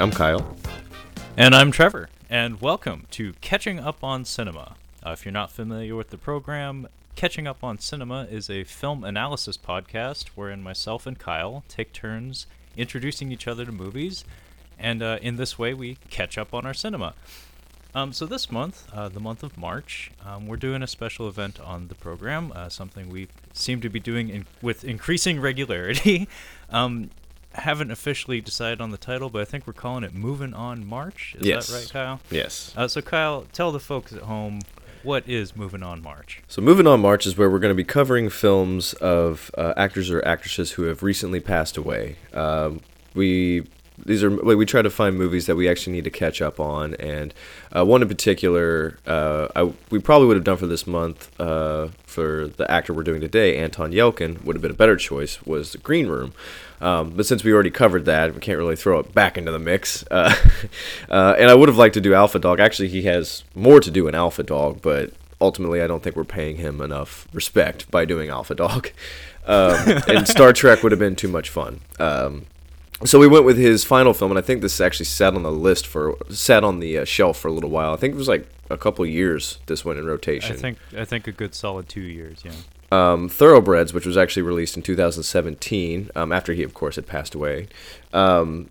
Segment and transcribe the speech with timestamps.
[0.00, 0.56] I'm Kyle.
[1.36, 4.76] And I'm Trevor, and welcome to Catching Up on Cinema.
[5.04, 9.04] Uh, if you're not familiar with the program, Catching Up on Cinema is a film
[9.04, 12.46] analysis podcast wherein myself and Kyle take turns
[12.78, 14.24] introducing each other to movies,
[14.78, 17.12] and uh, in this way we catch up on our cinema.
[17.94, 21.60] Um, so this month, uh, the month of March, um, we're doing a special event
[21.60, 26.26] on the program, uh, something we seem to be doing in, with increasing regularity.
[26.70, 27.10] um,
[27.52, 31.34] haven't officially decided on the title, but I think we're calling it "Moving On March."
[31.38, 31.66] Is Yes.
[31.68, 32.20] that right, Kyle?
[32.30, 32.72] Yes.
[32.76, 34.60] Uh, so, Kyle, tell the folks at home
[35.02, 37.84] what is "Moving On March." So, moving on March is where we're going to be
[37.84, 42.16] covering films of uh, actors or actresses who have recently passed away.
[42.32, 42.80] Um,
[43.14, 43.66] we
[44.04, 46.60] these are like, we try to find movies that we actually need to catch up
[46.60, 47.34] on, and
[47.74, 51.88] uh, one in particular, uh, I, we probably would have done for this month uh,
[52.04, 55.72] for the actor we're doing today, Anton Yelchin, would have been a better choice was
[55.72, 56.32] The Green Room.
[56.80, 59.58] Um, but since we already covered that, we can't really throw it back into the
[59.58, 60.04] mix.
[60.10, 60.34] Uh,
[61.10, 62.58] uh, and I would have liked to do Alpha Dog.
[62.58, 66.24] Actually, he has more to do in Alpha Dog, but ultimately, I don't think we're
[66.24, 68.90] paying him enough respect by doing Alpha Dog.
[69.46, 71.80] Um, and Star Trek would have been too much fun.
[71.98, 72.44] Um,
[73.04, 75.52] so we went with his final film, and I think this actually sat on the
[75.52, 77.92] list for sat on the uh, shelf for a little while.
[77.94, 79.58] I think it was like a couple years.
[79.66, 80.56] This went in rotation.
[80.56, 82.42] I think I think a good solid two years.
[82.44, 82.52] Yeah.
[82.92, 87.34] um, Thoroughbreds, which was actually released in 2017, um, after he, of course, had passed
[87.34, 87.68] away.
[88.12, 88.68] Um,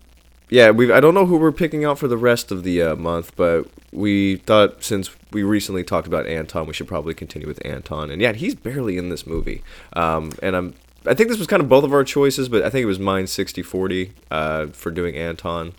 [0.48, 2.96] yeah, we I don't know who we're picking out for the rest of the uh,
[2.96, 7.64] month, but we thought since we recently talked about Anton, we should probably continue with
[7.64, 8.10] Anton.
[8.10, 9.62] And yeah, he's barely in this movie.
[9.92, 10.74] Um, and I'm
[11.06, 12.98] I think this was kind of both of our choices, but I think it was
[12.98, 15.72] mine 60-40 uh, for doing Anton.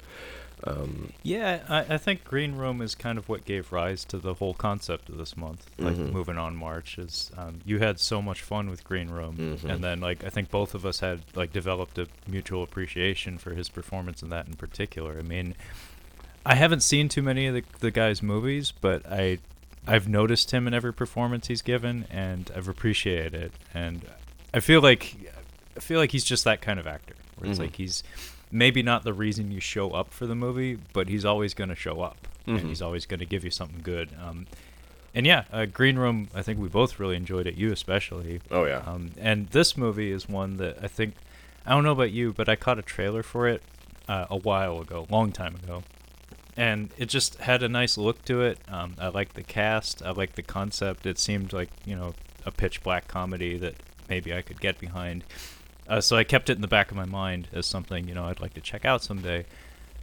[0.63, 4.35] Um, Yeah, I, I think Green Room is kind of what gave rise to the
[4.35, 5.65] whole concept of this month.
[5.79, 6.11] Like Mhm.
[6.11, 9.69] moving on March is um, you had so much fun with Green Room, Mhm.
[9.69, 13.55] and then like I think both of us had like developed a mutual appreciation for
[13.55, 15.17] his performance in that in particular.
[15.17, 15.55] I mean,
[16.45, 19.39] I haven't seen too many of the the guy's movies, but I
[19.87, 23.51] I've noticed him in every performance he's given, and I've appreciated it.
[23.73, 24.03] And
[24.53, 25.15] I feel like
[25.75, 27.15] I feel like he's just that kind of actor.
[27.37, 27.63] Where it's Mhm.
[27.63, 28.03] like he's
[28.51, 31.75] maybe not the reason you show up for the movie, but he's always going to
[31.75, 32.59] show up, Mhm.
[32.59, 34.09] and he's always going to give you something good.
[34.21, 34.45] Um,
[35.15, 36.27] and yeah, uh, Green Room.
[36.35, 37.55] I think we both really enjoyed it.
[37.55, 38.41] You especially.
[38.51, 41.15] oh yeah, Um, and this movie is one that I think
[41.65, 43.61] I don't know about you, but I caught a trailer for it
[44.09, 45.83] uh, a while ago, long time ago,
[46.57, 48.57] and it just had a nice look to it.
[48.67, 50.01] Um, I liked the cast.
[50.03, 51.05] I liked the concept.
[51.05, 52.13] It seemed like you know
[52.45, 53.75] a pitch black comedy that
[54.09, 55.23] maybe I could get behind.
[55.87, 58.25] Uh, so I kept it in the back of my mind as something you know
[58.25, 59.45] I'd like to check out someday.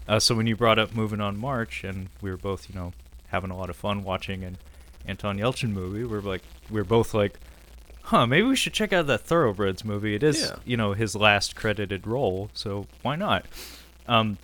[0.06, 2.92] Uh, so when you brought up moving on March, and we were both you know
[3.28, 4.58] having a lot of fun watching an
[5.06, 7.38] Anton Yelchin movie, we're like we are both like,
[8.02, 10.14] huh, maybe we should check out that Thoroughbreds movie.
[10.14, 10.56] It is Yeah.
[10.64, 13.46] you know his last credited role, so why not?
[14.06, 14.38] Um,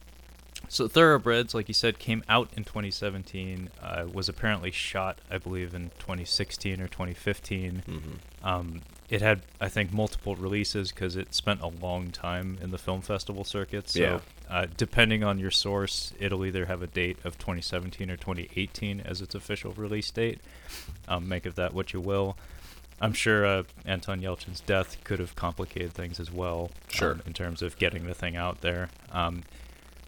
[0.69, 3.69] so Thoroughbreds, like you said, came out in 2017.
[3.83, 7.83] Uh, was apparently shot, I believe, in 2016 or 2015.
[7.87, 7.99] hmm
[8.47, 8.81] Um,
[9.15, 13.01] it had, I think, multiple releases because it spent a long time in the film
[13.01, 13.89] festival circuit.
[13.89, 14.21] So, Yeah.
[14.51, 19.21] uh, depending on your source, it'll either have a date of 2017 or 2018 as
[19.21, 20.41] its official release date.
[21.07, 22.37] Um, make of that what you will.
[23.01, 26.71] I'm sure uh, Anton Yelchin's death could have complicated things as well.
[26.89, 27.13] Sure.
[27.13, 28.89] um, in terms of getting the thing out there.
[29.13, 29.45] Um,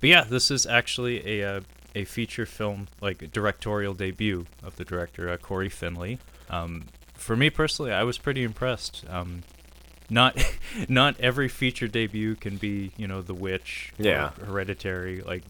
[0.00, 1.60] but yeah, this is actually a uh,
[1.94, 6.18] a feature film, like directorial debut of the director uh, Cory Finley.
[6.50, 9.04] Um, for me personally, I was pretty impressed.
[9.08, 9.42] Um,
[10.08, 10.36] not
[10.88, 14.30] not every feature debut can be you know The Witch, or Yeah.
[14.44, 15.20] Hereditary.
[15.22, 15.42] Like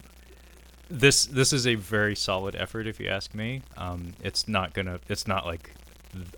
[0.89, 3.63] this this is a very solid effort, if you ask me.
[3.77, 5.73] Um, it's not gonna it's not like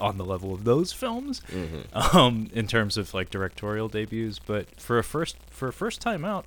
[0.00, 4.80] on the level of those films hmm um, in terms of like directorial debuts, but
[4.80, 6.46] for a first for a first time out,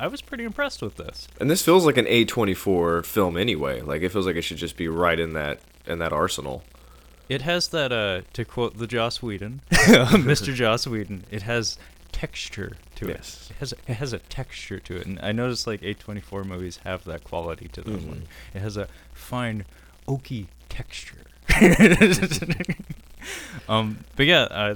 [0.00, 1.28] I was pretty impressed with this.
[1.38, 3.82] And this feels like an A24 film anyway.
[3.82, 6.64] Like it feels like it should just be right in that in that arsenal.
[7.28, 10.54] It has that uh, to quote the Joss Whedon, Mr.
[10.54, 11.24] Joss Whedon.
[11.30, 11.78] It has
[12.12, 13.16] texture to it.
[13.16, 13.48] Yes.
[13.50, 17.04] It has it has a texture to it, and I noticed like A24 movies have
[17.04, 18.00] that quality to them.
[18.00, 18.22] Mhm.
[18.54, 19.64] It has a fine
[20.06, 21.24] oaky texture.
[23.68, 24.74] um, but yeah, uh,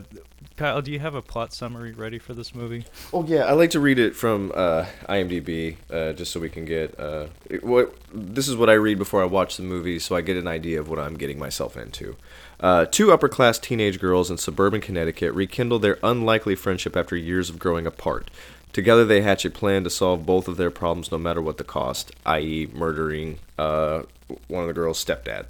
[0.57, 2.85] Kyle, do you have a plot summary ready for this movie?
[3.13, 6.65] Oh yeah, I like to read it from uh, IMDb uh, just so we can
[6.65, 10.17] get uh, it- what this is what I read before I watch the movie, so
[10.17, 12.17] I get an idea of what I'm getting myself into.
[12.59, 17.59] Uh, two upper-class teenage girls in suburban Connecticut rekindle their unlikely friendship after years of
[17.59, 18.31] growing apart.
[18.73, 21.65] Together, they hatch a plan to solve both of their problems, no matter what the
[21.65, 24.03] cost, i.e., murdering uh,
[24.49, 25.47] one of the girls' stepdad.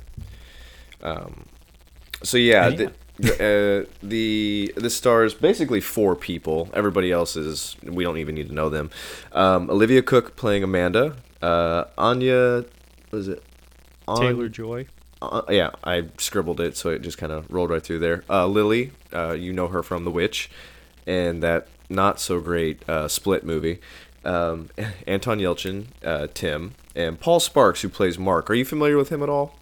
[1.00, 1.44] Um,
[2.24, 2.76] so yeah, Yeah.
[2.76, 2.92] The,
[3.24, 6.68] uh, the this stars basically four people.
[6.74, 8.90] Everybody else is we don't even need to know them.
[9.32, 12.64] Um, Olivia Cooke playing Amanda, Uh, Anya,
[13.10, 13.42] was it?
[14.08, 14.86] An- Taylor Joy.
[15.22, 18.22] Uh, yeah, I scribbled it, so it just kind of rolled right through there.
[18.28, 20.50] Uh, Lily, uh, you know her from The Witch,
[21.06, 23.80] and that not so great uh, Split movie.
[24.26, 24.68] Um,
[25.06, 28.50] Anton Yelchin, uh, Tim, and Paul Sparks, who plays Mark.
[28.50, 29.55] Are you familiar with him at all?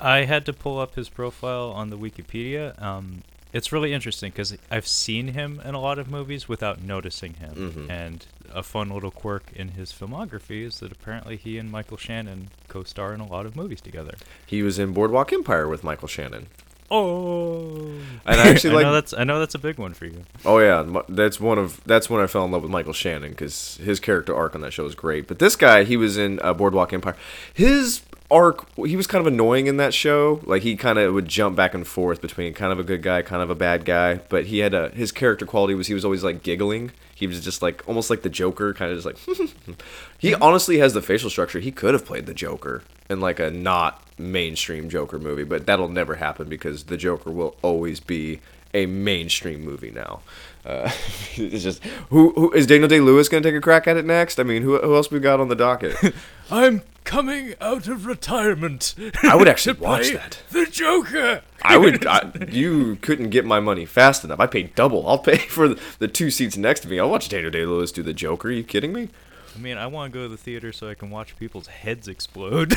[0.00, 2.80] I had to pull up his profile on the Wikipedia.
[2.82, 3.22] Um,
[3.52, 7.72] it's really interesting because I've seen him in a lot of movies without noticing him.
[7.74, 7.90] Mhm.
[7.90, 12.48] And a fun little quirk in his filmography is that apparently he and Michael Shannon
[12.68, 14.14] co-star in a lot of movies together.
[14.46, 16.46] He was in Boardwalk Empire with Michael Shannon.
[16.90, 17.90] Oh,
[18.26, 20.24] And I actually I like- know that's I know that's a big one for you.
[20.44, 23.76] Oh yeah, that's one of that's when I fell in love with Michael Shannon because
[23.82, 25.26] his character arc on that show is great.
[25.28, 27.16] But this guy, he was in uh, Boardwalk Empire.
[27.52, 30.40] His arc, he was kind of annoying in that show.
[30.44, 33.22] Like he kind of would jump back and forth between kind of a good guy,
[33.22, 34.16] kind of a bad guy.
[34.28, 36.92] But he had a his character quality was he was always like giggling.
[37.14, 39.78] He was just like almost like the Joker, kind of just like.
[40.18, 41.60] he honestly has the facial structure.
[41.60, 45.88] He could have played the Joker in like a not mainstream Joker movie, but that'll
[45.88, 48.40] never happen because the Joker will always be
[48.74, 50.20] a mainstream movie now.
[50.64, 50.90] Uh,
[51.36, 54.04] it's just who, who is Daniel Day Lewis going to take a crack at it
[54.04, 54.38] next?
[54.38, 55.96] I mean, who, who else we got on the docket?
[56.50, 58.94] I'm coming out of retirement.
[59.22, 60.38] I would actually to watch play that.
[60.50, 61.40] The Joker.
[61.62, 62.04] I would.
[62.06, 64.38] I, you couldn't get my money fast enough.
[64.40, 65.08] I paid double.
[65.08, 67.00] I'll pay for the, the two seats next to me.
[67.00, 68.48] I'll watch Daniel Day Lewis do the Joker.
[68.48, 69.08] Are you kidding me?
[69.56, 72.06] I mean, I want to go to the theater so I can watch people's heads
[72.08, 72.74] explode,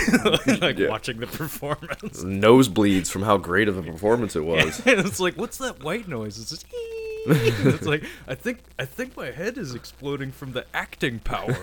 [0.62, 0.88] like Yeah.
[0.88, 2.24] watching the performance.
[2.24, 4.82] Nosebleeds from how great of a performance it was.
[4.88, 6.40] And it's like, what's that white noise?
[6.40, 6.66] It's just.
[7.28, 11.54] it's like I think I think my head is exploding from the acting power.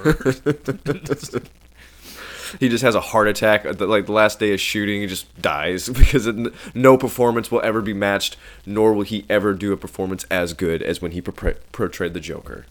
[2.61, 3.65] He just has a heart attack.
[3.65, 6.37] Like the last day of shooting he just dies because it,
[6.75, 8.37] no performance will ever be matched
[8.67, 12.21] nor will he ever do a performance as good as when he portray- portrayed the
[12.21, 12.67] joker.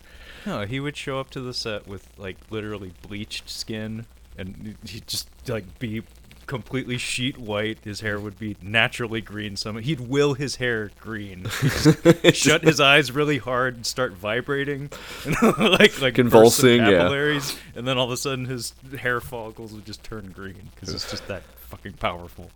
[0.46, 4.06] No, he would show up to the set with like literally bleached skin,
[4.38, 6.04] and he'd just like be
[6.48, 7.80] completely sheet white.
[7.84, 9.56] His hair would be naturally green.
[9.56, 11.48] Some he'd will his hair green.
[12.34, 14.90] Shut his eyes really hard and start vibrating,
[15.26, 17.40] and like like Convulsing, yeah.
[17.76, 21.10] and then all of a sudden his hair follicles would just turn green because it's
[21.10, 22.50] just that fucking powerful.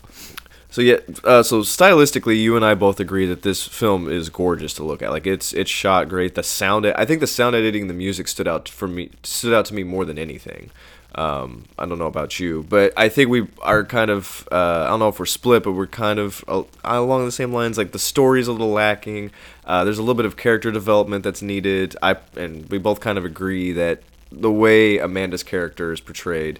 [0.70, 0.96] so yeah
[1.26, 5.02] uh, so stylistically you and i both agree that this film is gorgeous to look
[5.02, 7.94] at like it's it's shot great the sound i think the sound editing and the
[7.94, 10.72] music stood out for me stood out to me more than anything
[11.16, 14.88] um, I don't know about you, but I think we are kind of uh, I
[14.88, 17.78] don't know if we're split, but we're kind of uh, along the same lines.
[17.78, 19.32] Like the story's a little lacking.
[19.66, 21.96] Uh, there's a little bit of character development that's needed.
[22.02, 26.60] I and we both kind of agree that the way Amanda's character is portrayed,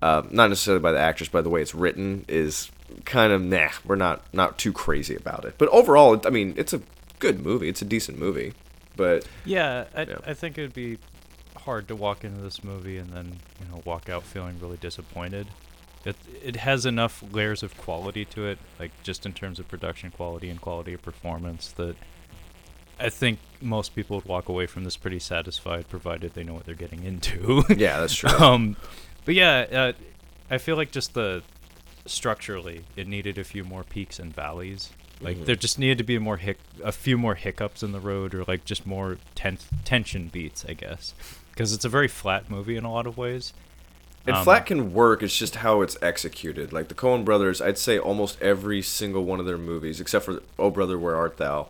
[0.00, 2.70] uh, not necessarily by the actress, by the way it's written, is
[3.04, 3.68] kind of nah.
[3.84, 5.56] We're not not too crazy about it.
[5.58, 6.80] But overall, I mean, it's a
[7.18, 7.68] good movie.
[7.68, 8.54] It's a decent movie.
[8.96, 10.16] But Yeah, I, Yeah.
[10.26, 10.98] I think it would be
[11.60, 15.46] hard to walk into this movie and then you know walk out feeling really disappointed.
[16.04, 20.10] It it has enough layers of quality to it, like just in terms of production
[20.10, 21.96] quality and quality of performance, that
[22.98, 26.66] I think most people would walk away from this pretty satisfied, provided they know what
[26.66, 27.64] they're getting into.
[27.76, 28.30] yeah, that's true.
[28.30, 28.76] um,
[29.24, 29.92] but yeah, uh,
[30.50, 31.42] I feel like just the
[32.06, 34.90] structurally, it needed a few more peaks and valleys.
[35.20, 35.44] Like Mhm.
[35.46, 38.44] there just needed to be more hic- a few more hiccups in the road, or
[38.44, 41.12] like just more tense tension beats, I guess,
[41.52, 43.52] because it's a very flat movie in a lot of ways.
[44.26, 45.22] And Um, flat can work.
[45.22, 46.72] It's just how it's executed.
[46.72, 50.42] Like the Coen Brothers, I'd say almost every single one of their movies, except for
[50.58, 51.68] Oh Brother, Where Art Thou,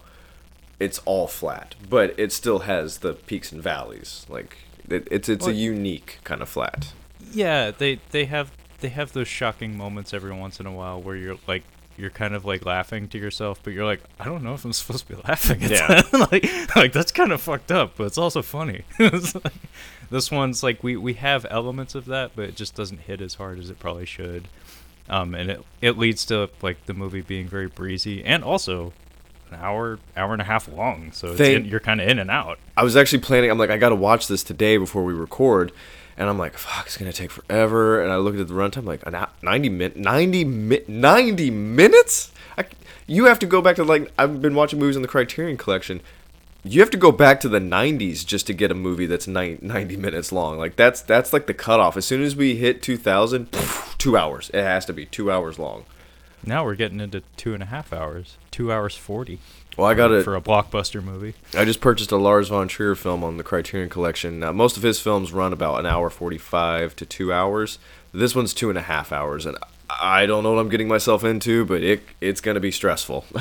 [0.79, 1.75] it's all flat.
[1.89, 4.27] But it still has the peaks and valleys.
[4.29, 4.57] Like
[4.89, 6.93] it, it's it's a unique kind of flat.
[7.33, 11.15] Yeah, they they have they have those shocking moments every once in a while where
[11.17, 11.63] you're like
[11.97, 14.73] you're kind of like laughing to yourself, but you're like, I don't know if I'm
[14.73, 15.63] supposed to be laughing.
[15.65, 15.87] At Yeah.
[16.03, 16.13] that.
[16.33, 18.83] like like that's kind of fucked up, but it's also funny.
[18.99, 19.53] It's like-
[20.11, 23.35] this one's like we we have elements of that, but it just doesn't hit as
[23.35, 24.49] hard as it probably should.
[25.09, 28.93] Um, and it it leads to like the movie being very breezy and also
[29.51, 32.19] an hour hour and a half long, so it's Thank- in, you're kind of in
[32.19, 32.59] and out.
[32.77, 33.51] I was actually planning.
[33.51, 35.71] I'm like, I got to watch this today before we record,
[36.21, 38.01] and I'm like, fuck, it's gonna take forever.
[38.03, 42.31] And I looked at the runtime, like, an hou- 90 min, 90 mi- 90 minutes.
[42.57, 42.67] I,
[43.07, 46.01] you have to go back to like I've been watching movies in the Criterion Collection.
[46.63, 49.57] You have to go back to the 90s just to get a movie that's ni-
[49.63, 50.59] 90 minutes long.
[50.59, 51.97] Like that's that's like the cutoff.
[51.97, 53.49] As soon as we hit 2000,
[53.99, 54.51] two hours.
[54.53, 55.85] It has to be two hours long.
[56.45, 59.39] Now we're getting into two and a half hours, two hours forty.
[59.81, 60.25] Well, I got it.
[60.25, 61.33] for a blockbuster movie.
[61.55, 64.39] I just purchased a Lars von Trier film on the Criterion Collection.
[64.39, 67.79] Now, most of his films run about an hour forty-five to two hours.
[68.13, 69.57] This one's two and a half hours, and
[69.89, 73.25] I don't know what I'm getting myself into, but it it's gonna be stressful.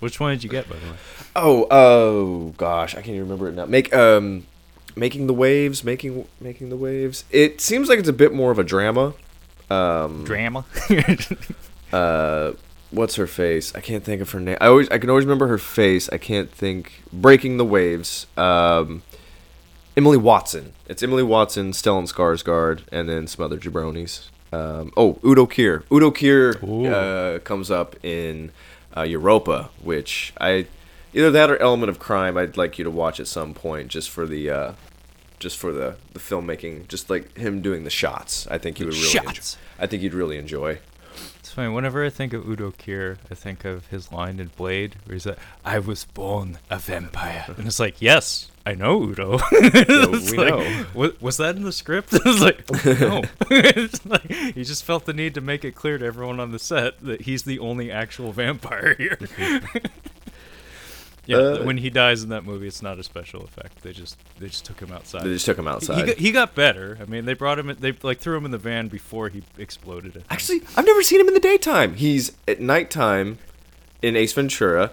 [0.00, 0.96] Which one did you get, by the way?
[1.36, 3.66] oh, oh gosh, I can't even remember it now.
[3.66, 4.48] Make um,
[4.96, 7.22] making the waves, making making the waves.
[7.30, 9.14] It seems like it's a bit more of a drama.
[9.70, 10.64] Um, Drama.
[11.92, 12.52] uh,
[12.90, 13.74] what's her face?
[13.74, 14.56] I can't think of her name.
[14.60, 16.08] I always I can always remember her face.
[16.10, 17.02] I can't think.
[17.12, 18.26] Breaking the waves.
[18.36, 19.02] Um,
[19.96, 20.72] Emily Watson.
[20.88, 24.28] It's Emily Watson, Stellan Skarsgård, and then some other jabronis.
[24.52, 25.84] Um, oh, Udo Kier.
[25.90, 26.56] Udo Kier
[26.92, 28.52] uh, comes up in
[28.96, 30.66] uh, Europa, which I
[31.14, 32.36] either that or Element of Crime.
[32.36, 34.72] I'd like you to watch at some point, just for the uh,
[35.38, 38.46] just for the the filmmaking, just like him doing the shots.
[38.48, 39.06] I think you would really.
[39.06, 39.58] Enjoy, Shots.
[39.78, 40.78] I think you'd really enjoy.
[41.56, 41.72] It's funny.
[41.74, 45.24] Whenever I think of Udo Kier, I think of his line in Blade, where he's
[45.24, 50.36] like, "I was born a vampire," and it's like, "Yes, I know Udo." It's we
[50.36, 50.84] like, know.
[50.92, 52.12] "Wa- Was that in the script?
[52.26, 52.70] I was like,
[53.00, 56.52] "No." It's like, he just felt the need to make it clear to everyone on
[56.52, 59.18] the set that he's the only actual vampire here.
[61.26, 63.82] Yeah, Uh, when he dies in that movie, it's not a special effect.
[63.82, 65.22] They just they just took him outside.
[65.24, 66.06] They just took him He outside.
[66.06, 66.98] got, he got better.
[67.00, 67.68] I mean, they brought him.
[67.70, 70.24] In, they like threw him in the van before he exploded.
[70.30, 71.94] Actually, I've never seen him in the daytime.
[71.94, 73.38] He's at nighttime
[74.02, 74.90] in Ace Ventura.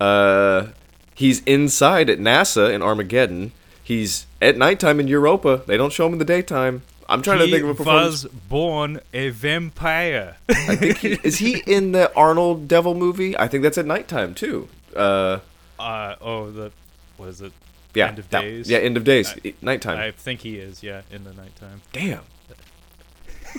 [0.00, 0.68] Uh,
[1.14, 3.52] he's inside at NASA in Armageddon.
[3.84, 5.62] He's at nighttime in Europa.
[5.66, 6.82] They don't show him in the daytime.
[7.08, 8.24] I'm trying he to think of a performance.
[8.24, 10.36] was born a vampire.
[10.48, 13.36] I think he, is he in the Arnold Devil movie?
[13.36, 14.68] I think that's at nighttime too.
[14.96, 15.40] Uh,
[15.82, 16.72] uh, oh, the
[17.16, 17.52] what is it?
[17.94, 18.70] yeah, End of that- Days?
[18.70, 19.34] Yeah, end of days.
[19.44, 19.98] I- nighttime.
[19.98, 20.82] I think he is.
[20.82, 21.82] Yeah, in the nighttime.
[21.92, 22.20] Damn.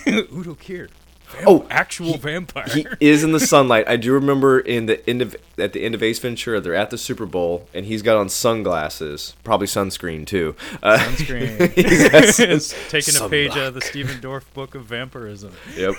[0.08, 0.90] Udo Kier.
[1.30, 2.68] Vamp- Oh, actual vampire.
[2.68, 3.88] He is in the sunlight.
[3.88, 6.90] I do remember in the end of at the end of Ace Ventura, they're at
[6.92, 10.56] the Super Bowl, and he's got on sunglasses, probably sunscreen too.
[10.84, 11.72] Uh, Sunscreen.
[11.76, 15.54] he's got sun- It's taking a page out of the Stephen Dorff book of vampirism.
[15.76, 15.96] Yep.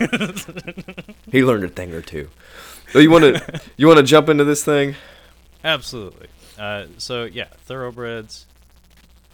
[1.32, 2.28] he learned a thing or two.
[2.92, 4.94] So you want to you want to jump into this thing?
[5.64, 6.28] Absolutely.
[6.58, 8.46] Uh, so yeah, Thoroughbreds,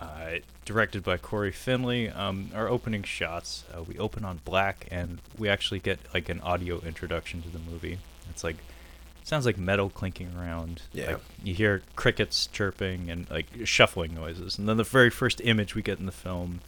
[0.00, 2.08] uh, directed by Cory Finley.
[2.08, 6.40] Um, our opening shots, uh, we open on black, and we actually get like an
[6.40, 7.99] audio introduction to the movie.
[8.30, 8.56] It's like
[9.25, 10.82] sounds like metal clinking around.
[10.92, 11.12] Yeah.
[11.12, 15.75] Like, you hear crickets chirping and like shuffling noises, and then the very first image
[15.75, 16.60] we get in the film.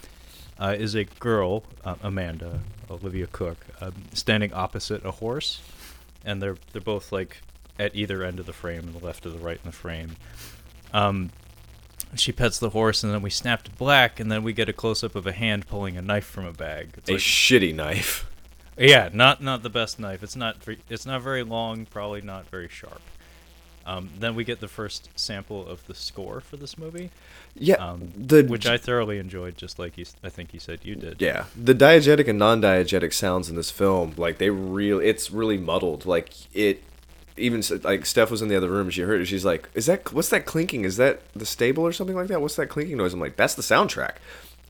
[0.61, 5.61] Uh, is a girl, uh, Amanda Olivia Cooke, um, standing opposite a horse,
[6.25, 7.39] and they're they're both like
[7.79, 10.17] at either end of the frame, the left or the right in the frame.
[10.93, 11.31] Um,
[12.15, 14.73] she pets the horse, and then we snap to black, and then we get a
[14.73, 16.91] close up of a hand pulling a knife from a bag.
[16.99, 18.29] It's A like, shitty knife.
[18.77, 20.23] yeah, not not the best knife.
[20.23, 23.01] It's not very, it's not very long, probably not very sharp.
[23.85, 27.11] Um, then we get the first sample of the score for this movie,
[27.57, 30.95] Yeah, um, the which I thoroughly enjoyed, just like you, I think you said you
[30.95, 31.21] did.
[31.21, 36.07] yeah the diegetic and non-diegetic sounds in this film, like they really, it's really muddled.
[36.07, 36.85] Like it,
[37.37, 38.91] even like Steph was in the other room.
[38.91, 39.27] She heard it.
[39.27, 40.85] She's like, "Is that what's that clinking?
[40.85, 42.41] Is that the stable or something like that?
[42.41, 44.17] What's that clinking noise?" I'm like, "That's the soundtrack."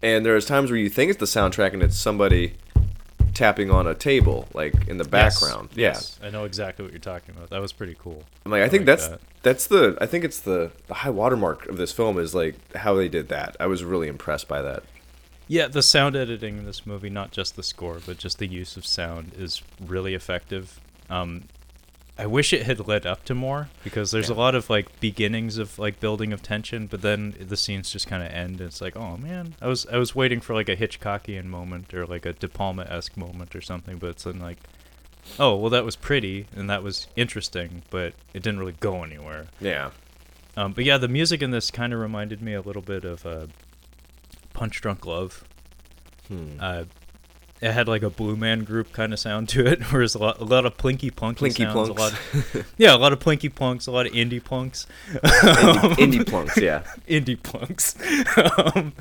[0.02, 2.54] And there's times where you think it's the soundtrack and it's somebody
[3.35, 5.71] tapping on a table, like in the Yes, background.
[5.75, 7.50] Yes, I know exactly what you're talking about.
[7.50, 8.23] That was pretty cool.
[8.45, 9.21] I'm like, I, I think like that's that.
[9.42, 12.95] that's the I think it's the the high watermark of this film is like how
[12.95, 13.57] they did that.
[13.61, 14.83] I was really impressed by that.
[15.49, 18.76] Yeah, the sound editing in this movie, not just the score, but just the use
[18.76, 20.81] of sound, is really effective.
[21.11, 21.45] Um,
[22.19, 25.57] I wish it had led up to more because there's a lot of like beginnings
[25.57, 28.61] of like building of tension, but then the scenes just kind of end.
[28.61, 31.95] And it's like, oh man, I was I was waiting for like a Hitchcockian moment
[31.95, 34.59] or like a De Palma esque moment or something, but it's then like,
[35.38, 39.47] oh well, that was pretty and that was interesting, but it didn't really go anywhere.
[39.59, 39.90] Yeah.
[40.54, 43.25] Um, but yeah, the music in this kind of reminded me a little bit of
[43.25, 43.47] uh,
[44.52, 45.45] Punch Drunk Love.
[46.28, 46.59] Hmm.
[46.61, 46.85] Uh,
[47.62, 50.40] it had like a Blue Man Group kind of sound to it, whereas a lot,
[50.40, 52.54] a lot of plinky plunky Plinky sounds, a plunks.
[52.54, 56.57] lot, yeah, a lot of plinky plunks, a lot of indie plunks, indie, indie plunks,
[56.59, 56.83] yeah.
[57.09, 57.95] indie plunks,
[58.75, 58.92] um,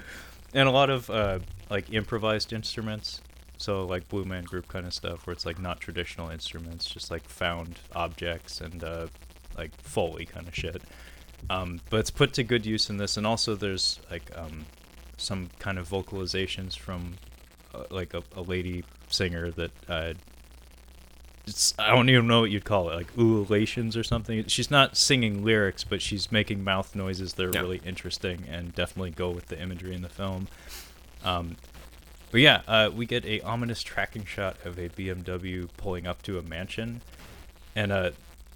[0.53, 1.39] and a lot of uh,
[1.71, 3.21] like improvised instruments.
[3.57, 7.09] So like Blue Man Group kind of stuff, where it's like not traditional instruments, just
[7.09, 9.07] like found objects and uh,
[9.57, 10.83] like foley kind of shit.
[11.49, 14.65] Um, but it's put to good use in this, and also there's like um,
[15.17, 17.15] some kind of vocalizations from
[17.89, 20.13] like a, a lady singer that uh,
[21.47, 24.45] it's I don't even know what you'd call it, like ululations or something.
[24.47, 27.61] She's not singing lyrics, but she's making mouth noises that are Yeah.
[27.61, 30.47] really interesting and definitely go with the imagery in the film.
[31.23, 31.57] Um,
[32.31, 36.37] but yeah, uh, we get a ominous tracking shot of a BMW pulling up to
[36.37, 37.01] a mansion,
[37.75, 38.11] and uh,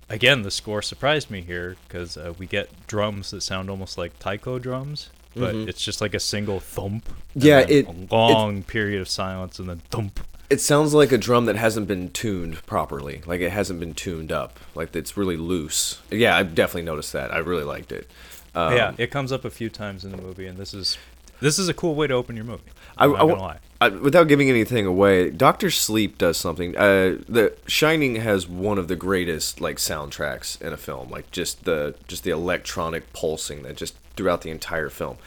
[0.10, 4.18] again, the score surprised me here because uh, we get drums that sound almost like
[4.20, 5.68] taiko drums, but Mhm.
[5.68, 7.10] it's just like a single thump.
[7.36, 10.20] Yeah, it- a long period of silence and then thump.
[10.50, 13.22] It sounds like a drum that hasn't been tuned properly.
[13.26, 14.60] Like it hasn't been tuned up.
[14.76, 16.00] Like it's really loose.
[16.12, 17.34] Yeah, I definitely noticed that.
[17.34, 18.10] I really liked it.
[18.54, 20.98] Um, yeah, it comes up a few times in the movie, and this is
[21.42, 22.64] This is a cool way to open your movie.
[22.98, 23.58] I, I'm I- lie.
[23.82, 26.78] I- without giving anything away, Doctor Sleep does something.
[26.78, 31.66] Uh, the Shining has one of the greatest like soundtracks in a film, like just
[31.66, 35.18] the just the electronic pulsing that just throughout the entire film.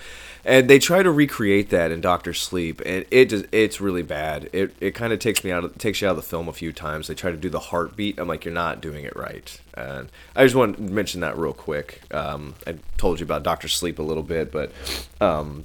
[0.45, 4.49] And they try to recreate that in Doctor Sleep, and it just it's really bad.
[4.53, 6.53] It it kind of takes me out of takes you out of the film a
[6.53, 7.09] few times.
[7.09, 8.19] They try to do the heartbeat.
[8.19, 9.61] I'm like, you're not doing it right.
[9.75, 12.03] And I just want to mention that real quick.
[12.15, 14.73] Um, I told you about Doctor Sleep a little bit, but
[15.21, 15.65] um,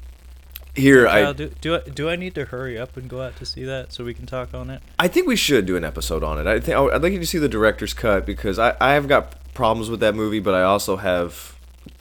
[0.75, 3.46] here I do, do I do I need to hurry up and go out to
[3.46, 4.82] see that so we can talk on it?
[4.98, 6.48] I think we should do an episode on it.
[6.48, 9.36] I think I'd like you to see the director's cut because I I have got
[9.53, 11.52] problems with that movie, but I also have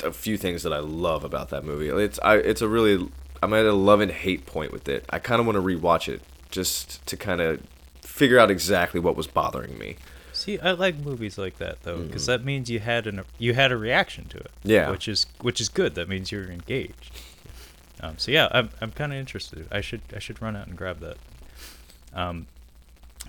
[0.03, 1.89] a few things that I love about that movie.
[1.89, 3.09] It's I it's a really
[3.43, 5.05] I'm at a love and hate point with it.
[5.11, 7.61] I kind of want to rewatch it just to kind of
[8.01, 9.97] figure out exactly what was bothering me.
[10.33, 13.71] See, I like movies like that though, because that means you had an you had
[13.73, 14.51] a reaction to it.
[14.65, 14.91] Yeah.
[14.91, 15.95] which is which is good.
[15.95, 17.11] That means you're engaged.
[18.01, 19.67] Um, so yeah, I'm I'm kind of interested.
[19.71, 21.17] I should I should run out and grab that.
[22.15, 22.47] Um,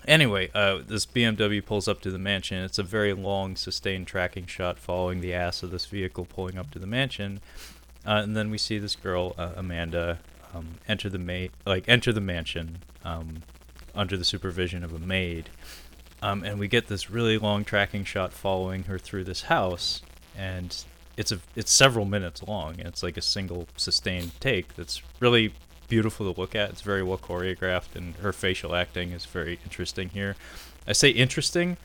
[0.06, 2.62] anyway, uh, this BMW pulls up to the mansion.
[2.62, 6.70] It's a very long, sustained tracking shot following the ass of this vehicle pulling up
[6.72, 7.40] to the mansion,
[8.06, 10.18] uh, and then we see this girl, uh, Amanda,
[10.54, 13.42] um, enter the ma- like enter the mansion um,
[13.94, 15.50] under the supervision of a maid.
[16.22, 20.00] Um, and we get this really long tracking shot following her through this house,
[20.36, 20.74] and
[21.16, 25.52] it's a it's several minutes long, and it's like a single sustained take that's really
[25.88, 26.70] beautiful to look at.
[26.70, 30.36] It's very well choreographed, and her facial acting is very interesting here.
[30.86, 31.76] I say interesting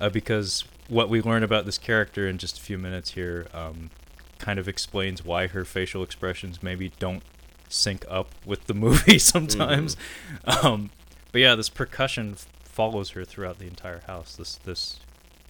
[0.00, 3.90] uh, because what we learn about this character in just a few minutes here um,
[4.38, 7.22] kind of explains why her facial expressions maybe don't
[7.68, 9.96] sync up with the movie sometimes.
[10.44, 10.90] Um,
[11.32, 14.36] but yeah, this percussion f- follows her throughout the entire house.
[14.36, 15.00] This this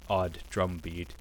[0.08, 1.14] odd drum beat.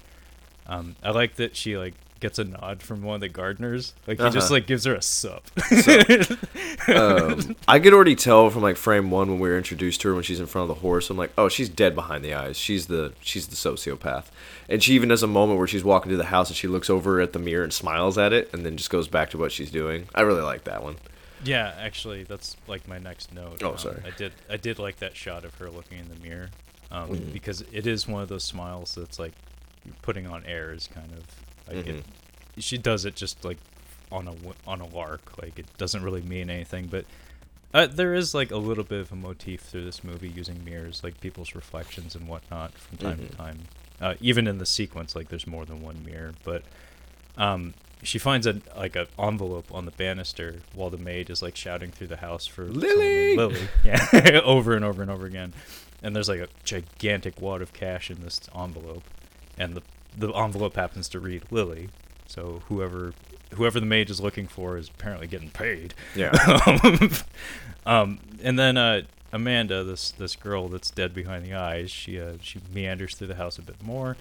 [0.66, 3.92] Um, I like that she like gets a nod from one of the gardeners.
[4.06, 4.54] Like he just Uh-huh.
[4.54, 5.44] like gives her a sup.
[6.88, 10.14] um, I could already tell from like frame one when we were introduced to her
[10.14, 11.10] when she's in front of the horse.
[11.10, 12.56] I'm like, oh, she's dead behind the eyes.
[12.56, 14.24] She's the she's the sociopath.
[14.68, 16.90] And she even has a moment where she's walking to the house and she looks
[16.90, 19.52] over at the mirror and smiles at it, and then just goes back to what
[19.52, 20.08] she's doing.
[20.14, 20.96] I really like that one.
[21.44, 23.62] yeah, actually, that's like my next note.
[23.62, 24.02] Oh, Um, sorry.
[24.04, 26.50] I did I did like that shot of her looking in the mirror
[26.90, 27.32] um, Mhm.
[27.32, 29.32] because it is one of those smiles that's like
[30.02, 31.24] putting on airs, kind of.
[31.68, 32.04] Like it,
[32.58, 33.58] she does it just like
[34.12, 34.34] on a
[34.66, 37.04] on a lark like it doesn't really mean anything but
[37.74, 41.02] uh, there is like a little bit of a motif through this movie using mirrors
[41.02, 43.30] like people's reflections and whatnot from time Mhm.
[43.30, 43.58] to time
[44.00, 46.62] uh, even in the sequence like there's more than one mirror but
[47.36, 51.56] um she finds a like a envelope on the banister while the maid is like
[51.56, 53.36] shouting through the house for Lily!
[53.36, 54.06] Lily, yeah,
[54.44, 55.52] over and over and over again.
[56.02, 59.02] And there's like a gigantic wad of cash in this envelope,
[59.58, 59.82] and the
[60.16, 61.88] the envelope happens to read Lily.
[62.26, 63.12] So whoever
[63.54, 65.94] whoever the maid is looking for is apparently getting paid.
[66.14, 66.32] Yeah.
[67.86, 69.02] um, and then uh,
[69.32, 73.36] Amanda, this this girl that's dead behind the eyes, she uh, she meanders through the
[73.36, 74.16] house a bit more,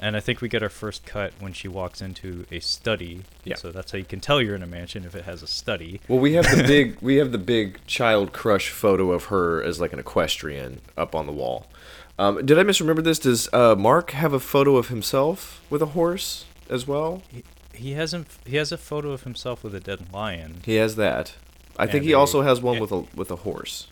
[0.00, 3.22] and I think we get our first cut when she walks into a study.
[3.44, 3.56] Yeah.
[3.56, 6.00] So that's how you can tell you're in a mansion if it has a study.
[6.08, 9.80] Well, we have the big we have the big child crush photo of her as
[9.80, 11.66] like an equestrian up on the wall.
[12.18, 13.18] Um, did I misremember this?
[13.18, 17.22] Does uh, Mark have a photo of himself with a horse as well?
[17.28, 18.28] He he hasn't.
[18.46, 20.62] He has a photo of himself with a dead lion.
[20.64, 21.34] He has that.
[21.78, 23.88] I think he a- also has one with a with a horse.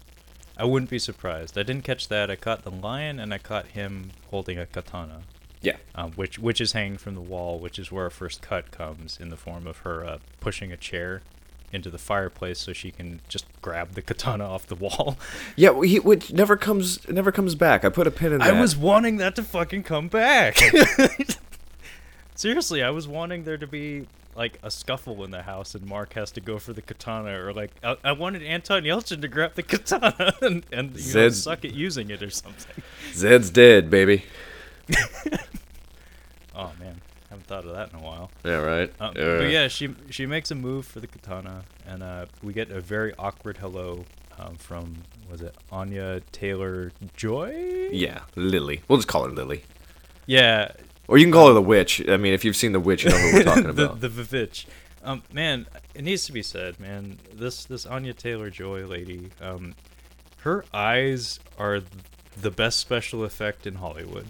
[0.56, 1.58] I wouldn't be surprised.
[1.58, 2.30] I didn't catch that.
[2.30, 5.22] I caught the lion and I caught him holding a katana.
[5.60, 5.76] Yeah.
[5.94, 9.18] Um, which which is hanging from the wall, which is where our first cut comes
[9.20, 11.22] in the form of her uh, pushing a chair
[11.74, 15.18] into the fireplace so she can just grab the katana off the wall.
[15.56, 17.84] Yeah, well, he which never comes never comes back.
[17.84, 18.54] I put a pin in that.
[18.54, 20.58] I was wanting that to fucking come back.
[22.34, 26.14] Seriously, I was wanting there to be like a scuffle in the house and Mark
[26.14, 29.54] has to go for the katana or like I, I wanted Anton Yelchin to grab
[29.54, 32.82] the katana and, and you know, suck at using it or something.
[33.12, 34.24] Zed's dead, baby.
[36.56, 37.00] Oh man,
[37.44, 38.30] haven't thought of that in a while.
[38.44, 38.92] Yeah, right.
[39.00, 42.52] Um, Uh, But yeah, she she makes a move for the katana, and uh, we
[42.52, 44.04] get a very awkward hello
[44.38, 44.96] um, from
[45.30, 47.88] was it Anya Taylor Joy?
[47.92, 48.82] Yeah, Lily.
[48.88, 49.64] We'll just call her Lily.
[50.26, 50.72] Yeah,
[51.08, 52.02] Or you can call her the witch.
[52.08, 54.00] I mean, if you've seen the witch, you know who we're talking the, about.
[54.00, 54.64] the Vivitch.
[55.02, 57.18] Um, man, it needs to be said, man.
[57.32, 59.74] This this Anya Taylor Joy lady, um,
[60.38, 61.80] her eyes are
[62.40, 64.26] the best special effect in Hollywood.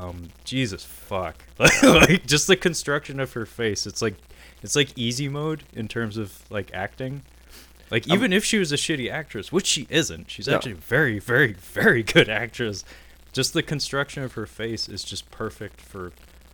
[0.00, 3.86] Um, Jesus fuck, like just the construction of her face.
[3.86, 4.14] It's like
[4.62, 7.22] it's like easy mode in terms of like acting.
[7.90, 10.54] Like Um, even if she was a shitty actress, which she isn't, she's No.
[10.56, 12.84] actually a very, very, very good actress.
[13.32, 16.12] Just the construction of her face is just perfect for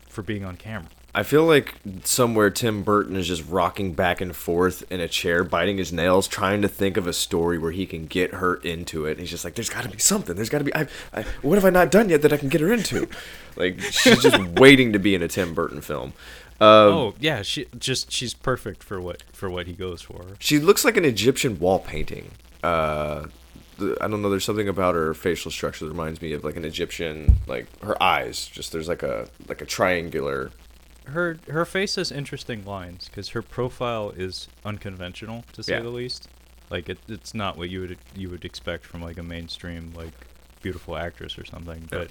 [0.09, 0.89] for being on camera.
[1.17, 1.75] I feel like
[2.05, 6.29] somewhere Tim Burton is just rocking back and forth in a chair, biting his nails,
[6.29, 9.19] trying to think of a story where he can get her into it.
[9.19, 10.37] he's just like, "There's got to be something.
[10.37, 10.75] There's got to be.
[10.75, 13.09] I, I, what have I not done yet that I can get her into?"
[13.57, 16.13] like she's just waiting to be in a Tim Burton film.
[16.61, 20.23] Um, oh yeah, she just she's perfect for what for what he goes for.
[20.39, 22.33] She looks like an Egyptian wall painting.
[22.63, 23.29] Uh,
[23.81, 24.29] I don't know.
[24.29, 28.01] There's something about her facial structure that reminds me of like an Egyptian, like her
[28.03, 28.45] eyes.
[28.47, 30.51] Just there's like a like a triangular
[31.07, 35.81] her her face has interesting lines because her profile is unconventional to say Yeah.
[35.81, 36.29] the least.
[36.71, 40.13] Like it, it's not what you would you would expect from like a mainstream like
[40.63, 41.87] beautiful actress or something.
[41.91, 42.11] But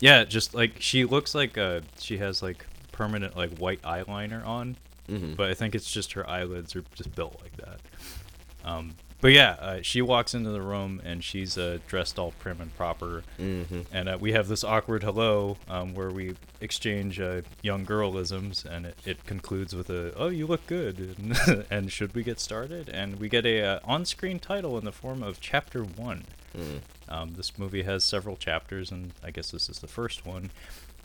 [0.00, 4.76] yeah, just like she looks like uh she has like permanent like white eyeliner on,
[5.08, 5.36] Mhm.
[5.36, 7.80] but I think it's just her eyelids are just built like that.
[8.64, 8.94] Um,
[9.24, 12.76] but yeah, uh, she walks into the room and she's uh, dressed all prim and
[12.76, 13.80] proper, Mm-hmm.
[13.90, 18.84] and uh, we have this awkward hello um, where we exchange uh, young girlisms, and
[18.84, 22.90] it, it concludes with a "Oh, you look good," and, and should we get started?
[22.90, 26.24] And we get a uh, on-screen title in the form of Chapter One.
[26.54, 26.80] Mm.
[27.08, 30.50] Um, this movie has several chapters, and I guess this is the first one.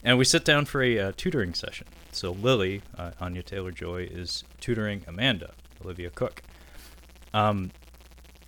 [0.03, 1.87] And we sit down for a uh, tutoring session.
[2.11, 6.43] So Lily, uh, Anya Taylor Joy, is tutoring Amanda, Olivia Cooke.
[7.33, 7.71] Um,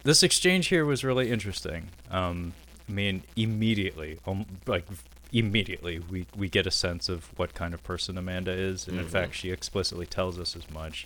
[0.04, 1.90] this exchange here was really interesting.
[2.10, 2.54] Um,
[2.90, 4.86] I mean, immediately, um, like
[5.32, 9.06] immediately, we we get a sense of what kind of person Amanda is, and in
[9.06, 9.10] Mhm.
[9.10, 11.06] fact, she explicitly tells us as much.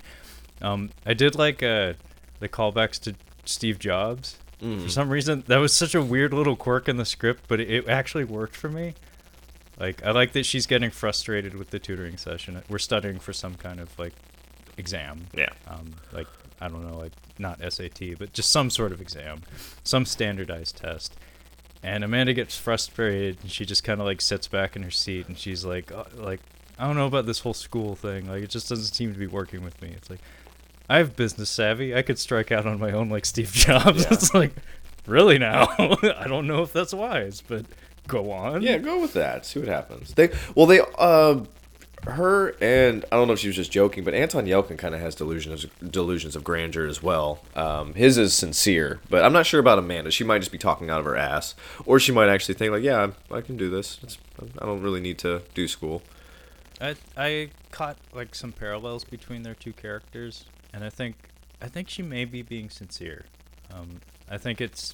[0.62, 1.94] Um, I did like uh,
[2.40, 4.38] the callbacks to Steve Jobs.
[4.62, 4.82] Mm.
[4.84, 7.70] For some reason, that was such a weird little quirk in the script, but it,
[7.70, 8.94] it actually worked for me.
[9.78, 12.64] Like, I like that she's getting frustrated with the tutoring session.
[12.70, 14.14] We're studying for some kind of like
[14.78, 15.28] exam.
[15.36, 15.50] Yeah.
[15.68, 16.28] Um, like
[16.62, 19.42] I don't know, like not SAT, but just some sort of exam,
[19.84, 21.16] some standardized test.
[21.84, 25.28] And Amanda gets frustrated, and she just kind of like sits back in her seat,
[25.28, 26.40] and she's like, uh, like
[26.80, 28.28] I don't know about this whole school thing.
[28.28, 29.94] Like, it just doesn't seem to be working with me.
[29.96, 30.20] It's like
[30.90, 31.96] I have business savvy.
[31.96, 34.04] I could strike out on my own like Steve Jobs.
[34.04, 34.14] Yeah.
[34.14, 34.52] it's like,
[35.08, 35.68] really now?
[35.78, 37.66] I don't know if that's wise, but
[38.08, 38.62] go on.
[38.62, 39.46] Yeah, go with that.
[39.46, 40.14] See what happens.
[40.14, 41.42] They well, they uh,
[42.08, 45.02] her and I don't know if she was just joking, but Anton Yelchin kind of
[45.02, 47.40] has delusions delusions of grandeur as well.
[47.56, 50.12] Um, his is sincere, but I'm not sure about Amanda.
[50.12, 52.84] She might just be talking out of her ass, or she might actually think like,
[52.84, 54.00] yeah, I can do this.
[54.04, 54.18] It's,
[54.60, 56.02] I don't really need to do school.
[56.80, 61.16] I I caught like some parallels between their two characters, and I think
[61.62, 63.26] I think she may be being sincere.
[63.74, 64.94] Um, I think it's.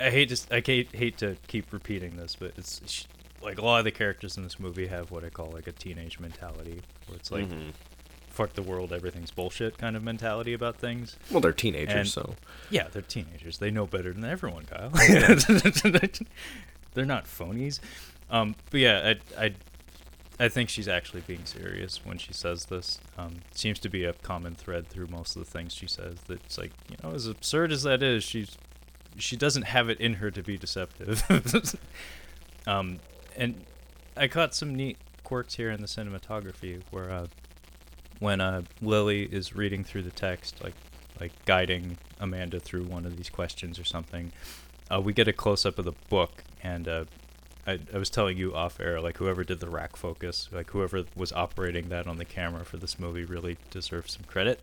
[0.00, 3.06] I hate to I hate hate to keep repeating this, but it's
[3.44, 5.72] like a lot of the characters in this movie have what I call like a
[5.72, 7.72] teenage mentality, where it's like Mhm.
[8.28, 11.16] fuck the world, everything's bullshit kind of mentality about things.
[11.30, 12.36] Well, they're teenagers, And- so
[12.70, 13.58] Yeah, they're teenagers.
[13.58, 14.90] They know better than everyone, Kyle.
[16.94, 17.78] they're not phonies.
[18.30, 19.54] Um, but yeah, I, I,
[20.40, 22.98] I think she's actually being serious when she says this.
[23.16, 26.16] Um, seems to be a common thread through most of the things she says.
[26.26, 28.56] That's like, you know, as absurd as that is, she's,
[29.16, 31.22] she doesn't have it in her to be deceptive.
[32.66, 32.98] um,
[33.36, 33.64] and
[34.16, 37.26] I caught some neat quirks here in the cinematography where, uh,
[38.20, 40.74] when uh, Lily is reading through the text, like
[41.20, 44.32] like guiding Amanda through one of these questions or something,
[44.92, 47.04] uh, we get a close up of the book, and uh,
[47.66, 51.04] I, I was telling you off air, like whoever did the rack focus, like whoever
[51.14, 54.60] was operating that on the camera for this movie, really deserves some credit,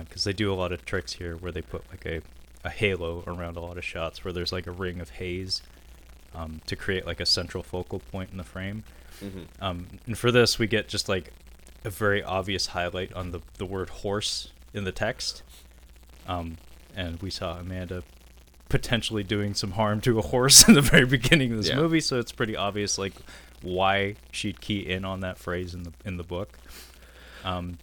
[0.00, 2.20] because they do a lot of tricks here where they put like a
[2.64, 5.60] a halo around a lot of shots where there's like a ring of haze
[6.34, 8.84] um, to create like a central focal point in the frame.
[9.60, 11.32] Um, and for this, we get just like
[11.84, 15.42] a very obvious highlight on the, the word horse in the text.
[16.26, 16.56] Um,
[16.96, 18.02] and we saw Amanda
[18.68, 21.76] potentially doing some harm to a horse in the very beginning of this Yeah.
[21.76, 23.12] movie, so it's pretty obvious like
[23.62, 26.58] why she'd key in on that phrase in the in the book.
[27.44, 27.78] Um,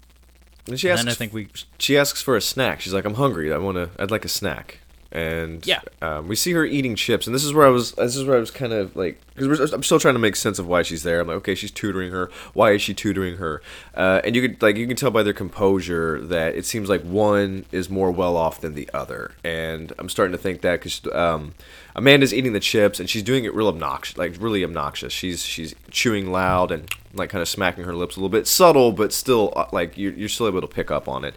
[0.67, 1.05] and she and asks.
[1.05, 1.47] then I think we
[1.79, 2.81] she asks for a snack.
[2.81, 3.51] She's like, "I'm hungry.
[3.51, 3.89] I want to.
[4.01, 4.79] I'd like a snack."
[5.11, 5.81] And Yeah.
[6.01, 7.91] um, we see her eating chips, and this is where I was.
[7.93, 10.57] This is where I was kind of like, because I'm still trying to make sense
[10.57, 11.19] of why she's there.
[11.19, 12.29] I'm like, okay, she's tutoring her.
[12.53, 13.61] Why is she tutoring her?
[13.93, 17.01] Uh, and you could like you can tell by their composure that it seems like
[17.01, 19.31] one is more well off than the other.
[19.43, 21.55] And I'm starting to think that because um,
[21.93, 25.11] Amanda's eating the chips and she's doing it real obnoxious, like really obnoxious.
[25.11, 28.93] She's she's chewing loud and like kind of smacking her lips a little bit, subtle,
[28.93, 31.33] but still uh, like you're, you're still able to pick up on it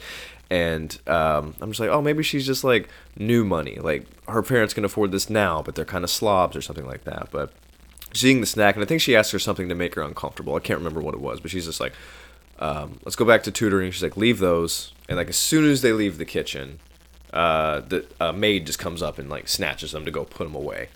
[0.54, 2.88] and um, I'm just like, oh, maybe she's just like
[3.18, 3.74] new money.
[3.74, 7.02] Like her parents can afford this now, but they're kind of slobs or something like
[7.02, 7.26] that.
[7.32, 7.52] But
[8.12, 10.54] seeing the snack, and I think she asked her something to make her uncomfortable.
[10.54, 11.92] I can't remember what it was, but she's just like,
[12.60, 13.90] um, let's go back to tutoring.
[13.90, 16.78] She's like, leave those, and like as soon as they leave the kitchen,
[17.32, 20.88] uh, the maid just comes up and like snatches them to go put them away.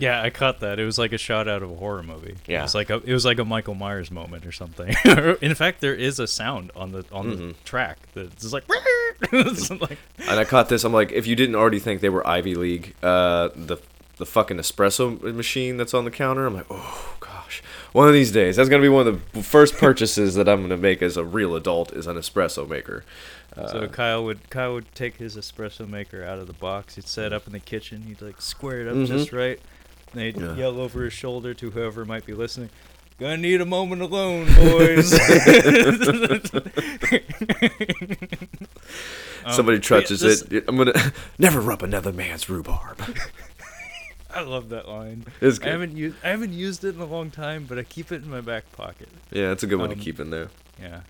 [0.00, 0.78] Yeah, I caught that.
[0.78, 2.36] It was like a shot out of a horror movie.
[2.46, 2.60] Yeah.
[2.60, 4.94] it was like a it was like a Michael Myers moment or something.
[5.40, 7.36] In fact, there is a sound on the on Mhm.
[7.48, 8.64] the track that's like.
[9.32, 10.82] it's like And I caught this.
[10.84, 13.76] I'm like, if you didn't already think they were Ivy League, uh, the
[14.16, 16.46] the fucking espresso machine that's on the counter.
[16.46, 19.76] I'm like, oh gosh, one of these days that's gonna be one of the first
[19.78, 23.04] purchases that I'm gonna make as a real adult is an espresso maker.
[23.56, 26.96] Uh, So Kyle would Kyle would take his espresso maker out of the box.
[26.96, 28.02] He'd set it up in the kitchen.
[28.06, 29.06] He'd like square it up Mhm.
[29.06, 29.58] just right.
[30.12, 30.54] And he'd Yeah.
[30.56, 32.70] yell over his shoulder to whoever might be listening.
[33.18, 35.12] Gonna need a moment alone, boys.
[39.42, 40.92] Um, somebody yeah, touches this- it, I'm gonna
[41.38, 43.00] never rub another man's rhubarb.
[44.34, 45.24] I love that line.
[45.40, 48.12] It's I haven't used I haven't used it in a long time, but I keep
[48.12, 49.08] it in my back pocket.
[49.32, 50.50] Yeah, it's a good one Um, to keep in there.
[50.80, 51.00] Yeah.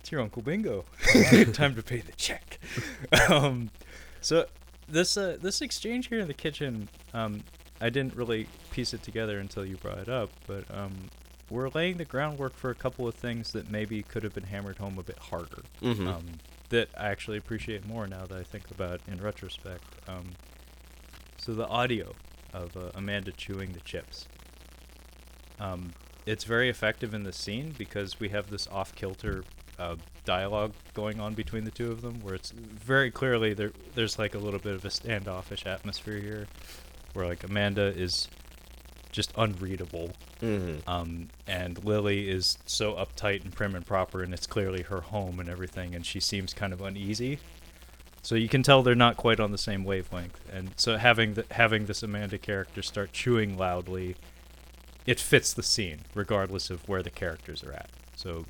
[0.00, 0.84] It's your Uncle Bingo.
[1.52, 2.58] Time to pay the check.
[3.30, 3.70] um,
[4.20, 4.46] so
[4.88, 7.44] this uh, this exchange here in the kitchen, um,
[7.82, 11.10] I didn't really piece it together until you brought it up, but um,
[11.50, 14.78] we're laying the groundwork for a couple of things that maybe could have been hammered
[14.78, 15.62] home a bit harder.
[15.82, 16.06] Mhm.
[16.06, 16.24] Um,
[16.68, 19.84] that I actually appreciate more now that I think about in retrospect.
[20.08, 20.30] Um,
[21.36, 22.14] so the audio
[22.54, 24.26] of uh, Amanda chewing the chips.
[25.60, 25.92] Um,
[26.24, 29.44] it's very effective in the scene because we have this off-kilter
[29.78, 33.72] uh, dialogue going on between the two of them, where it's very clearly there.
[33.94, 36.46] There's like a little bit of a standoffish atmosphere here,
[37.14, 38.28] where like Amanda is
[39.10, 40.80] just unreadable, Mhm.
[40.88, 45.38] um, and Lily is so uptight and prim and proper, and it's clearly her home
[45.38, 47.38] and everything, and she seems kind of uneasy.
[48.22, 51.44] So you can tell they're not quite on the same wavelength, and so having the,
[51.50, 54.16] having this Amanda character start chewing loudly,
[55.06, 57.90] it fits the scene regardless of where the characters are at.
[58.16, 58.46] So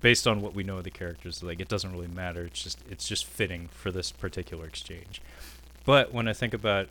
[0.00, 2.44] based on what we know of the characters, like it doesn't really matter.
[2.46, 5.20] It's just it's just fitting for this particular exchange.
[5.84, 6.88] But when I think about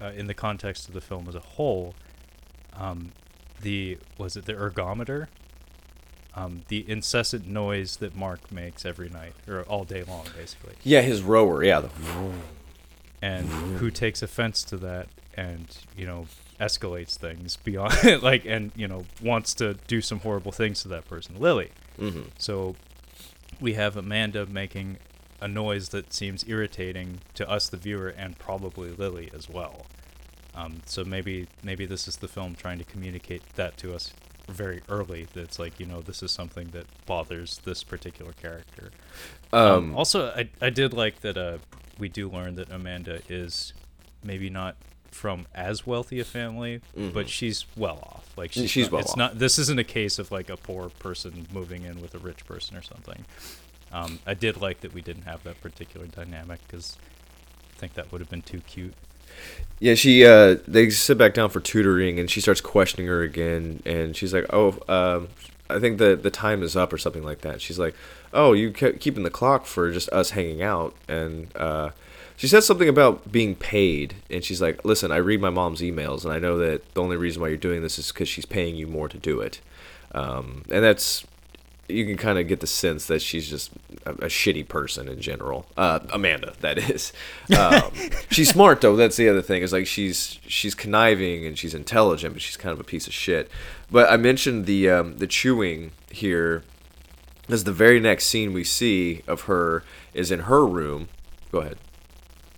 [0.00, 1.94] uh, in the context of the film as a whole,
[2.74, 3.12] um,
[3.62, 5.26] the was it the ergometer,
[6.34, 11.00] um, the incessant noise that Mark makes every night or all day long, basically, Yeah,
[11.00, 11.64] his rower.
[11.64, 11.88] Yeah, the,
[13.22, 16.26] and who takes offense to that and you know
[16.60, 21.06] escalates things beyond like and you know wants to do some horrible things to that
[21.08, 21.70] person, Lily.
[21.98, 22.76] hmm So
[23.60, 24.98] we have Amanda making
[25.46, 29.86] a noise that seems irritating to us, the viewer, and probably Lily as well.
[30.54, 34.12] Um, so maybe maybe this is the film trying to communicate that to us
[34.48, 35.26] very early.
[35.34, 38.90] That's like you know this is something that bothers this particular character.
[39.52, 41.36] Um, also, I I did like that.
[41.36, 41.58] Uh,
[41.98, 43.72] we do learn that Amanda is
[44.24, 44.76] maybe not
[45.10, 47.28] from as wealthy a family, but Mhm.
[47.28, 48.26] she's well off.
[48.36, 49.16] Like she's, She's not, well it's off.
[49.16, 49.38] not.
[49.38, 52.76] This isn't a case of like a poor person moving in with a rich person
[52.76, 53.24] or something.
[53.92, 56.96] Um, I did like that we didn't have that particular dynamic because
[57.74, 58.94] I think that would have been too cute.
[59.78, 63.82] Yeah, she uh they sit back down for tutoring and she starts questioning her again
[63.84, 65.28] and she's like, "Oh, um
[65.68, 67.94] I think the the time is up or something like that." She's like,
[68.32, 71.90] "Oh, you kept keeping the clock for just us hanging out." And uh
[72.36, 76.24] she says something about being paid and she's like, "Listen, I read my mom's emails
[76.24, 78.76] and I know that the only reason why you're doing this is cuz she's paying
[78.76, 79.60] you more to do it."
[80.12, 81.26] Um and that's
[81.88, 83.70] you can kind of get the sense that she's just
[84.04, 85.66] a, a shitty person in general.
[85.76, 87.12] Uh, Amanda, that is.
[87.56, 87.92] Um,
[88.30, 88.96] she's smart though.
[88.96, 89.62] That's the other thing.
[89.62, 93.14] Is like she's she's conniving and she's intelligent, but she's kind of a piece of
[93.14, 93.50] shit.
[93.90, 96.64] But I mentioned the um, the chewing here,
[97.42, 101.08] because the very next scene we see of her is in her room.
[101.52, 101.78] Go ahead.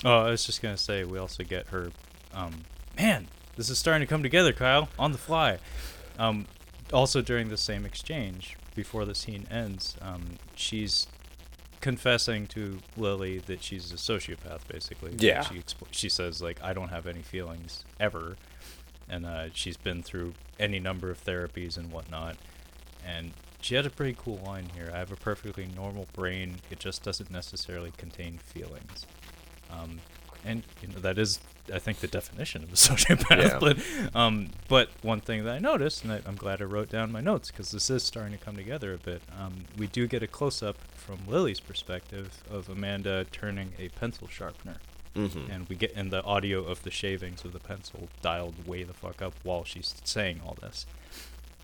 [0.04, 1.90] Oh, I was just gonna say we also get her.
[2.32, 2.64] Um,
[2.96, 5.58] man, this is starting to come together, Kyle, on the fly.
[6.18, 6.46] Um,
[6.92, 11.08] also during the same exchange, before the scene ends, um, she's
[11.80, 15.16] confessing to Lily that she's a sociopath, basically.
[15.18, 15.42] Yeah.
[15.42, 18.36] She she says like I don't have any feelings ever,
[19.08, 22.36] and uh, she's been through any number of therapies and whatnot,
[23.04, 23.32] and.
[23.60, 24.88] She had a pretty cool line here.
[24.94, 26.60] I have a perfectly normal brain.
[26.70, 29.04] It just doesn't necessarily contain feelings.
[29.68, 29.98] Um,
[30.44, 31.40] and you know that is,
[31.72, 33.38] I think, the definition of a sociopath.
[33.42, 33.58] Yeah.
[33.58, 37.12] But, um, but one thing that I noticed, and I, I'm glad I wrote down
[37.12, 39.22] my notes because this is starting to come together a bit.
[39.38, 44.28] Um, we do get a close up from Lily's perspective of Amanda turning a pencil
[44.28, 44.76] sharpener,
[45.16, 45.50] Mm-hmm.
[45.50, 48.92] and we get in the audio of the shavings of the pencil dialed way the
[48.92, 50.86] fuck up while she's saying all this.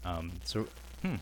[0.05, 0.67] Um, so,
[1.03, 1.17] hmm,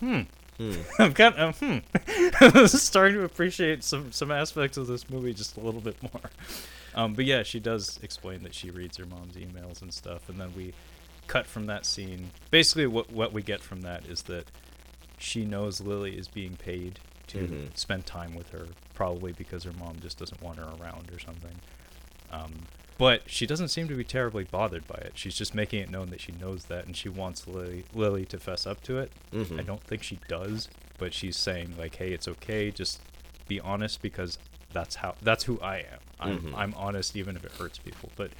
[0.00, 0.20] hmm.
[0.58, 0.72] Hmm.
[0.98, 2.66] I'm kind of hmm.
[2.66, 6.30] Starting to appreciate some some aspects of this movie just a little bit more.
[6.94, 10.38] Um, but yeah, she does explain that she reads her mom's emails and stuff, and
[10.40, 10.74] then we
[11.26, 12.30] cut from that scene.
[12.50, 14.46] Basically, what what we get from that is that
[15.18, 17.76] she knows Lily is being paid to Mhm.
[17.76, 21.60] spend time with her, probably because her mom just doesn't want her around or something.
[22.30, 22.66] Um,
[22.98, 25.12] but she doesn't seem to be terribly bothered by it.
[25.14, 28.38] She's just making it known that she knows that, and she wants Lily, Lily to
[28.38, 29.10] fess up to it.
[29.32, 29.58] Mhm.
[29.58, 32.70] I don't think she does, but she's saying like, "Hey, it's okay.
[32.70, 33.00] Just
[33.48, 34.38] be honest because
[34.72, 36.00] that's how that's who I am.
[36.22, 36.52] I'm Mhm.
[36.56, 38.30] I'm honest even if it hurts people." But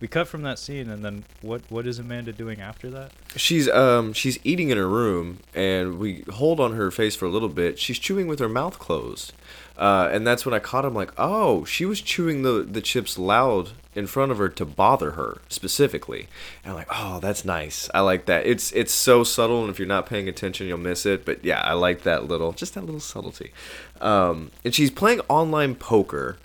[0.00, 3.12] we cut from that scene, and then what what is Amanda doing after that?
[3.36, 7.30] She's um she's eating in her room, and we hold on her face for a
[7.30, 7.78] little bit.
[7.78, 9.32] She's chewing with her mouth closed,
[9.78, 10.94] uh, and that's when I caught him.
[10.94, 15.12] Like, oh, she was chewing the the chips loud in front of her to bother
[15.12, 16.26] her specifically.
[16.64, 17.90] And I'm like, oh, that's nice.
[17.94, 18.44] I like that.
[18.46, 21.24] It's it's so subtle, and if you're not paying attention, you'll miss it.
[21.24, 23.52] But yeah, I like that little, just that little subtlety.
[24.00, 26.38] Um, and she's playing online poker,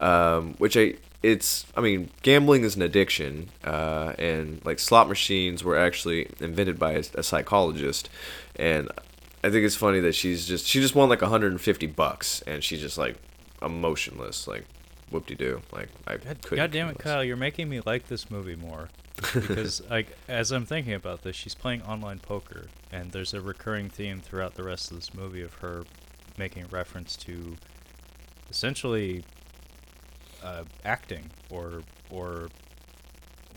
[0.00, 5.64] um, which I it's I mean gambling is an addiction, uh, and like slot machines
[5.64, 8.10] were actually invented by a, a psychologist,
[8.56, 8.90] and
[9.42, 12.80] I think it's funny that she's just she just won like 150 bucks, and she's
[12.80, 13.16] just like
[13.62, 14.64] emotionless, like
[15.10, 16.56] whoop de doo, like I God, couldn't.
[16.56, 16.98] God damn it.
[16.98, 17.24] Kyle!
[17.24, 18.88] You're making me like this movie more
[19.32, 23.88] because, like, as I'm thinking about this, she's playing online poker, and there's a recurring
[23.88, 25.84] theme throughout the rest of this movie of her
[26.36, 27.56] making reference to
[28.50, 29.24] essentially
[30.44, 32.48] uh, acting or or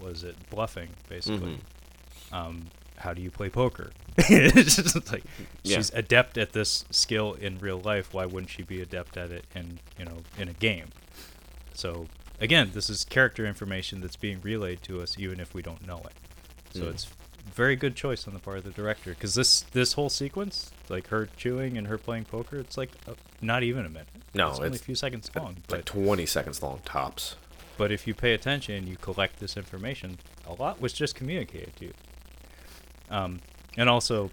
[0.02, 1.60] was it bluffing, basically.
[2.32, 3.91] Um, how do you play poker?
[4.17, 5.23] it's just like
[5.63, 5.78] Yeah.
[5.78, 8.13] she's adept at this skill in real life.
[8.13, 10.88] Why wouldn't she be adept at it in you know in a game?
[11.73, 12.08] So
[12.39, 16.02] again, this is character information that's being relayed to us, even if we don't know
[16.06, 16.13] it.
[16.76, 16.89] So Mm.
[16.91, 17.08] it's
[17.54, 21.08] very good choice on the part of the director because this this whole sequence, like
[21.08, 24.08] her chewing and her playing poker, it's like uh, not even a minute.
[24.34, 25.45] No, it's only a few seconds long.
[25.56, 27.36] like But 20 seconds long tops.
[27.78, 30.17] but if you pay attention, you collect this information.
[30.47, 31.93] A lot was just communicated to you.
[33.10, 33.39] Um,
[33.78, 34.32] and also,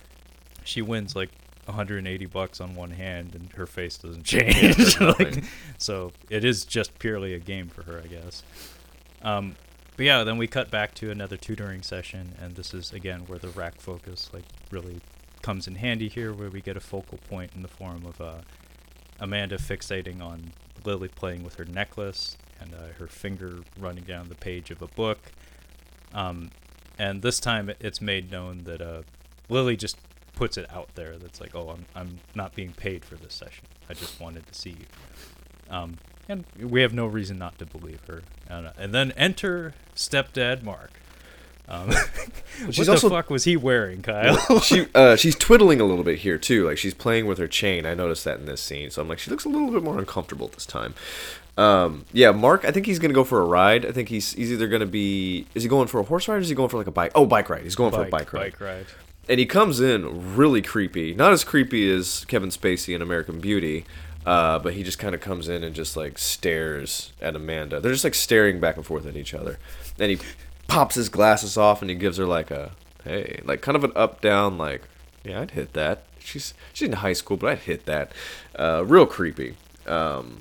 [0.64, 1.30] she wins like
[1.66, 4.98] 180 bucks on one hand, and her face doesn't change.
[5.00, 5.44] Like,
[5.78, 8.42] so it is just purely a game for her, I guess.
[9.22, 9.56] Um,
[9.96, 13.38] but yeah, then we cut back to another tutoring session, and this is again where
[13.38, 15.00] the rack focus like really
[15.42, 18.34] comes in handy here, where we get a focal point in the form of uh,
[19.20, 20.52] Amanda fixating on
[20.84, 24.86] Lily playing with her necklace and uh, her finger running down the page of a
[24.88, 25.18] book.
[26.12, 26.50] Um,
[26.98, 29.02] and this time it's made known that uh,
[29.48, 29.96] Lily just
[30.34, 33.64] puts it out there that's like, oh, I'm, I'm not being paid for this session.
[33.88, 34.86] I just wanted to see you.
[35.70, 35.98] Um,
[36.28, 38.22] and we have no reason not to believe her.
[38.48, 40.92] And, uh, and then enter stepdad Mark.
[41.68, 41.88] Um,
[42.64, 44.60] what she's the also- fuck was he wearing, Kyle?
[44.60, 46.66] she uh, she's twiddling a little bit here too.
[46.66, 47.86] Like she's playing with her chain.
[47.86, 48.90] I noticed that in this scene.
[48.90, 50.94] So I'm like, she looks a little bit more uncomfortable this time.
[51.56, 52.64] Um, yeah, Mark.
[52.64, 53.86] I think he's gonna go for a ride.
[53.86, 56.40] I think he's he's either gonna be is he going for a horse ride or
[56.40, 57.12] is he going for like a bike?
[57.14, 57.62] Oh, bike ride.
[57.62, 58.52] He's going for a bike ride.
[58.52, 58.86] Bike ride.
[59.28, 61.14] And he comes in really creepy.
[61.14, 63.86] Not as creepy as Kevin Spacey in American Beauty.
[64.26, 67.78] Uh, but he just kind of comes in and just like stares at Amanda.
[67.80, 69.58] They're just like staring back and forth at each other.
[69.96, 70.18] Then he
[70.68, 72.72] pops his glasses off and he gives her like a
[73.04, 74.82] hey, like kind of an up down like
[75.24, 76.04] yeah, I'd hit that.
[76.18, 78.12] She's she's in high school, but I'd hit that.
[78.58, 79.56] Uh, real creepy.
[79.86, 80.38] Um,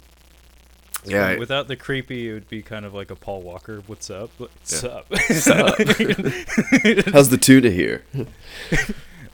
[1.05, 3.81] yeah, I- Without the creepy, it would be kind of like a Paul Walker.
[3.87, 4.29] What's up?
[4.37, 4.89] What's Yeah.
[4.89, 5.09] up?
[5.09, 5.75] What's up?
[7.13, 8.03] how's the tuna here?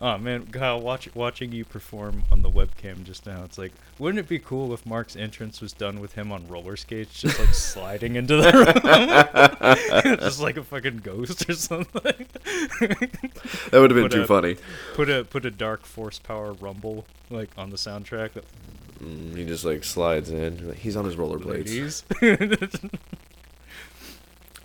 [0.02, 4.20] Oh man, Kyle, watch, watching you perform on the webcam just now, it's like, wouldn't
[4.20, 7.50] it be cool if Mark's entrance was done with him on roller skates, just like
[7.54, 8.52] sliding into the
[10.04, 12.26] room, just like a fucking ghost or something?
[12.42, 14.58] That would have been Put too a- funny.
[14.96, 18.32] put a put a dark force power rumble like on the soundtrack.
[19.04, 20.74] Mm, he just like slides in.
[20.76, 22.04] He's on his rollerblades.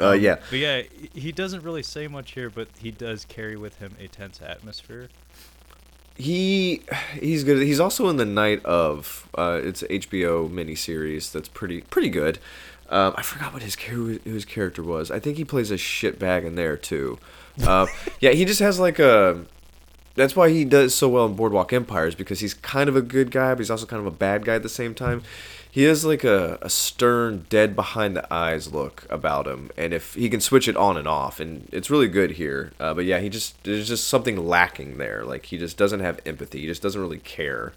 [0.01, 0.37] Uh, Um, yeah.
[0.51, 0.83] But yeah,
[1.15, 5.09] he doesn't really say much here, but he does carry with him a tense atmosphere.
[6.17, 6.83] He
[7.21, 7.63] he's good.
[7.63, 9.29] He's also in the Night of.
[9.37, 12.39] Uh, it's HBO miniseries that's pretty pretty good.
[12.89, 15.11] Um, I forgot what his char- who his character was.
[15.11, 17.19] I think he plays a shitbag in there too.
[17.67, 17.87] Uh,
[18.21, 19.45] yeah, he just has like a.
[20.15, 23.33] That's why he does so well in Boardwalk Empires because he's kind of a good
[23.33, 25.25] guy, but he's also kind of a bad guy at the same time.
[25.75, 30.15] He has like a, a stern, dead behind the eyes look about him, and if
[30.15, 32.71] he can switch it on and off, and it's really good here.
[32.79, 35.25] Uh, but yeah, he just there's just something lacking there.
[35.25, 36.61] Like he just doesn't have empathy.
[36.61, 37.73] He just doesn't really care.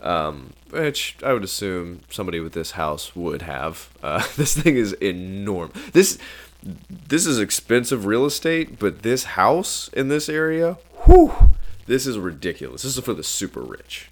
[0.00, 3.90] Um, which I would assume somebody with this house would have.
[4.02, 5.78] Uh, this thing is enormous.
[5.92, 6.18] This
[7.06, 11.32] this is expensive real estate, but this house in this area, whew,
[11.86, 12.82] this is ridiculous.
[12.82, 14.10] This is for the super rich.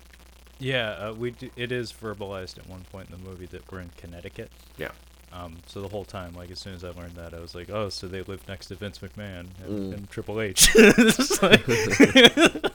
[0.59, 3.81] Yeah, uh, we do, it is verbalized at one point in the movie that we're
[3.81, 4.51] in Connecticut.
[4.79, 4.91] Yeah.
[5.33, 7.69] Um, so the whole time, like as soon as I learned that, I was like,
[7.71, 9.95] oh, so they live next to Vince McMahon and, Mm.
[9.95, 10.73] and Triple H.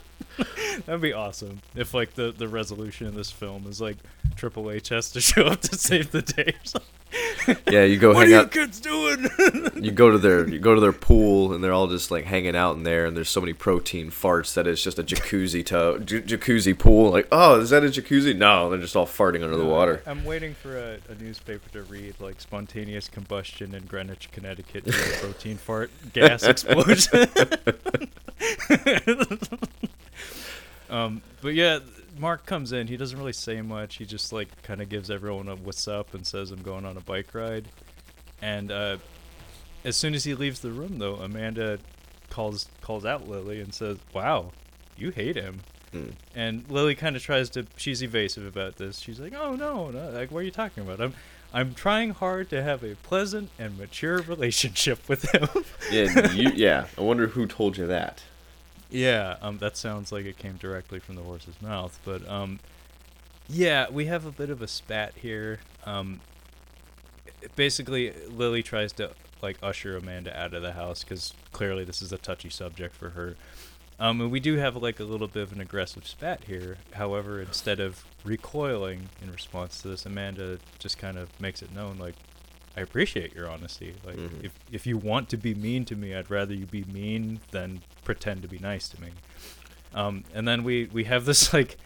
[0.86, 3.96] That'd be awesome if like the the resolution in this film is like
[4.36, 6.54] Triple H has to show up to save the day.
[6.62, 6.88] Or something.
[7.70, 9.28] Yeah, you go what hang are you kids doing?
[9.82, 12.54] You go to their you go to their pool, and they're all just like hanging
[12.54, 13.06] out in there.
[13.06, 17.10] And there's so many protein farts that it's just a jacuzzi tub, j- jacuzzi pool.
[17.10, 18.36] Like, oh, is that a jacuzzi?
[18.36, 20.02] No, they're just all farting under the water.
[20.06, 24.92] I'm waiting for a, a newspaper to read like spontaneous combustion in Greenwich, Connecticut due
[24.92, 27.26] to protein fart gas explosion.
[30.90, 31.78] um, but yeah,
[32.20, 32.86] Mark comes in.
[32.86, 33.96] He doesn't really say much.
[33.96, 36.98] He just like kind of gives everyone a what's up and says I'm going on
[36.98, 37.66] a bike ride.
[38.42, 38.98] And uh,
[39.84, 41.78] as soon as he leaves the room, though, Amanda
[42.28, 44.52] calls calls out Lily and says, "Wow,
[44.98, 45.60] you hate him."
[45.92, 46.10] Hmm.
[46.34, 47.66] And Lily kind of tries to.
[47.76, 48.98] She's evasive about this.
[48.98, 50.10] She's like, "Oh no, no!
[50.10, 51.00] Like, what are you talking about?
[51.00, 51.14] I'm,
[51.54, 55.48] I'm trying hard to have a pleasant and mature relationship with him."
[55.90, 56.86] Yeah, you, yeah.
[56.98, 58.22] I wonder who told you that.
[58.90, 61.98] Yeah, um, that sounds like it came directly from the horse's mouth.
[62.04, 62.60] But um,
[63.48, 65.60] yeah, we have a bit of a spat here.
[65.84, 66.20] Um,
[67.56, 69.10] basically, Lily tries to
[69.42, 73.10] like usher Amanda out of the house because clearly this is a touchy subject for
[73.10, 73.36] her.
[73.98, 76.78] Um, and we do have like a little bit of an aggressive spat here.
[76.92, 81.98] However, instead of recoiling in response to this, Amanda just kind of makes it known
[81.98, 82.14] like,
[82.76, 83.94] I appreciate your honesty.
[84.06, 84.44] Like, Mhm.
[84.44, 87.80] if if you want to be mean to me, I'd rather you be mean than
[88.04, 89.08] pretend to be nice to me.
[89.94, 91.76] Um, and then we we have this like,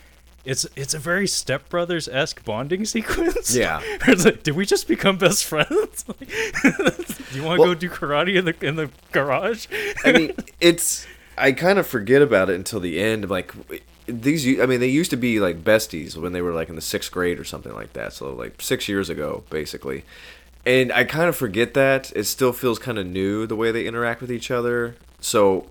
[0.45, 3.55] it's it's a very Step Brothers esque bonding sequence.
[3.57, 3.81] Yeah.
[4.07, 6.05] it's like, did we just become best friends?
[6.07, 9.67] Like, do you want to Well- go do karate in the in the garage?
[10.05, 11.07] I mean, it's.
[11.37, 13.29] I kind of forget about it until the end.
[13.29, 13.53] Like
[14.07, 16.81] these, I mean, they used to be like besties when they were like in the
[16.83, 18.13] sixth grade or something like that.
[18.13, 20.05] So like six years ago, basically.
[20.67, 22.13] And I kind of forget that.
[22.17, 24.97] It still feels kind of new the way they interact with each other.
[25.21, 25.67] So,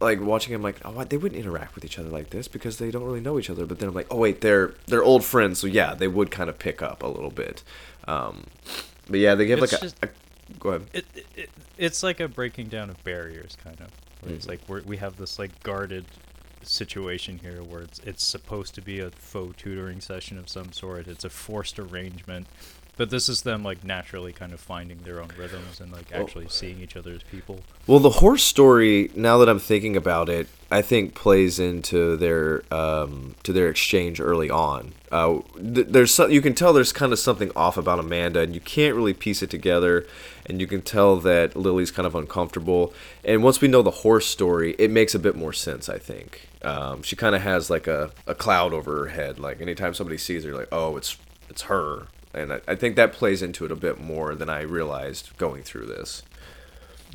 [0.00, 2.90] like watching them, like, oh, they wouldn't interact with each other like this because they
[2.90, 3.66] don't really know each other.
[3.66, 5.58] But then I'm like, oh wait, they're they're old friends.
[5.58, 7.62] So yeah, they would kind of pick up a little bit.
[8.06, 8.44] Um,
[9.08, 10.08] but yeah, they give It's like a, just- a.
[10.60, 10.86] Go ahead.
[10.92, 13.88] it, it, it it's like a breaking down of barriers kind of
[14.20, 16.04] where it's like we're, we have this like guarded
[16.62, 21.06] situation here where it's it's supposed to be a faux tutoring session of some sort
[21.08, 22.46] it's a forced arrangement
[22.96, 26.48] but this is them like naturally kind of finding their own rhythms and like actually
[26.48, 30.48] seeing each other as people Well, the horse story, now that I'm thinking about it,
[30.70, 34.92] I think plays into their um, to their exchange early on.
[35.12, 38.54] Uh, th- there's so, you can tell there's kind of something off about Amanda, and
[38.54, 40.06] you can't really piece it together.
[40.48, 42.94] And you can tell that Lily's kind of uncomfortable.
[43.24, 45.88] And once we know the horse story, it makes a bit more sense.
[45.88, 49.38] I think um, she kind of has like a, a cloud over her head.
[49.38, 51.16] Like anytime somebody sees her, like oh, it's
[51.48, 52.06] it's her.
[52.36, 55.62] And I, I think that plays into it a bit more than I realized going
[55.64, 56.22] through this.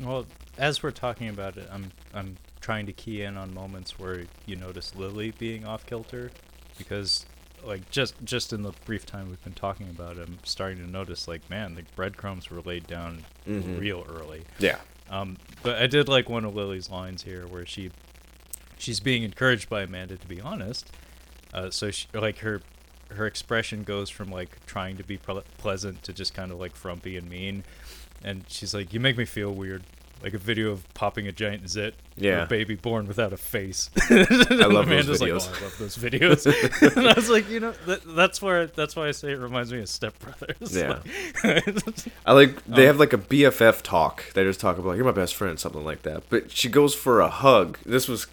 [0.02, 0.26] well
[0.58, 4.54] as we're talking about it i'm i'm trying to key in on moments where you
[4.56, 6.30] notice lily being off kilter
[6.78, 7.24] because
[7.64, 10.90] like just just in the brief time we've been talking about it i'm starting to
[10.90, 13.80] notice like man the breadcrumbs were laid down Mhm.
[13.80, 14.78] real early Yeah.
[15.10, 17.90] um but i did like one of lily's lines here where she
[18.78, 20.90] she's being encouraged by amanda to be honest
[21.54, 22.60] uh so she like her
[23.14, 25.18] her expression goes from like trying to be
[25.58, 27.64] pleasant to just kind of like frumpy and mean.
[28.24, 29.82] And she's like you make me feel weird
[30.22, 32.44] like a video of popping a giant zit Yeah.
[32.44, 35.48] a baby born without a face I love those Amanda's like, videos.
[35.50, 36.92] oh, I love those videos.
[36.96, 39.72] and I was like, you know, that, that's where that's why I say it reminds
[39.72, 40.76] me of Step Brothers.
[40.76, 40.98] Yeah.
[41.44, 44.32] Like- I like they Um, have like a BFF talk.
[44.34, 46.22] They just talk about like, you're my best friend, something like that.
[46.30, 47.78] But she goes for a hug.
[47.84, 48.26] This was,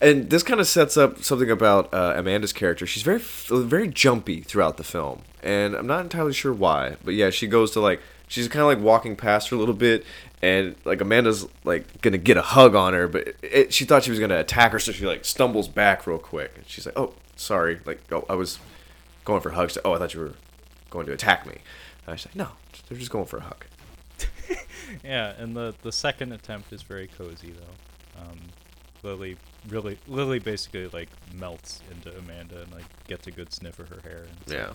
[0.00, 2.86] and this kind of sets up something about uh, Amanda's character.
[2.86, 6.96] She's very very jumpy throughout the film, and I'm not entirely sure why.
[7.04, 8.00] But yeah, she goes to like
[8.32, 10.04] she's kind of like walking past her a little bit,
[10.40, 14.10] and like Amanda's like gonna get a hug on her, but it, she thought she
[14.10, 17.14] was gonna attack her, so she like stumbles back real quick, and she's like, oh
[17.36, 18.58] sorry, like oh I was
[19.24, 19.76] going for hugs.
[19.84, 20.32] Oh I thought you were
[20.90, 21.52] going to attack me.
[21.54, 22.48] And I was like, no,
[22.88, 23.64] they're just going for a hug.
[25.04, 28.20] yeah, and the the second attempt is very cozy though.
[28.22, 28.38] Um,
[29.02, 29.36] Lily
[29.68, 34.00] really Lily basically like melts into Amanda and like gets a good sniff of her
[34.02, 34.24] hair.
[34.28, 34.72] And Yeah.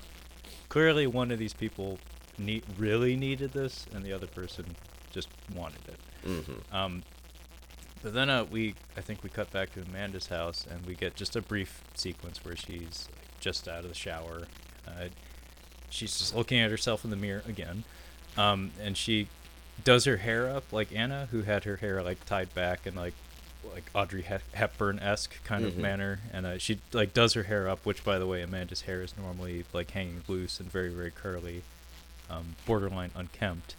[0.70, 1.98] clearly one of these people
[2.38, 4.66] need really needed this, and the other person
[5.12, 6.00] just wanted it.
[6.28, 6.76] Mm-hmm.
[6.76, 7.04] Um,
[8.04, 11.16] but then uh, we, I think we cut back to Amanda's house, and we get
[11.16, 14.44] just a brief sequence where she's like, just out of the shower.
[14.88, 15.08] Uh,
[15.90, 17.84] she's just looking at herself in the mirror again,
[18.38, 19.28] um, and she
[19.84, 23.14] does her hair up like Anna, who had her hair like tied back in like
[23.74, 25.78] like Audrey Hepburn esque kind of Mhm.
[25.80, 29.02] manner, and uh, she like does her hair up, which by the way, Amanda's hair
[29.02, 31.64] is normally like hanging loose and very very curly,
[32.30, 33.76] um, borderline unkempt.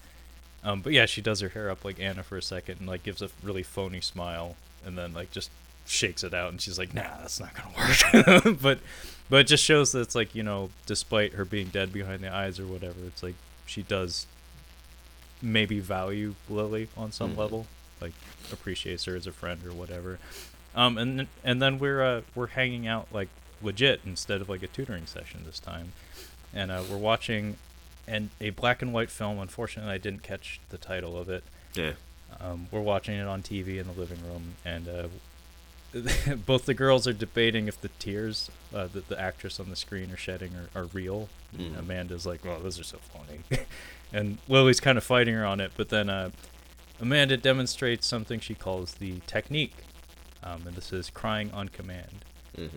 [0.64, 3.02] Um, but yeah, she does her hair up like Anna for a second and like
[3.02, 5.50] gives a really phony smile, and then like just
[5.86, 8.78] shakes it out, and she's like, "Nah, that's not gonna work." but
[9.30, 12.32] but it just shows that it's like you know, despite her being dead behind the
[12.34, 13.34] eyes or whatever, it's like
[13.66, 14.26] she does
[15.40, 17.38] maybe value Lily on some Mhm.
[17.38, 17.66] level,
[18.00, 18.12] like
[18.52, 20.18] appreciates her as a friend or whatever.
[20.74, 23.28] Um, and and then we're uh, we're hanging out like
[23.62, 25.92] legit instead of like a tutoring session this time,
[26.52, 27.56] and uh, we're watching
[28.08, 29.38] and a black and white film.
[29.38, 31.44] Unfortunately, I didn't catch the title of it.
[31.74, 31.92] Yeah.
[32.40, 35.08] Um, we're watching it on TV in the living room, and uh,
[36.46, 40.10] both the girls are debating if the tears uh, that the actress on the screen
[40.12, 41.28] are shedding are, are real.
[41.56, 41.78] And Mhm.
[41.78, 43.40] Amanda's like, "Well, those are so funny,"
[44.12, 45.72] and Lily's kind of fighting her on it.
[45.76, 46.30] But then uh,
[47.00, 49.76] Amanda demonstrates something she calls the technique,
[50.42, 52.24] um, and this is crying on command.
[52.56, 52.70] Mhm.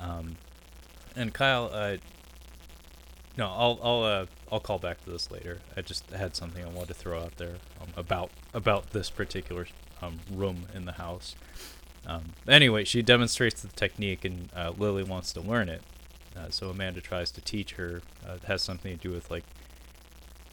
[0.00, 0.36] Um,
[1.14, 1.96] and Kyle, uh,
[3.36, 5.60] no, I'll I'll uh, I'll call back to this later.
[5.76, 9.66] I just had something I wanted to throw out there um, about about this particular
[10.02, 11.34] um, room in the house.
[12.06, 15.82] Um, anyway, she demonstrates the technique, and uh, Lily wants to learn it.
[16.36, 18.02] Uh, so Amanda tries to teach her.
[18.26, 19.44] Uh, it has something to do with like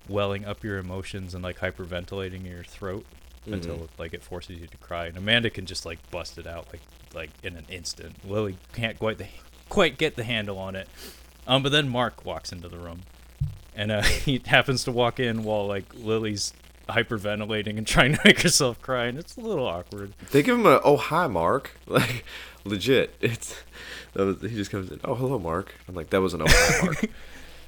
[0.09, 3.05] welling up your emotions and like hyperventilating your throat
[3.45, 3.89] until Mhm.
[3.97, 5.05] like it forces you to cry.
[5.07, 6.81] And Amanda can just like bust it out like
[7.13, 8.15] like in an instant.
[8.27, 9.27] Lily can't quite the
[9.69, 10.88] quite get the handle on it.
[11.48, 13.02] Um, but then Mark walks into the room,
[13.76, 16.54] and uh, he happens to walk in while like Lily's
[16.89, 20.14] hyperventilating and trying to make herself cry, and it's a little awkward.
[20.32, 21.78] They give him a oh hi Mark.
[21.88, 22.26] Like
[22.66, 23.62] legit it's
[24.14, 25.76] that was, he just comes in oh hello Mark.
[25.88, 27.10] I'm like that was an oh hi Mark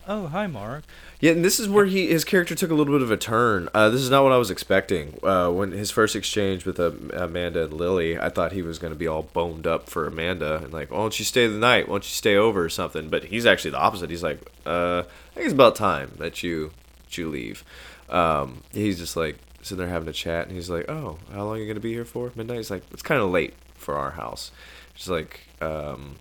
[0.08, 0.84] Oh, hi, Mark.
[1.20, 3.70] yeah and this is where he his character took a little bit of a turn
[3.74, 6.92] uh, this is not what I was expecting uh, when his first exchange with uh,
[7.14, 10.72] Amanda and Lily I thought he was gonna be all boned up for Amanda and
[10.72, 13.26] like why don't you stay the night why don't you stay over or something but
[13.26, 16.72] he's actually the opposite he's like uh, I think it's about time that you
[17.06, 17.64] that you leave
[18.10, 21.56] um, he's just like sitting there having a chat, and he's like, "Oh, how long
[21.58, 22.32] are you gonna be here for?
[22.36, 24.52] Midnight." He's like, "It's kind of late for our house."
[24.94, 26.18] She's like, um,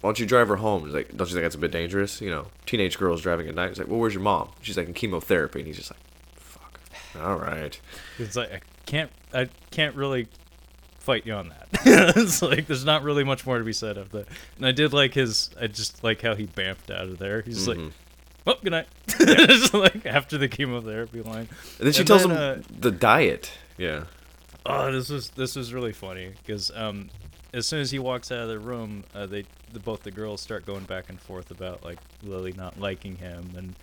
[0.00, 2.20] "Why don't you drive her home?" He's like, "Don't you think that's a bit dangerous?
[2.20, 4.86] You know, teenage girls driving at night." He's like, "Well, where's your mom?" She's like,
[4.88, 6.00] "In chemotherapy," and he's just like,
[6.36, 6.80] "Fuck,
[7.20, 7.78] all right."
[8.18, 10.28] It's like I can't, I can't really
[10.98, 11.68] fight you on that.
[12.16, 14.26] it's like there's not really much more to be said of that.
[14.56, 17.40] And I did like his, I just like how he bamped out of there.
[17.42, 17.92] He's like, Mhm.
[18.44, 18.88] "Well, good night."
[19.18, 21.48] Just like after the chemotherapy line.
[21.78, 23.50] And then she And tells then, him uh, the diet.
[23.78, 24.04] Yeah.
[24.66, 27.08] Oh, this was this was really funny because um,
[27.54, 30.40] as soon as he walks out of the room, uh, they the, both the girls
[30.40, 33.74] start going back and forth about like Lily not liking him and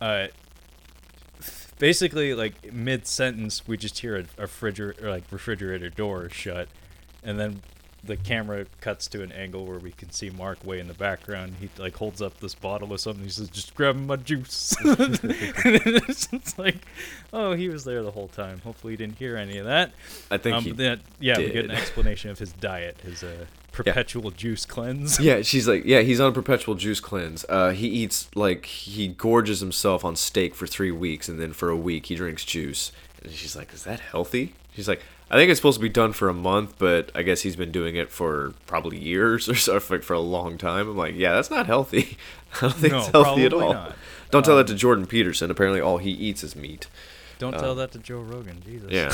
[0.00, 0.28] uh,
[1.78, 6.68] basically like mid sentence we just hear a, a refrigerator like refrigerator door shut,
[7.22, 7.62] and then
[8.04, 11.54] the camera cuts to an angle where we can see Mark way in the background.
[11.60, 13.24] He like holds up this bottle or something.
[13.24, 16.76] He says, "Just grab my juice." it's like,
[17.32, 18.60] oh, he was there the whole time.
[18.60, 19.92] Hopefully, he didn't hear any of that.
[20.30, 23.46] I think Um, he then, yeah, we get an explanation of his diet, his uh,
[23.76, 25.18] perpetual juice cleanse.
[25.26, 27.44] Yeah, she's like, yeah, he's on a perpetual juice cleanse.
[27.48, 31.68] Uh, he eats like he gorges himself on steak for three weeks, and then for
[31.70, 32.92] a week he drinks juice.
[33.22, 34.54] And she's like, is that healthy?
[34.74, 37.40] She's like, I think it's supposed to be done for a month, but I guess
[37.40, 40.88] he's been doing it for probably years or so, like for a long time.
[40.88, 42.16] I'm like, yeah, that's not healthy.
[42.56, 43.72] I don't think No, it's healthy at all.
[43.74, 43.96] not.
[44.30, 45.50] Don't tell that Um, to Jordan Peterson.
[45.50, 46.86] Apparently, all he eats is meat.
[47.38, 48.62] Don't Um, tell that to Joe Rogan.
[48.64, 48.90] Jesus.
[48.90, 49.10] Yeah,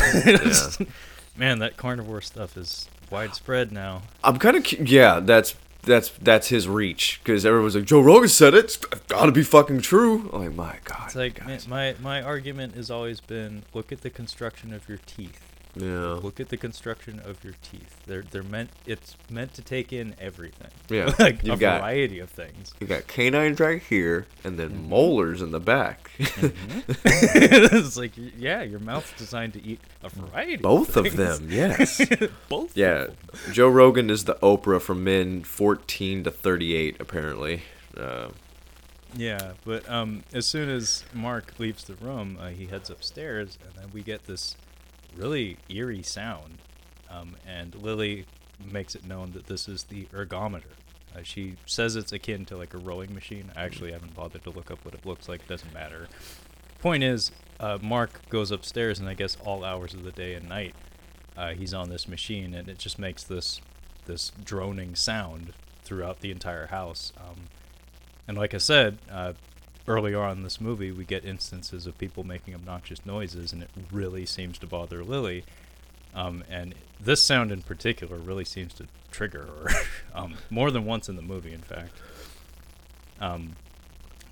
[0.79, 0.87] yeah.
[1.37, 4.03] Man, that carnivore stuff is widespread now.
[4.25, 5.21] I'm kind of yeah.
[5.21, 8.65] That's that's that's his reach because everyone's like Joe Rogan said it.
[8.65, 10.31] It's gotta be fucking true.
[10.33, 11.07] I'm like my God.
[11.07, 11.69] It's like guys.
[11.69, 15.52] my my argument has always been: look at the construction of your teeth.
[15.75, 17.97] Yeah, Look at the construction of your teeth.
[18.07, 18.71] They're they're meant.
[18.87, 20.69] It's meant to take in everything.
[20.91, 21.15] yeah.
[21.19, 22.75] like a You've got variety of things.
[22.81, 24.89] you got canines right here, and then Mhm.
[24.89, 26.11] molars in the back.
[27.05, 30.57] it's like yeah, your mouth's designed to eat a variety.
[30.57, 31.17] Both of things.
[31.17, 32.01] them, yes.
[32.49, 32.77] Both.
[32.77, 33.53] yeah, Of them.
[33.55, 37.63] Joe Rogan is the Oprah for men 14 to 38, apparently.
[37.97, 38.29] Uh,
[39.15, 43.75] Yeah, but um, as soon as Mark leaves the room, uh, he heads upstairs, and
[43.75, 44.57] then we get this
[45.17, 46.59] really eerie sound.
[47.11, 48.27] Um, and Lily
[48.71, 50.63] makes it known that this is the ergometer.
[51.15, 53.51] Uh, she says it's akin to like a rowing machine.
[53.55, 55.43] I actually haven't bothered to look up what it looks like.
[55.43, 56.09] It doesn't matter.
[56.79, 60.49] Point is, uh, Mark goes upstairs, and I guess all hours of the day and
[60.49, 60.75] night,
[61.37, 63.61] uh, he's on this machine, and it just makes this
[64.05, 65.53] this droning sound
[65.85, 67.13] throughout the entire house.
[67.17, 67.45] Um,
[68.27, 68.99] and like I said,
[69.89, 73.71] earlier on in this movie, we get instances of people making obnoxious noises, and it
[73.91, 75.45] really seems to bother Lily.
[76.15, 79.69] Um, and this sound in particular really seems to trigger her
[80.15, 81.93] um, more than once in the movie, in fact.
[83.21, 83.57] Um,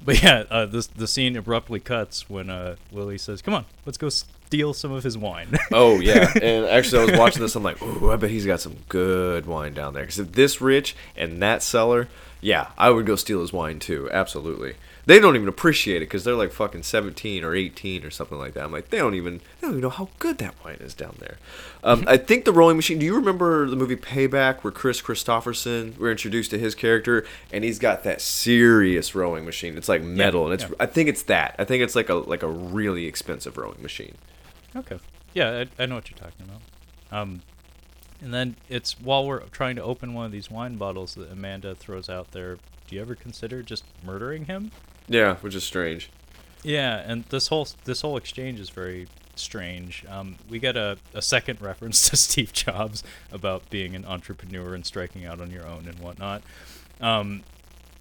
[0.03, 3.99] but yeah, uh, this the scene abruptly cuts when uh, Lily says, "Come on, let's
[3.99, 6.33] go steal some of his wine." oh, yeah.
[6.43, 7.55] And actually, I was watching this.
[7.55, 10.03] I'm like, ooh, I bet he's got some good wine down there.
[10.03, 12.09] Because if this rich and that cellar,
[12.41, 14.09] Yeah, I would go steal his wine too.
[14.11, 14.75] Absolutely.
[15.11, 18.55] They don't even appreciate it because they're like fucking 17 or 18 or something like
[18.55, 18.63] that.
[18.63, 21.17] I'm like, they don't even, they don't even know how good that wine is down
[21.19, 21.39] there.
[21.83, 23.01] Um, I think the Rolling Machine.
[23.01, 27.65] Do you remember the movie Payback, where Kris Kristofferson we're introduced to his character, and
[27.65, 29.77] he's got that serious rowing machine.
[29.77, 30.63] It's like metal, and it's.
[30.63, 30.77] yeah.
[30.79, 31.57] I think it's that.
[31.59, 34.15] I think it's like a like a really expensive rowing machine.
[34.77, 35.01] Okay.
[35.35, 37.21] Yeah, I, I know what you're talking about.
[37.21, 37.43] Um,
[38.21, 41.75] and then it's while we're trying to open one of these wine bottles that Amanda
[41.75, 42.59] throws out there.
[42.87, 44.71] Do you ever consider just murdering him?
[45.11, 46.09] Yeah, which is strange.
[46.63, 50.05] Yeah, and this whole this whole exchange is very strange.
[50.09, 53.03] Um, we get a, a second reference to Steve Jobs
[53.33, 56.43] about being an entrepreneur and striking out on your own and whatnot.
[57.01, 57.43] Um,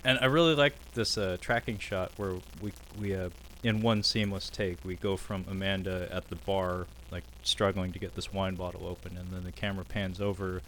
[0.03, 3.29] and I really like this uh, tracking shot where we we uh,
[3.63, 8.15] in one seamless take we go from Amanda at the bar like struggling to get
[8.15, 10.61] this wine bottle open, and then the camera pans over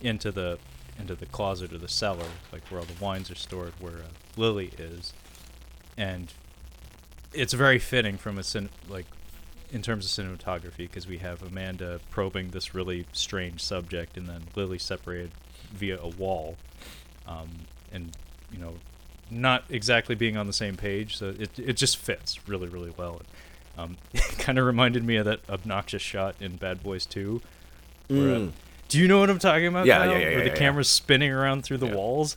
[0.00, 0.58] into the
[0.98, 4.38] into the closet or the cellar, like where all the wines are stored, where uh,
[4.38, 5.12] Lily is,
[5.96, 6.32] and
[7.32, 9.06] it's very fitting from a cin- like
[9.72, 14.42] in terms of cinematography because we have Amanda probing this really strange subject, and then
[14.54, 15.30] Lily separated
[15.72, 16.56] via a wall,
[17.26, 17.48] um,
[17.92, 18.16] and
[18.52, 18.74] you know,
[19.30, 21.16] not exactly being on the same page.
[21.16, 23.22] So it it just fits really really well.
[23.76, 27.40] Um, it kind of reminded me of that obnoxious shot in Bad Boys 2.
[28.08, 28.52] Where, uh, Mm.
[28.88, 29.86] do you know what I'm talking about?
[29.86, 30.54] Yeah, yeah, yeah, Where yeah, the yeah.
[30.54, 31.94] camera's spinning around through the Yeah.
[31.96, 32.36] walls.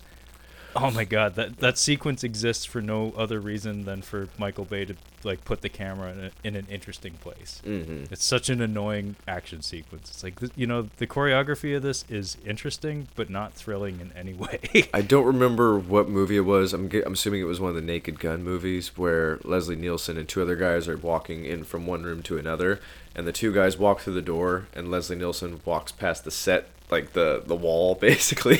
[0.80, 4.86] Oh my god, that that sequence exists for no other reason than for Michael Bay
[4.86, 7.62] to like put the camera in, a, in an interesting place.
[7.66, 10.10] hmm It's such an annoying action sequence.
[10.12, 14.34] It's like you know the choreography of this is interesting but not thrilling in any
[14.46, 14.60] way.
[14.94, 16.74] I don't remember what movie it was.
[16.74, 20.28] I'm, I'm assuming it was one of the Naked Gun movies where Leslie Nielsen and
[20.28, 22.80] two other guys are walking in from one room to another,
[23.16, 26.70] and the two guys walk through the door, and Leslie Nielsen walks past the set,
[26.90, 28.60] like the the wall, basically.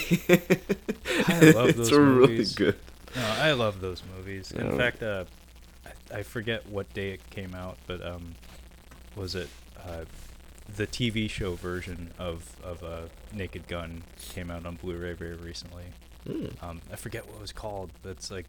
[1.28, 2.56] I love those it's those really movies.
[2.56, 2.76] good.
[3.16, 4.52] No, I love those movies.
[4.52, 4.78] In Yeah.
[4.78, 5.26] fact, uh,
[5.86, 8.36] I, I forget what day it came out, but um,
[9.16, 9.50] was it
[9.86, 10.06] uh,
[10.76, 13.02] the TV show version of of uh,
[13.34, 14.04] Naked Gun
[14.34, 15.86] came out on Blu-ray very recently.
[16.28, 16.62] Mm.
[16.62, 18.46] Um, I forget what it was called, but it's like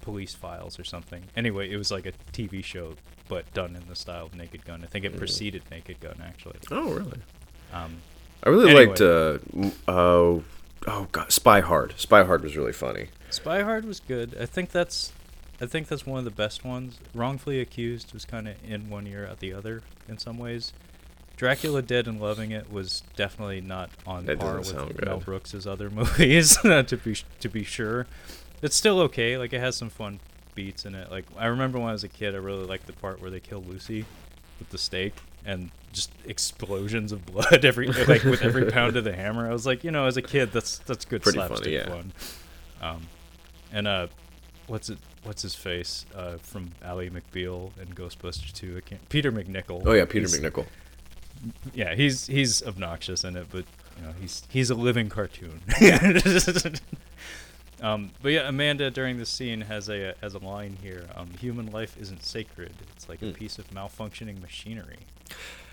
[0.00, 1.24] Police Files or something.
[1.36, 2.94] Anyway, it was like a TV show,
[3.28, 4.82] but done in the style of Naked Gun.
[4.84, 5.18] I think it Mm.
[5.18, 6.56] preceded Naked Gun actually.
[6.70, 7.18] Oh, really?
[7.72, 7.96] Um,
[8.42, 8.86] I really Anyway.
[8.86, 9.00] liked.
[9.00, 9.92] Uh, m- uh,
[10.88, 11.94] oh God, Spy Hard.
[11.98, 13.08] Spy Hard was really funny.
[13.30, 14.36] Spy Hard was good.
[14.40, 15.12] I think that's
[15.60, 16.98] I think that's one of the best ones.
[17.14, 20.72] Wrongfully Accused was kind of in one ear out the other in some ways.
[21.36, 25.24] Dracula Dead and Loving It was definitely not on That par with sound Mel good.
[25.24, 28.06] Brooks's other movies to be to be sure.
[28.62, 29.36] It's still okay.
[29.38, 30.20] Like it has some fun
[30.54, 31.10] beats in it.
[31.10, 33.40] Like I remember when I was a kid, I really liked the part where they
[33.40, 34.04] kill Lucy
[34.58, 35.14] with the stake
[35.46, 39.48] and just explosions of blood every like with every pound of the hammer.
[39.48, 41.88] I was like, you know, as a kid, that's that's good Pretty funny, slapstick yeah.
[41.88, 42.12] fun.
[42.82, 43.02] Um,
[43.72, 44.06] and uh,
[44.66, 44.98] what's it?
[45.22, 46.06] What's his face?
[46.16, 48.76] Uh, from Ally McBeal and Ghostbusters 2.
[48.78, 49.08] I can't.
[49.10, 49.82] Peter MacNicol.
[49.84, 50.66] Oh yeah, Peter He's- MacNicol.
[51.74, 53.64] Yeah, he's he's obnoxious in it, but
[53.98, 55.60] you know he's he's a living cartoon.
[57.82, 61.06] um, but yeah, Amanda during this scene has a has a line here.
[61.16, 62.72] Um, Human life isn't sacred.
[62.94, 63.32] It's like a Hmm.
[63.32, 64.98] piece of malfunctioning machinery.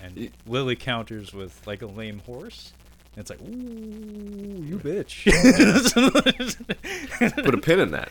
[0.02, 2.72] And Lily counters with like a lame horse.
[3.16, 5.24] And it's like, ooh, you bitch.
[7.44, 8.10] Put a pin in that.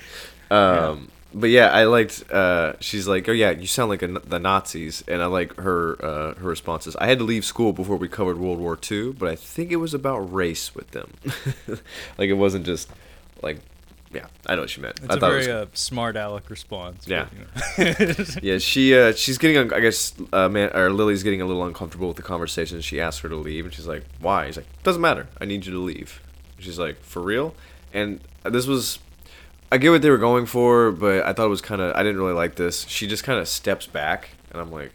[0.52, 2.24] Um, But yeah, I liked.
[2.32, 5.98] Uh, she's like, "Oh yeah, you sound like a, the Nazis," and I like her
[6.04, 6.96] uh, her responses.
[6.96, 9.76] I had to leave school before we covered World War II, but I think it
[9.76, 11.14] was about race with them.
[12.18, 12.90] like it wasn't just
[13.42, 13.60] like,
[14.14, 15.00] yeah, I know what she meant.
[15.02, 17.06] It's I a thought very it was uh, smart aleck response.
[17.06, 17.28] but, Yeah.
[17.78, 18.26] you know.
[18.42, 19.58] Yeah, she uh, she's getting.
[19.58, 22.80] un- I guess uh, man, or Lily's getting a little uncomfortable with the conversation.
[22.82, 25.28] She asks her to leave, and she's like, "Why?" He's like, "Doesn't matter.
[25.42, 26.22] I need you to leave."
[26.60, 27.54] She's like, "For real?"
[27.94, 29.00] And this was,
[29.72, 31.96] I get what they were going for, but I thought it was kind of.
[31.96, 32.86] I didn't really like this.
[32.88, 34.92] She just kind of steps back, and I'm like,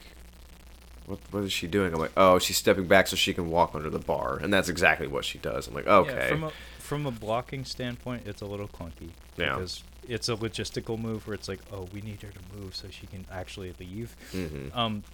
[1.07, 1.19] "What?
[1.31, 3.91] What is she doing?" I'm like, "Oh, she's stepping back so she can walk under
[3.91, 5.69] the bar," and that's exactly what she does.
[5.69, 6.53] I'm like, "Okay." Yeah, from a
[6.83, 9.11] from a blocking standpoint, it's a little clunky.
[9.37, 9.55] Yeah.
[9.55, 12.89] Because it's a logistical move where it's like, oh, we need her to move so
[12.91, 14.17] she can actually leave.
[14.33, 14.75] Mhm.
[14.77, 15.05] Um,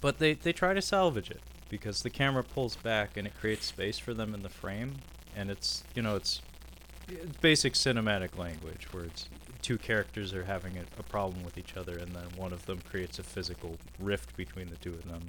[0.00, 3.66] but they they try to salvage it because the camera pulls back and it creates
[3.66, 4.96] space for them in the frame,
[5.36, 6.40] and it's you know it's,
[7.08, 9.28] it's basic cinematic language where it's
[9.62, 12.80] two characters are having a, a problem with each other, and then one of them
[12.90, 15.22] creates a physical rift between the two of them.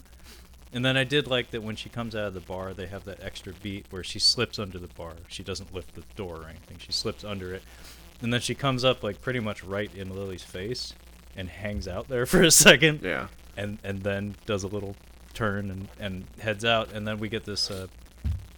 [0.73, 3.05] And then I did like that when she comes out of the bar, they have
[3.05, 5.13] that extra beat where she slips under the bar.
[5.29, 6.77] She doesn't lift the door or anything.
[6.79, 7.63] She slips under it.
[8.21, 10.93] And then she comes up like pretty much right in Lily's face
[11.35, 13.27] and hangs out there for a second Yeah.
[13.55, 14.95] and and then does a little
[15.33, 17.85] turn and, and heads out and then we get this uh,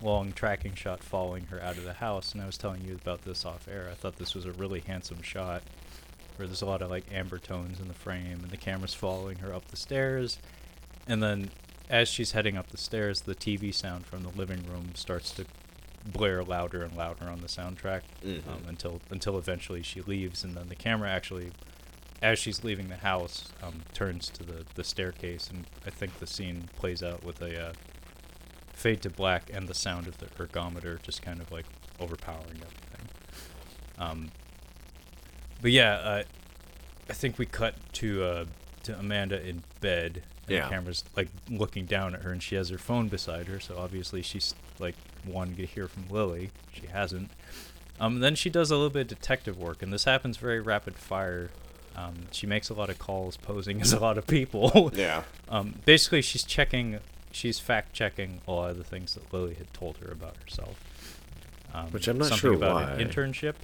[0.01, 2.32] long tracking shot following her out of the house.
[2.34, 3.88] And I was telling you about this off air.
[3.91, 5.62] I thought this was a really handsome shot
[6.38, 9.39] where there's a lot of like amber tones in the frame, and the camera's following
[9.39, 10.39] her up the stairs.
[11.05, 11.49] And then
[11.90, 15.46] as she's heading up the stairs, the TV sound from the living room starts to
[16.06, 18.48] blare louder and louder on the soundtrack Mhm.
[18.48, 21.52] um, until until eventually she leaves, and then the camera actually,
[22.22, 26.28] as she's leaving the house, um, turns to the the staircase, and I think the
[26.28, 27.74] scene plays out with a uh,
[28.74, 31.66] fade to black and the sound of the ergometer just kind of like
[32.00, 33.10] overpowering everything.
[33.98, 34.32] Um,
[35.62, 36.24] but yeah, uh,
[37.10, 38.46] I think we cut to uh,
[38.84, 40.24] to Amanda in bed.
[40.50, 40.64] And Yeah.
[40.66, 43.60] The camera's like looking down at her, and she has her phone beside her.
[43.60, 44.95] So obviously she's like
[45.26, 46.52] wanting to hear from Lily.
[46.74, 47.32] She hasn't.
[48.00, 50.95] Um, then she does a little bit of detective work, and this happens very rapid
[50.95, 51.50] fire.
[51.95, 54.91] Um, she makes a lot of calls, posing as a lot of people.
[54.95, 55.24] Yeah.
[55.50, 57.00] Um, basically, she's checking,
[57.32, 60.80] she's fact checking a lot of the things that Lily had told her about herself.
[61.74, 62.84] Um, Which I'm not something sure about why.
[62.93, 63.56] an internship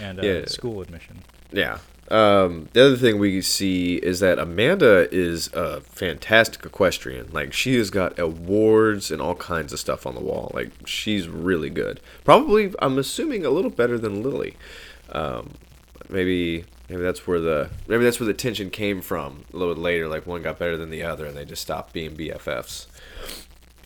[0.00, 0.44] and uh, Yeah.
[0.46, 1.22] school admission.
[1.52, 1.78] Yeah.
[2.10, 7.30] Um, the other thing we see is that Amanda is a fantastic equestrian.
[7.32, 10.50] Like she has got awards and all kinds of stuff on the wall.
[10.54, 12.00] Like she's really good.
[12.24, 14.56] Probably, I'm assuming a little better than Lily.
[15.10, 15.54] Um,
[16.08, 19.80] maybe maybe that's where the maybe that's where the tension came from a little bit
[19.80, 20.08] later.
[20.08, 22.86] Like one got better than the other, and they just stopped being BFFs.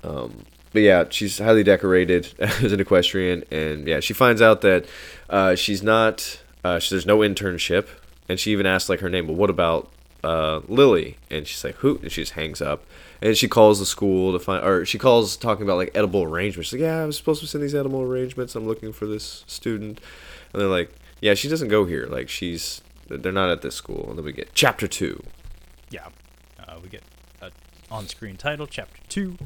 [0.02, 4.86] Um, but yeah, she's highly decorated as an equestrian, and yeah, she finds out that
[5.30, 6.40] uh, she's not.
[6.64, 7.86] Uh, there's no internship,
[8.28, 9.26] and she even asks like her name.
[9.26, 9.90] but what about
[10.22, 11.16] uh, Lily?
[11.30, 11.98] And she's like, who?
[12.02, 12.84] And she just hangs up,
[13.22, 16.70] and she calls the school to find, or she calls talking about like edible arrangements.
[16.70, 18.54] She's like, yeah, I was supposed to send these edible arrangements.
[18.54, 20.00] I'm looking for this student,
[20.52, 22.06] and they're like, yeah, she doesn't go here.
[22.06, 24.06] Like she's, they're not at this school.
[24.08, 25.22] And then we get chapter two.
[25.90, 26.08] Yeah.
[26.58, 27.02] Uh, we get
[27.40, 27.50] a
[27.90, 29.38] on-screen title, chapter two,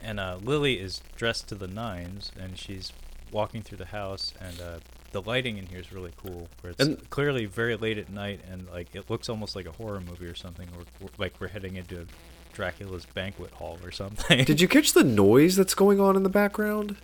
[0.00, 2.92] and uh, Lily is dressed to the nines, and she's
[3.32, 4.78] walking through the house, and uh,
[5.12, 6.48] the lighting in here is really cool.
[6.60, 9.72] Where it's And- clearly very late at night, and like it looks almost like a
[9.72, 12.06] horror movie or something, or, like we're heading into
[12.52, 14.44] Dracula's banquet hall or something.
[14.44, 16.96] Did you catch the noise that's going on in the background?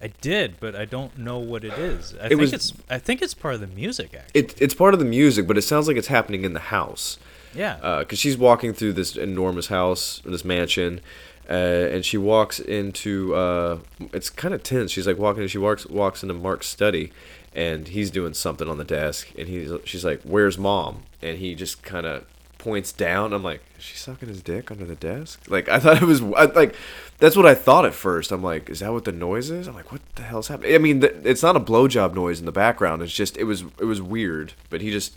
[0.00, 2.14] I did, but I don't know what it is.
[2.20, 4.14] I It think was- it's I think it's part of the music.
[4.14, 6.60] Actually, It, it's part of the music, but it sounds like it's happening in the
[6.60, 7.18] house.
[7.54, 7.98] yeah.
[8.00, 11.00] because she's walking through this enormous house, this mansion,
[11.50, 11.52] uh,
[11.92, 13.34] and she walks into.
[13.34, 13.78] Uh,
[14.12, 14.92] it's kind of tense.
[14.92, 15.46] She's like walking.
[15.48, 17.10] She walks walks into Mark's study,
[17.54, 21.54] and he's doing something on the desk, and he's she's like, "Where's mom?" And he
[21.54, 22.24] just kind of
[22.58, 23.32] points down.
[23.32, 26.20] I'm like, "Is she sucking his dick under the desk?" Like I thought it was
[26.22, 26.74] I, like
[27.18, 28.30] that's what I thought at first.
[28.32, 30.78] I'm like, "Is that what the noise is?" I'm like, "What the hell's happening?" I
[30.78, 33.02] mean, th- it's not a blowjob noise in the background.
[33.02, 35.16] It's just it was it was weird, but he just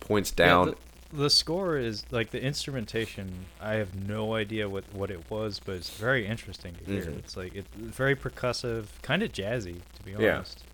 [0.00, 0.66] points Yeah, down.
[1.12, 3.46] the, the score is like the instrumentation.
[3.60, 7.02] I have no idea what what it was, but it's very interesting to hear.
[7.04, 7.18] Mhm.
[7.18, 10.68] It's like it's very percussive, kind of jazzy, to be honest Yeah.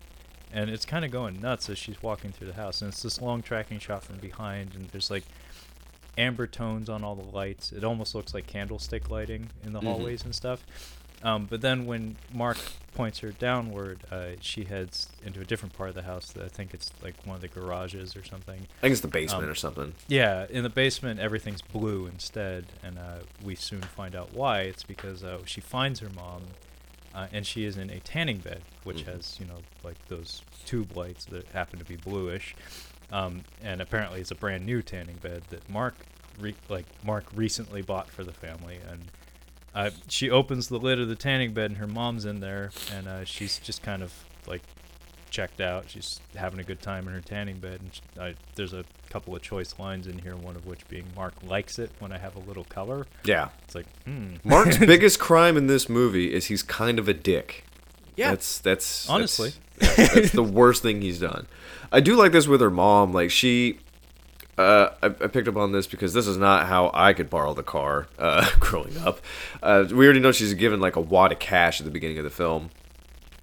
[0.51, 3.21] And it's kind of going nuts as she's walking through the house, and it's this
[3.21, 5.23] long tracking shot from behind, and there's like
[6.17, 7.71] amber tones on all the lights.
[7.71, 9.83] It almost looks like candlestick lighting in the Mhm.
[9.83, 10.63] hallways and stuff.
[11.21, 12.57] Um, but then when Mark
[12.95, 16.31] points her downward, uh, she heads into a different part of the house.
[16.31, 18.67] That I think it's like one of the garages or something.
[18.77, 19.93] I think it's the basement Um, or something.
[20.07, 24.61] Yeah, in the basement, everything's blue instead, and uh, we soon find out why.
[24.61, 26.43] It's because uh, she finds her mom,
[27.13, 29.13] uh, and she is in a tanning bed, which Mhm.
[29.13, 32.55] has you know like those tube lights that happen to be bluish,
[33.11, 35.95] um, and apparently it's a brand new tanning bed that Mark,
[36.39, 39.05] re- like Mark recently bought for the family, and.
[39.75, 43.07] Uh, she opens the lid of the tanning bed and her mom's in there and
[43.07, 44.11] uh, she's just kind of
[44.47, 44.63] like
[45.29, 45.89] checked out.
[45.89, 49.35] She's having a good time in her tanning bed, and sh I, there's a couple
[49.35, 50.35] of choice lines in here.
[50.35, 53.05] One of which being Mark likes it when I have a little color.
[53.23, 53.49] Yeah.
[53.63, 54.35] It's like, hmm.
[54.43, 57.63] Mark's biggest crime in this movie is he's kind of a dick.
[58.15, 58.31] Yeah.
[58.31, 59.53] That's that's Honestly.
[59.77, 61.47] that's, yeah, that's the worst thing he's done.
[61.91, 63.13] I do like this with her mom.
[63.13, 63.79] Like she,
[64.57, 67.53] uh, I, I picked up on this because this is not how I could borrow
[67.53, 69.21] the car uh, growing up.
[69.63, 72.25] Uh, we already know she's given like a wad of cash at the beginning of
[72.25, 72.71] the film.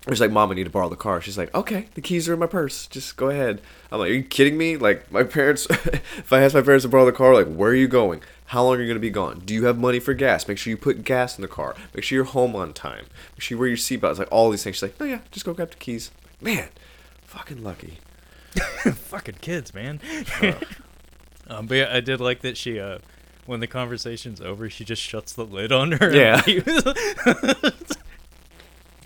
[0.08, 2.34] She's like, "Mom, I need to borrow the car." She's like, "Okay, the keys are
[2.34, 2.86] in my purse.
[2.86, 4.76] Just go ahead." I'm like, "Are you kidding me?
[4.76, 5.66] Like, my parents.
[5.70, 8.22] if I ask my parents to borrow the car, like, where are you going?
[8.46, 9.42] How long are you gonna be gone?
[9.44, 10.46] Do you have money for gas?
[10.46, 11.74] Make sure you put gas in the car.
[11.92, 13.06] Make sure you're home on time.
[13.32, 14.18] Make sure you wear your seatbelt.
[14.18, 14.76] Like all these things.
[14.76, 16.68] She's like, "Oh yeah, just go grab the keys." Man,
[17.22, 17.98] fucking lucky.
[18.54, 20.00] fucking kids, man.
[21.48, 22.98] um, but yeah, I did like that she, uh,
[23.46, 26.14] when the conversation's over, she just shuts the lid on her.
[26.14, 26.42] Yeah.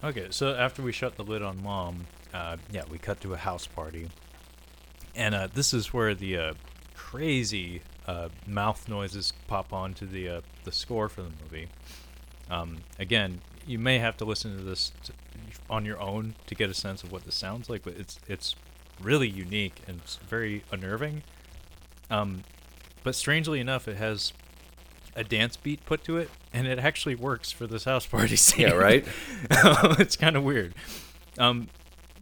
[0.03, 3.37] Okay, so after we shut the lid on mom, uh, yeah, we cut to a
[3.37, 4.09] house party,
[5.15, 6.55] and uh, this is where the uh,
[6.95, 11.69] crazy uh, mouth noises pop onto the uh, the score for the movie.
[12.51, 15.13] Um, again, you may have to listen to this t-
[15.69, 18.57] on your own to get a sense of what this sounds like, but it's it's
[19.01, 21.23] really unique and it's very unnerving.
[22.11, 22.43] Um,
[23.03, 24.33] but strangely enough, it has
[25.17, 28.69] a dance beat put to it, and it actually works for this house party scene.
[28.69, 29.07] Yeah, right?
[29.99, 30.75] it's kind of weird.
[31.39, 31.69] Um,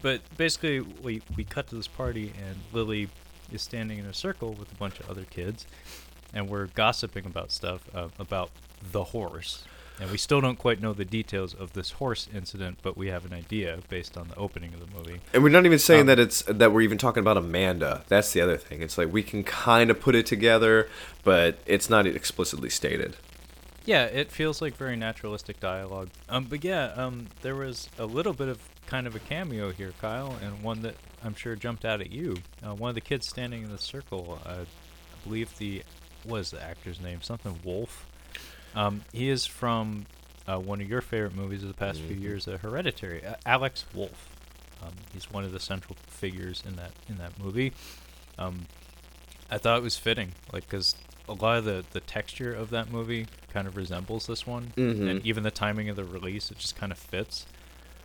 [0.02, 3.08] but basically, we we cut to this party, and Lily
[3.52, 5.66] is standing in a circle with a bunch of other kids,
[6.32, 8.50] and we're gossiping about stuff uh, about
[8.92, 9.64] the horse.
[10.00, 13.24] And we still don't quite know the details of this horse incident, but we have
[13.24, 15.20] an idea based on the opening of the movie.
[15.32, 18.04] And we're not even saying Um, that it's that we're even talking about Amanda.
[18.08, 18.80] That's the other thing.
[18.82, 20.88] It's like we can kind of put it together,
[21.24, 23.16] but it's not explicitly stated.
[23.86, 26.10] Yeah, it feels like very naturalistic dialogue.
[26.28, 29.94] Um, but yeah, um, there was a little bit of kind of a cameo here,
[30.00, 30.94] Kyle, and one that
[31.24, 32.36] I'm sure jumped out at you.
[32.62, 34.66] Uh, one of the kids standing in the circle, uh, I
[35.24, 35.82] believe the
[36.24, 37.22] was the actor's name?
[37.22, 38.04] Something Wolff.
[38.74, 40.06] Um, he is from
[40.46, 42.22] uh, one of your favorite movies of the past few Mhm.
[42.22, 43.24] years, uh, Hereditary.
[43.24, 44.28] Uh, Alex Wolff.
[44.82, 47.72] Um, he's one of the central figures in that in that movie.
[48.38, 48.66] Um,
[49.50, 50.94] I thought it was fitting, like because
[51.28, 55.08] a lot of the the texture of that movie kind of resembles this one, Mhm.
[55.10, 57.44] and even the timing of the release, it just kind of fits.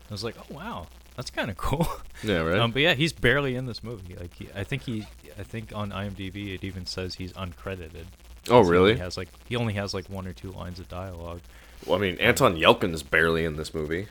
[0.10, 1.88] I was like, oh wow, that's kind of cool.
[2.24, 2.60] Yeah, right.
[2.60, 4.16] Um, but yeah, he's barely in this movie.
[4.16, 5.06] Like, he, I think he,
[5.38, 8.06] I think on IMDb it even says he's uncredited.
[8.50, 8.92] Oh, He really?
[8.92, 11.42] only has like he only has like one or two lines of dialogue.
[11.86, 14.08] Well, I mean, Anton Yelchin is barely in this movie.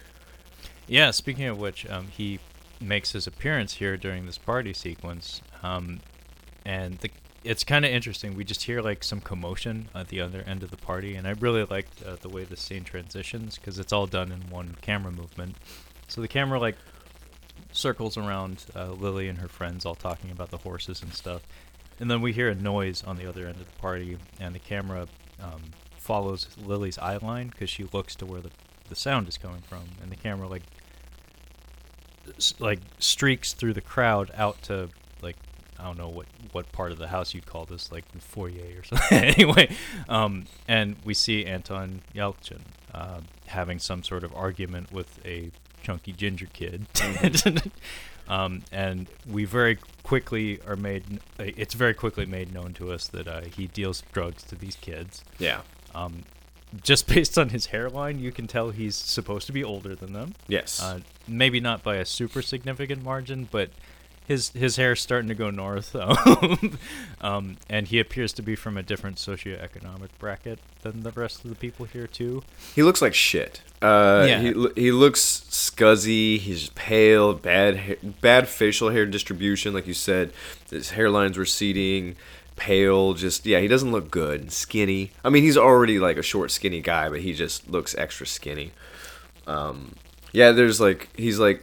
[0.86, 2.38] Yeah, speaking of which, um, he
[2.80, 6.00] makes his appearance here during this party sequence, um,
[6.66, 7.10] and the,
[7.44, 8.34] it's kind of interesting.
[8.34, 11.30] We just hear like some commotion at the other end of the party, and I
[11.32, 15.12] really liked uh, the way the scene transitions because it's all done in one camera
[15.12, 15.56] movement.
[16.08, 16.76] So the camera like
[17.72, 21.42] circles around uh, Lily and her friends, all talking about the horses and stuff,
[22.02, 24.58] and then we hear a noise on the other end of the party, and the
[24.58, 25.06] camera
[25.40, 25.62] um,
[25.96, 28.50] follows Lily's eye line because she looks to where the
[28.88, 30.64] the sound is coming from, and the camera like
[32.36, 34.88] s- like streaks through the crowd out to
[35.22, 35.36] like
[35.78, 38.80] I don't know what what part of the house you'd call this, like the foyer
[38.80, 39.18] or something.
[39.24, 39.74] anyway,
[40.08, 45.52] um, and we see Anton Yelchin uh, having some sort of argument with a
[45.84, 46.86] chunky ginger kid.
[48.28, 51.20] Um, and we very quickly are made.
[51.38, 55.24] It's very quickly made known to us that uh, he deals drugs to these kids.
[55.38, 55.62] Yeah.
[55.94, 56.24] Um,
[56.82, 60.34] just based on his hairline, you can tell he's supposed to be older than them.
[60.48, 60.82] Yes.
[60.82, 63.70] Uh, maybe not by a super significant margin, but
[64.26, 65.94] his his hair's starting to go north.
[65.96, 66.78] um,
[67.20, 71.50] um, and he appears to be from a different socioeconomic bracket than the rest of
[71.50, 72.42] the people here too.
[72.74, 73.62] he looks like shit.
[73.80, 74.40] Uh, Yeah.
[74.40, 75.20] He he looks
[75.50, 76.38] scuzzy.
[76.38, 77.34] He's pale.
[77.34, 80.32] Bad bad facial hair distribution, like you said.
[80.70, 82.16] His hairline's receding.
[82.54, 83.14] Pale.
[83.14, 83.58] Just yeah.
[83.60, 84.52] He doesn't look good.
[84.52, 85.10] Skinny.
[85.24, 88.72] I mean, he's already like a short, skinny guy, but he just looks extra skinny.
[89.46, 89.94] Um,
[90.32, 90.52] yeah.
[90.52, 91.62] There's like he's like.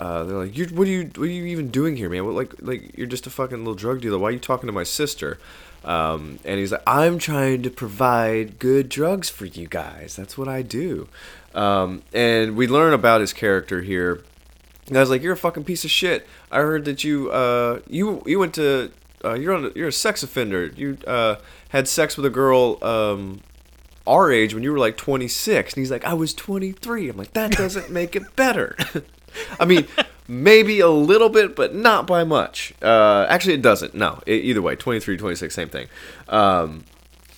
[0.00, 2.24] Uh, they're like, what are you, what are you even doing here, man?
[2.24, 4.18] What, like, like you're just a fucking little drug dealer.
[4.18, 5.38] Why are you talking to my sister?
[5.84, 10.16] Um, and he's like, I'm trying to provide good drugs for you guys.
[10.16, 11.08] That's what I do.
[11.54, 14.22] Um, and we learn about his character here.
[14.88, 16.26] And I was like, you're a fucking piece of shit.
[16.50, 18.90] I heard that you, uh, you, you went to,
[19.22, 20.66] uh, you're on, you're a sex offender.
[20.66, 21.36] You uh,
[21.68, 23.40] had sex with a girl um,
[24.06, 25.74] our age when you were like 26.
[25.74, 27.10] And he's like, I was 23.
[27.10, 28.76] I'm like, that doesn't make it better.
[29.58, 29.86] I mean,
[30.28, 32.72] maybe a little bit, but not by much.
[32.82, 33.94] Uh, actually, it doesn't.
[33.94, 35.88] No, e either way, 23, 26, same thing.
[36.28, 36.84] Um,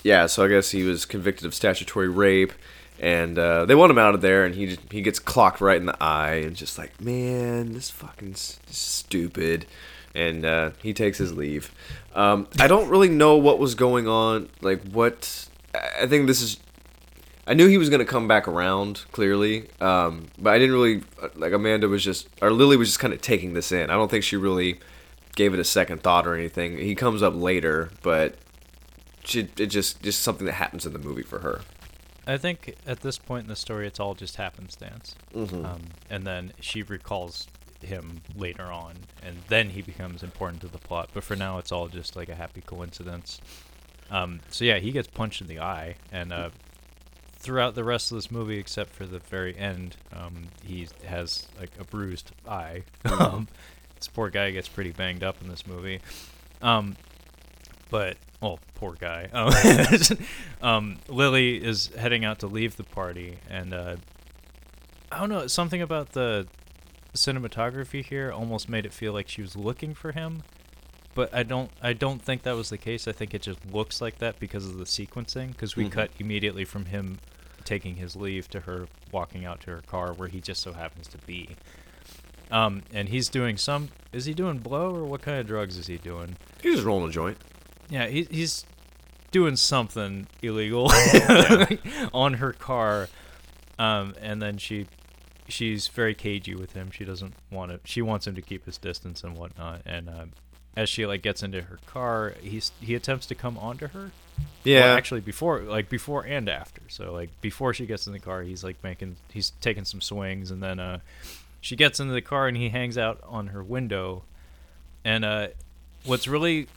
[0.03, 2.53] yeah, so I guess he was convicted of statutory rape,
[3.01, 5.77] and uh, they want him out of there, and he just, he gets clocked right
[5.77, 9.67] in the eye, and just like, man, this fucking s- stupid.
[10.15, 11.73] And uh, he takes his leave.
[12.15, 14.51] Um, I don't really know what was going on.
[14.61, 15.49] Like, what.
[15.99, 16.59] I think this is
[17.47, 21.03] I knew he was gonna come back around clearly, um, but I didn't really
[21.35, 21.53] like.
[21.53, 23.91] Amanda was just, or Lily was just kind of taking this in.
[23.91, 24.79] I don't think she really
[25.35, 26.79] gave it a second thought or anything.
[26.79, 28.37] He comes up later, but
[29.25, 31.63] she, it just just something that happens in the movie for her.
[32.27, 35.17] I think at this point in the story, it's all just happenstance.
[35.35, 35.65] Mhm.
[35.65, 37.49] Um, and then she recalls
[37.81, 41.11] him later on, and then he becomes important to the plot.
[41.13, 43.41] But for now, it's all just like a happy coincidence.
[44.13, 46.51] Um, so yeah, he gets punched in the eye, and uh,
[47.43, 51.71] throughout the rest of this movie, except for the very end, um, he has like
[51.79, 52.85] a bruised eye.
[53.19, 53.49] um,
[53.97, 56.01] this poor guy gets pretty banged up in this movie.
[56.63, 56.97] Um,
[57.91, 59.29] but oh, poor guy.
[59.35, 60.19] Um,
[60.63, 63.97] um, Lily is heading out to leave the party, and uh,
[65.11, 66.47] I don't know something about the
[67.15, 70.45] cinematography here almost made it feel like she was looking for him,
[71.15, 71.71] but I don't.
[71.83, 73.09] I don't think that was the case.
[73.09, 75.49] I think it just looks like that because of the sequencing.
[75.49, 75.93] Because we Mhm.
[75.93, 77.19] cut immediately from him
[77.65, 81.09] taking his leave to her walking out to her car where he just so happens
[81.09, 81.57] to be.
[82.51, 83.89] Um, and he's doing some.
[84.13, 86.37] Is he doing blow or what kind of drugs is he doing?
[86.63, 87.39] He's just rolling a joint.
[87.89, 88.67] Yeah, he, he's
[89.31, 90.91] doing something illegal
[92.13, 93.09] on her car.
[93.79, 94.87] Um, and then she
[95.49, 96.91] she's very cagey with him.
[96.91, 97.81] She doesn't want to.
[97.85, 99.83] She wants him to keep his distance and whatnot.
[99.87, 100.27] And uh,
[100.77, 104.11] as she like gets into her car, he's he attempts to come onto her.
[104.65, 104.81] Yeah.
[104.81, 106.83] Well, actually, before like before and after.
[106.89, 110.51] So like before she gets in the car, he's like making he's taking some swings,
[110.51, 111.01] and then uh,
[111.61, 114.23] she gets into the car and he hangs out on her window.
[115.05, 115.49] And uh,
[116.05, 116.69] what's really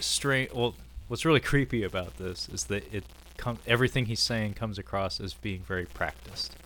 [0.00, 0.74] strange, well,
[1.08, 3.04] what's really creepy about this is that it
[3.36, 6.56] com- everything he's saying comes across as being very practiced.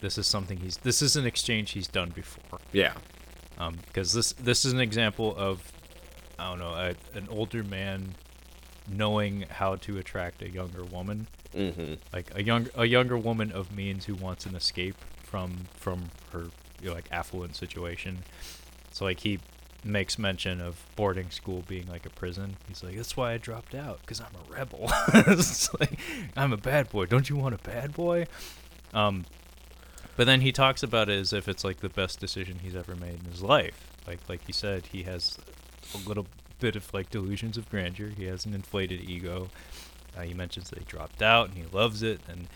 [0.00, 2.58] This is something he's this is an exchange he's done before.
[2.72, 2.92] yeah.
[3.58, 5.72] Um, because this this is an example of
[6.38, 8.14] I don't know a, an older man
[8.88, 11.94] knowing how to attract a younger woman, Mm-hmm.
[12.12, 16.46] like a young a younger woman of means who wants an escape from from her
[16.82, 18.18] you know, like affluent situation.
[18.92, 19.38] So like he
[19.82, 22.56] makes mention of boarding school being like a prison.
[22.68, 24.90] He's like, that's why I dropped out because I'm a rebel.
[25.80, 25.98] like
[26.36, 27.06] I'm a bad boy.
[27.06, 28.26] Don't you want a bad boy?
[28.92, 29.24] Um,
[30.16, 32.94] but then he talks about it as if it's like the best decision he's ever
[32.96, 33.90] made in his life.
[34.06, 35.38] Like like he said, he has
[35.94, 36.26] a little
[36.60, 38.08] bit of like delusions of grandeur.
[38.16, 39.48] He has an inflated ego.
[40.16, 42.20] Uh, he mentions that he dropped out and he loves it.
[42.28, 42.48] And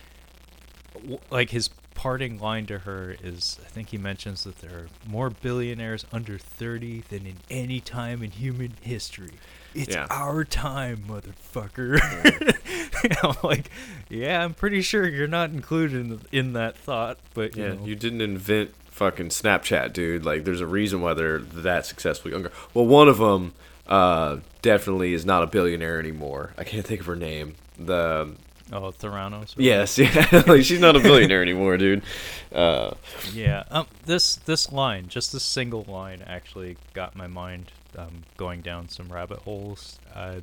[0.95, 4.89] w- like his parting line to her is, I think he mentions that there are
[5.07, 9.35] more billionaires under 30 than in any time in human history.
[9.75, 10.07] It's Yeah.
[10.11, 11.99] our time, motherfucker.
[13.23, 13.71] I'm like,
[14.09, 17.75] yeah, I'm pretty sure you're not included in, in that thought, but you Yeah.
[17.75, 17.85] know.
[17.85, 20.27] You didn't invent fucking Snapchat, dude.
[20.27, 22.53] Like, there's a reason why they're that successful younger.
[22.75, 23.55] Well, one of them
[23.89, 26.53] uh, definitely is not a billionaire anymore.
[26.59, 27.55] I can't think of her name.
[27.79, 28.35] The
[28.73, 29.55] Oh, Theranos.
[29.57, 32.03] yes, yeah, like she's not a billionaire anymore, dude.
[32.55, 32.93] Uh,
[33.33, 33.65] Yeah.
[33.71, 33.87] Um.
[34.05, 39.11] This this line, just this single line, actually got my mind um, going down some
[39.11, 39.99] rabbit holes.
[40.15, 40.41] Uh,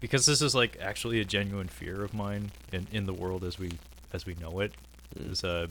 [0.00, 3.58] because this is like actually a genuine fear of mine in in the world as
[3.58, 3.70] we
[4.14, 4.72] as we know it.
[5.14, 5.30] Is Mm.
[5.32, 5.66] Is uh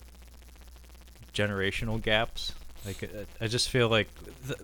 [1.40, 2.54] generational gaps.
[2.86, 3.08] Like uh,
[3.42, 4.10] I just feel like
[4.48, 4.60] th-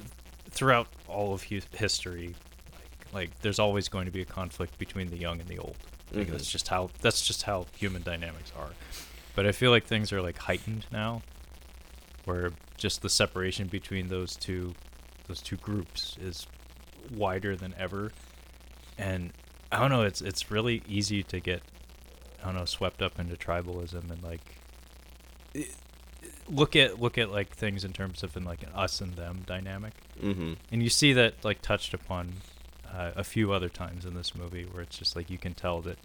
[0.50, 2.36] throughout all of hu- history,
[2.74, 5.78] like like there's always going to be a conflict between the young and the old.
[6.14, 6.32] Like Mhm.
[6.32, 8.70] that's just how that's just how human dynamics are.
[9.36, 11.22] But I feel like things are like heightened now,
[12.26, 14.74] where just the separation between those two
[15.28, 16.48] those two groups is
[17.12, 18.12] wider than ever.
[18.98, 19.32] And
[19.72, 21.62] I don't know, it's it's really easy to get
[22.42, 24.46] I don't know, swept up into tribalism and like
[26.50, 29.44] look at look at like things in terms of in like an us and them
[29.46, 29.94] dynamic.
[30.22, 30.54] Mm-hmm.
[30.72, 32.34] and you see that like touched upon
[32.94, 35.82] uh, a few other times in this movie where it's just like you can tell
[35.82, 35.98] that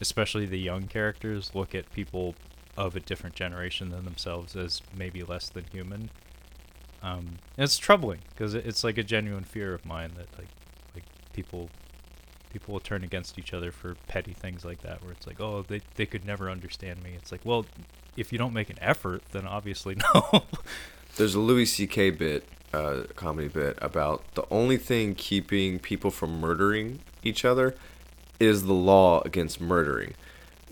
[0.00, 2.34] especially the young characters look at people
[2.76, 6.10] of a different generation than themselves as maybe less than human.
[7.02, 10.48] Um, and it's troubling because it's like a genuine fear of mine that like
[10.94, 11.70] like people
[12.52, 15.64] people will turn against each other for petty things like that where it's like oh
[15.68, 17.12] they, they could never understand me.
[17.16, 17.66] It's like well
[18.18, 20.42] if you don't make an effort then obviously no
[21.18, 22.10] There's a Louis C.K.
[22.10, 27.74] bit, uh, comedy bit about the only thing keeping people from murdering each other
[28.38, 30.14] is the law against murdering.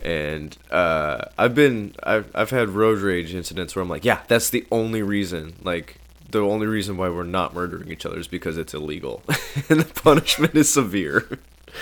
[0.01, 4.49] And uh, I've been, I've, I've had road rage incidents where I'm like, yeah, that's
[4.49, 5.55] the only reason.
[5.63, 5.99] Like,
[6.31, 9.23] the only reason why we're not murdering each other is because it's illegal,
[9.69, 11.27] and the punishment is severe.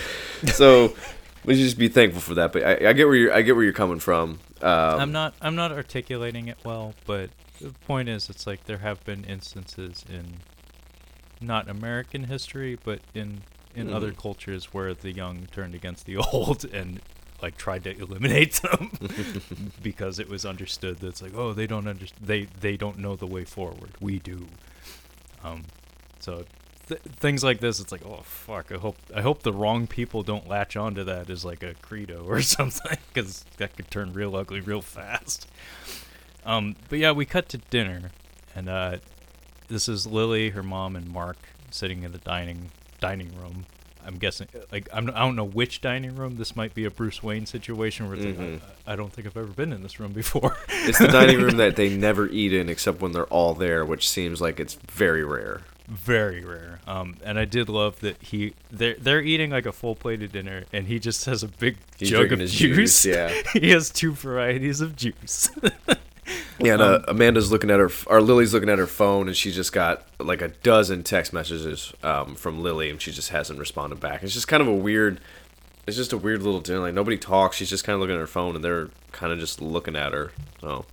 [0.47, 0.95] so
[1.43, 2.51] we should just be thankful for that.
[2.51, 4.39] But I, I get where you're, I get where you're coming from.
[4.65, 7.29] Um, I'm not I'm not articulating it well, but
[7.61, 10.37] the point is it's like there have been instances in
[11.39, 13.41] not American history, but in
[13.75, 14.17] in other Mhm.
[14.17, 17.01] cultures where the young turned against the old and
[17.41, 18.89] like tried to eliminate them
[19.83, 23.15] because it was understood that it's like oh they don't understand they they don't know
[23.17, 24.47] the way forward we do
[25.43, 25.63] um
[26.19, 26.45] so
[26.87, 30.23] th- things like this it's like oh fuck i hope i hope the wrong people
[30.23, 34.35] don't latch onto that as like a credo or something because that could turn real
[34.35, 35.47] ugly real fast
[36.45, 38.11] um but yeah we cut to dinner
[38.55, 38.97] and uh
[39.67, 41.37] this is lily her mom and mark
[41.71, 42.69] sitting in the dining
[42.99, 43.65] dining room
[44.05, 47.23] i'm guessing like I'm, i don't know which dining room this might be a bruce
[47.23, 48.53] wayne situation where Mhm.
[48.53, 51.41] like I, I don't think i've ever been in this room before It's the dining
[51.41, 54.75] room that they never eat in except when they're all there, which seems like it's
[54.75, 55.61] very rare.
[55.87, 56.79] Very rare.
[56.87, 60.65] Um, and I did love that he they're they're eating like a full plated dinner,
[60.73, 62.51] and he just has a big He's jug of juice.
[62.53, 63.31] juice, yeah.
[63.53, 65.49] he has two varieties of juice.
[66.57, 69.35] Yeah, and uh, Um, Amanda's looking at her, or Lily's looking at her phone, and
[69.37, 73.59] she's just got like a dozen text messages um, from Lily, and she just hasn't
[73.59, 74.23] responded back.
[74.23, 75.19] It's just kind of a weird
[75.85, 76.79] it's just a weird little dinner.
[76.79, 77.57] Like nobody talks.
[77.57, 80.13] She's just kind of looking at her phone, and they're kind of just looking at
[80.13, 80.31] her.
[80.61, 80.85] So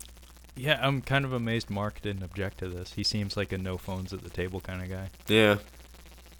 [0.54, 2.92] Yeah, I'm kind of amazed Mark didn't object to this.
[2.92, 5.08] He seems like a no phones at the table kind of guy.
[5.28, 5.56] yeah,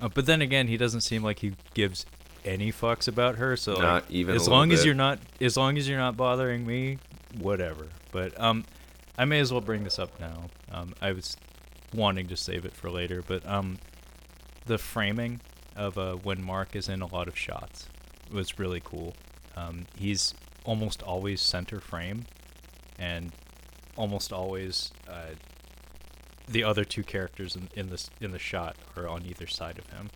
[0.01, 2.05] Uh, but then again, he doesn't seem like he gives
[2.45, 3.57] any fucks about her.
[3.57, 6.67] So Not like, even as long as you're not, as long as you're not bothering
[6.67, 6.99] me,
[7.39, 7.87] whatever.
[8.11, 8.65] But um,
[9.17, 10.51] I may as well bring this up now.
[10.71, 11.37] Um, I was
[11.95, 13.79] wanting to save it for later, but um,
[14.67, 15.41] the framing
[15.75, 17.89] of uh when Mark is in a lot of shots
[18.31, 19.15] was really cool.
[19.57, 20.35] Um, he's
[20.65, 22.27] almost always center frame,
[22.99, 23.33] and
[23.97, 25.35] almost always uh,
[26.49, 29.89] the other two characters in, in this in the shot are on either side of
[29.91, 30.11] him,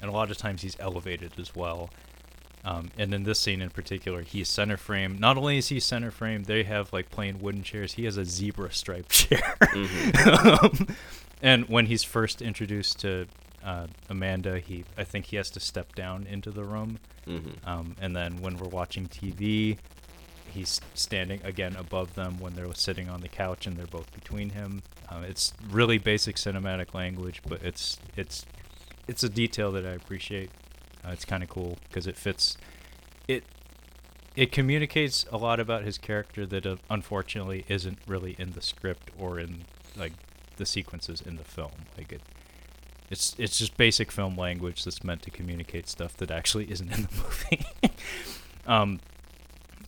[0.00, 1.90] and a lot of times he's elevated as well.
[2.62, 5.18] Um, and in this scene in particular, he's center frame.
[5.18, 7.94] Not only is he center frame, they have like plain wooden chairs.
[7.94, 9.56] He has a zebra striped chair.
[10.26, 10.86] um,
[11.42, 13.26] and when he's first introduced to
[13.64, 16.98] uh, Amanda, he I think he has to step down into the room.
[17.24, 19.78] hmm Um, and then when we're watching TV,
[20.50, 24.50] he's standing again above them when they're sitting on the couch and they're both between
[24.50, 24.82] him.
[25.08, 28.46] Um, it's really basic cinematic language, but it's it's
[29.08, 30.50] it's a detail that I appreciate.
[31.04, 32.56] Uh, it's kind of cool because it fits.
[33.26, 33.44] It
[34.36, 39.10] it communicates a lot about his character that uh, unfortunately isn't really in the script
[39.18, 39.64] or in
[39.96, 40.12] like
[40.56, 41.72] the sequences in the film.
[41.98, 42.22] Like it,
[43.10, 47.02] it's it's just basic film language that's meant to communicate stuff that actually isn't in
[47.02, 47.66] the movie.
[48.66, 49.00] um,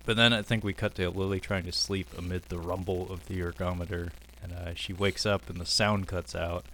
[0.04, 3.26] but then I think we cut to Lily trying to sleep amid the rumble of
[3.26, 4.10] the ergometer,
[4.42, 6.64] and uh, she wakes up and the sound cuts out.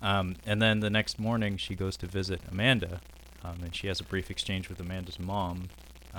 [0.00, 3.00] Um, and then the next morning she goes to visit Amanda,
[3.44, 5.68] um, and she has a brief exchange with Amanda's mom.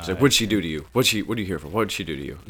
[0.03, 0.85] So Uh, what'd she do to you?
[0.93, 1.21] What she?
[1.21, 1.67] What are you here for?
[1.67, 2.39] What'd she do to you?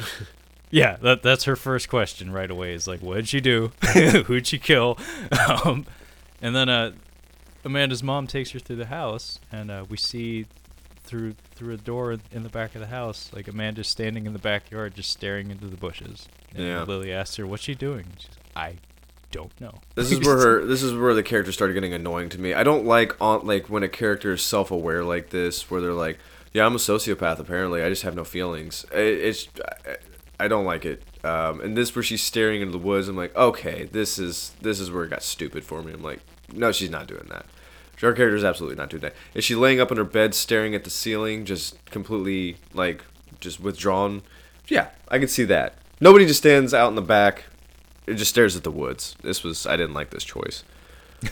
[0.70, 2.72] Yeah, that that's her first question right away.
[2.74, 3.70] Is like, what'd she do?
[4.26, 4.98] Who'd she kill?
[5.64, 5.86] Um,
[6.42, 6.92] and then uh,
[7.64, 10.46] Amanda's mom takes her through the house, and uh, we see
[11.14, 14.26] through through a door in the back of the house, like a man just standing
[14.26, 16.28] in the backyard, just staring into the bushes.
[16.54, 16.82] And Yeah.
[16.82, 18.78] Lily asks her, "What's she doing?" She's, "I
[19.30, 20.64] don't know." This is where her.
[20.64, 22.52] This is where the character started getting annoying to me.
[22.52, 26.18] I don't like on like when a character is self-aware like this, where they're like,
[26.52, 27.38] "Yeah, I'm a sociopath.
[27.38, 29.48] Apparently, I just have no feelings." It, it's.
[29.86, 29.96] I,
[30.40, 31.00] I don't like it.
[31.22, 33.06] Um, and this where she's staring into the woods.
[33.06, 35.92] I'm like, okay, this is this is where it got stupid for me.
[35.92, 36.18] I'm like,
[36.52, 37.46] no, she's not doing that.
[38.04, 39.14] Her character is absolutely not doing that.
[39.34, 43.04] Is she laying up in her bed, staring at the ceiling, just completely like
[43.40, 44.22] just withdrawn?
[44.68, 45.74] Yeah, I can see that.
[46.00, 47.44] Nobody just stands out in the back.
[48.06, 49.16] It just stares at the woods.
[49.22, 50.64] This was I didn't like this choice.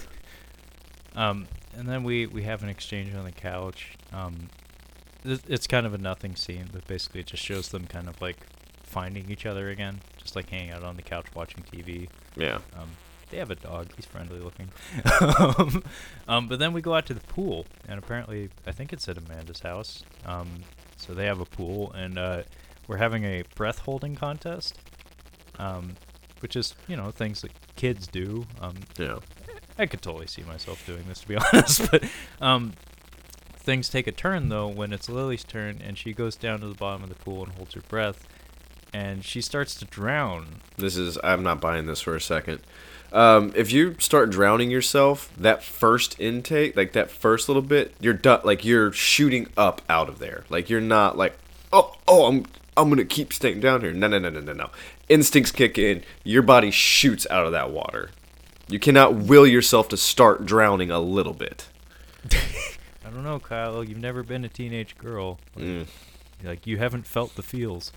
[1.15, 1.47] Um,
[1.77, 3.99] and then we we have an exchange on the couch.
[4.15, 4.49] Um,
[5.25, 8.39] it's kind of a nothing scene, but basically it just shows them kind of like
[8.83, 12.09] finding each other again, just like hanging out on the couch watching TV.
[12.37, 12.61] Yeah.
[12.77, 12.89] Um,
[13.33, 13.89] they have a dog.
[13.97, 14.69] He's friendly looking.
[15.39, 15.83] um,
[16.29, 19.19] um, but then we go out to the pool, and apparently, I think it's at
[19.19, 20.05] Amanda's house.
[20.25, 20.61] Um,
[20.97, 22.43] so they have a pool, and uh,
[22.87, 24.79] we're having a breath holding contest,
[25.59, 25.95] um,
[26.41, 28.47] which is, you know, things that kids do.
[28.61, 29.19] Um, Yeah.
[29.79, 31.91] I could totally see myself doing this, to be honest.
[31.91, 32.05] But
[32.41, 32.75] um,
[33.55, 36.75] things take a turn though when it's Lily's turn, and she goes down to the
[36.75, 38.29] bottom of the pool and holds her breath,
[38.93, 40.61] and she starts to drown.
[40.77, 42.61] This is I'm not buying this for a second.
[43.13, 48.15] Um, if you start drowning yourself, that first intake, like that first little bit, you're
[48.15, 48.41] done.
[48.45, 50.45] Like you're shooting up out of there.
[50.49, 51.37] Like you're not like,
[51.73, 53.93] oh, oh, I'm, I'm gonna keep staying down here.
[53.93, 54.71] No, no, no, no, no, no.
[55.11, 56.03] Instincts kick in.
[56.25, 58.11] Your body shoots out of that water.
[58.69, 61.69] You cannot will yourself to start drowning a little bit.
[62.33, 63.85] I don't know, Kyle.
[63.85, 65.39] You've never been a teenage girl.
[65.55, 65.87] Like, Mm.
[66.45, 67.93] like you haven't felt the feels.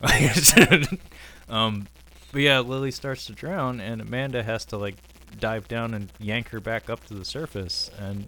[1.48, 1.88] um,
[2.34, 4.96] but yeah, Lily starts to drown, and Amanda has to like
[5.38, 7.92] dive down and yank her back up to the surface.
[7.96, 8.26] And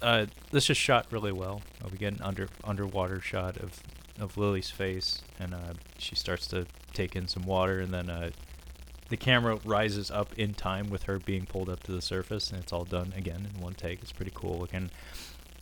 [0.00, 1.60] uh, this is shot really well.
[1.84, 3.78] Uh, we get an under underwater shot of
[4.18, 6.64] of Lily's face, and uh, she starts to
[6.94, 8.30] take in some water, and then uh,
[9.10, 12.62] the camera rises up in time with her being pulled up to the surface, and
[12.62, 14.00] it's all done again in one take.
[14.00, 14.90] It's pretty cool looking.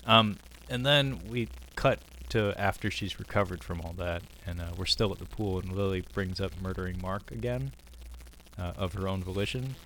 [0.06, 0.38] Um,
[0.70, 1.98] and then we cut
[2.30, 5.72] to after she's recovered from all that, and uh, we're still at the pool, and
[5.72, 7.72] Lily brings up murdering Mark again,
[8.58, 9.76] uh, of her own volition,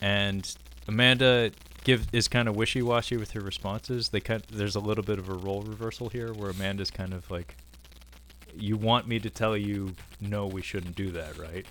[0.00, 0.56] and
[0.88, 1.50] Amanda
[1.84, 4.08] give is kind of wishy-washy with her responses.
[4.08, 7.30] They kind there's a little bit of a role reversal here, where Amanda's kind of
[7.30, 7.56] like,
[8.54, 11.66] "You want me to tell you no, we shouldn't do that, right?"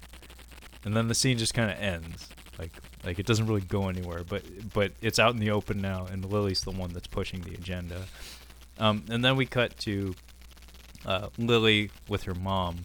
[0.83, 2.29] And then the scene just kind of ends.
[2.57, 2.71] Like
[3.03, 4.43] like it doesn't really go anywhere, but
[4.73, 8.05] but it's out in the open now, and Lily's the one that's pushing the agenda.
[8.77, 10.15] Um, and then we cut to
[11.05, 12.79] uh, Lily with her mom,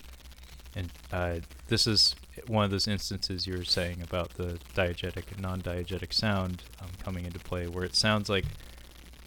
[0.77, 1.37] and uh,
[1.69, 2.15] this is
[2.47, 7.25] one of those instances you were saying about the diegetic and non-diegetic sound um, coming
[7.25, 8.45] into play, where it sounds like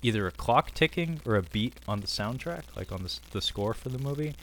[0.01, 3.73] either a clock ticking or a beat on the soundtrack, like on the the score
[3.73, 4.35] for the movie.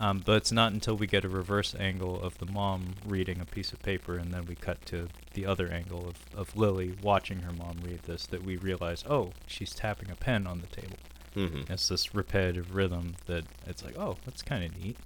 [0.00, 3.44] Um, but it's not until we get a reverse angle of the mom reading a
[3.44, 7.42] piece of paper, and then we cut to the other angle of, of Lily watching
[7.42, 10.96] her mom read this that we realize, oh, she's tapping a pen on the table.
[11.36, 11.72] Mm-hmm.
[11.72, 14.96] It's this repetitive rhythm that it's like, oh, that's kind of neat.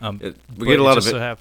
[0.00, 1.40] Um, It- we get a lot of it- so hap-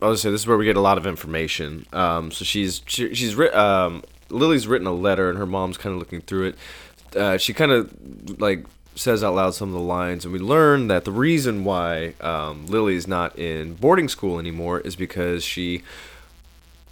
[0.00, 1.86] I was say this is where we get a lot of information.
[1.92, 5.92] Um, so she's she, she's writ um, Lily's written a letter, and her mom's kind
[5.92, 7.16] of looking through it.
[7.16, 8.66] Uh, she kind of like
[8.96, 12.66] says out loud some of the lines, and we learn that the reason why um,
[12.66, 15.82] Lily's not in boarding school anymore is because she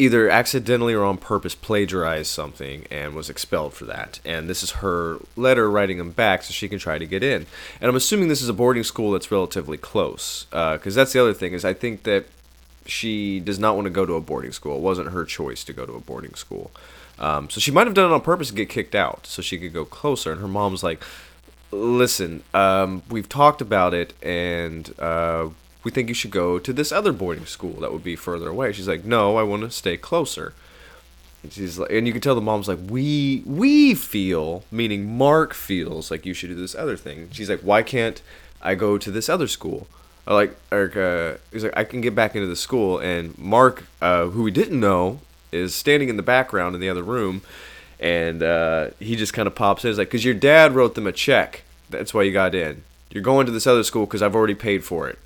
[0.01, 4.19] either accidentally or on purpose plagiarized something and was expelled for that.
[4.25, 7.45] And this is her letter writing him back so she can try to get in.
[7.81, 11.35] And I'm assuming this is a boarding school that's relatively close, because that's the other
[11.35, 12.25] thing is I think that
[12.87, 14.77] she does not want to go to a boarding school.
[14.77, 16.71] It wasn't her choice to go to a boarding school.
[17.19, 19.59] Um, so she might have done it on purpose to get kicked out so she
[19.59, 20.33] could go closer.
[20.33, 21.03] And her mom's like,
[21.71, 25.51] listen, um, we've talked about it, and uh,
[25.83, 28.73] we think you should go to this other boarding school that would be further away.
[28.73, 30.53] She's like, no, I want to stay closer.
[31.43, 35.55] And she's like, and you can tell the mom's like, we we feel, meaning Mark
[35.55, 37.29] feels like you should do this other thing.
[37.33, 38.21] She's like, why can't
[38.61, 39.87] I go to this other school?
[40.27, 44.27] I like, uh, he's like, I can get back into the school, and Mark, uh,
[44.27, 45.21] who we didn't know,
[45.51, 47.41] is standing in the background in the other room,
[47.99, 49.89] and uh, he just kind of pops in.
[49.89, 51.63] He's like, because your dad wrote them a check.
[51.89, 52.83] That's why you got in.
[53.11, 55.19] You're going to this other school because I've already paid for it.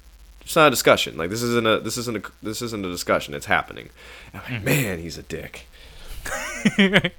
[0.45, 1.17] It's not a discussion.
[1.17, 3.35] Like this isn't a this isn't a this isn't a discussion.
[3.35, 3.91] It's happening.
[4.33, 5.67] I'm like, man, he's a dick.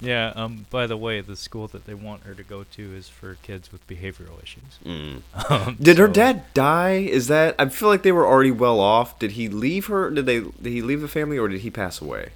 [0.00, 0.32] yeah.
[0.34, 0.66] Um.
[0.70, 3.72] By the way, the school that they want her to go to is for kids
[3.72, 4.78] with behavioral issues.
[4.84, 5.22] Mm.
[5.50, 6.94] Um, Did her dad die?
[6.94, 9.18] Is that I feel like they were already well off.
[9.18, 10.10] Did he leave her?
[10.10, 10.40] Did they?
[10.40, 12.30] Did he leave the family or did he pass away?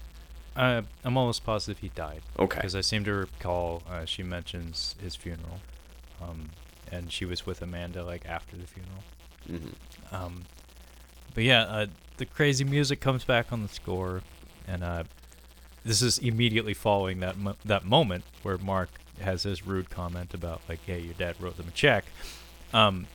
[0.57, 2.23] Uh, I'm almost positive he died.
[2.39, 2.59] Okay.
[2.59, 5.61] Because I seem to recall uh, she mentions his funeral,
[6.21, 6.51] um,
[6.91, 9.03] and she was with Amanda like after the funeral.
[9.47, 9.71] hmm
[10.13, 10.45] Um,
[11.35, 14.23] but yeah, uh, the crazy music comes back on the score,
[14.67, 15.05] and uh,
[15.85, 20.61] this is immediately following that mo- that moment where Mark has his rude comment about
[20.69, 22.05] like, "Hey, your dad wrote them a check,"
[22.73, 23.07] um,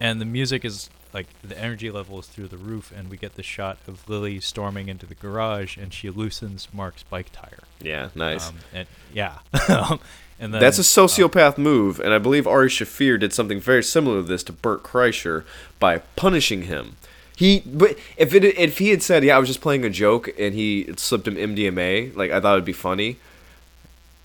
[0.00, 3.36] and the music is like the energy level is through the roof, and we get
[3.36, 7.62] the shot of Lily storming into the garage, and she loosens Mark's bike tire.
[7.80, 8.50] Yeah, nice.
[8.50, 9.38] Um, and yeah,
[10.38, 13.82] and then That's a um, sociopath move, and I believe Ari Shaffir did something very
[13.82, 15.44] similar to this to Bert Kreischer
[15.80, 16.96] by punishing him.
[17.34, 20.28] He, but if it if he had said, "Yeah, I was just playing a joke,"
[20.38, 23.16] and he slipped him MDMA, like I thought it'd be funny,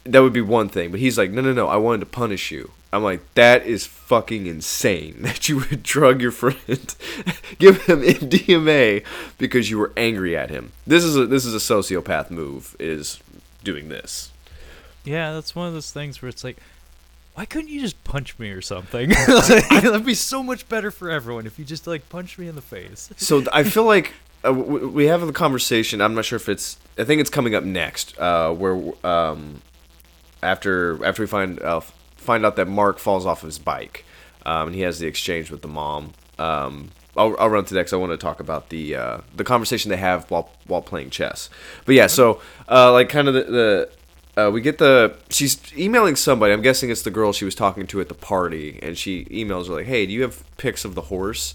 [0.03, 0.91] that would be one thing.
[0.91, 3.85] But he's like, "No, no, no, I wanted to punish you." I'm like, that is
[3.85, 6.57] fucking insane that you would drug your friend,
[7.59, 9.05] give him MDMA
[9.37, 10.71] because you were angry at him.
[10.85, 12.75] This is a this is a sociopath move.
[12.79, 13.19] Is
[13.63, 14.31] doing this.
[15.03, 16.57] Yeah, that's one of those things where it's like,
[17.33, 19.11] why couldn't you just punch me or something?
[19.27, 22.55] Like, That'd be so much better for everyone if you just like punch me in
[22.55, 23.09] the face.
[23.17, 24.13] So I feel like
[24.45, 26.01] uh, we have a conversation.
[26.01, 26.77] I'm not sure if it's.
[26.97, 29.61] I think it's coming up next, uh, where um,
[30.43, 31.81] after after we find uh,
[32.21, 34.05] find out that Mark falls off his bike,
[34.45, 36.13] um, and he has the exchange with the mom.
[36.39, 39.89] Um, I'll, I'll run that because I want to talk about the uh, the conversation
[39.89, 41.49] they have while while playing chess.
[41.85, 43.43] But yeah, so uh, like kind of the.
[43.43, 43.89] the
[44.37, 46.53] uh, we get the she's emailing somebody.
[46.53, 49.67] I'm guessing it's the girl she was talking to at the party, and she emails
[49.67, 51.53] her like, "Hey, do you have pics of the horse?"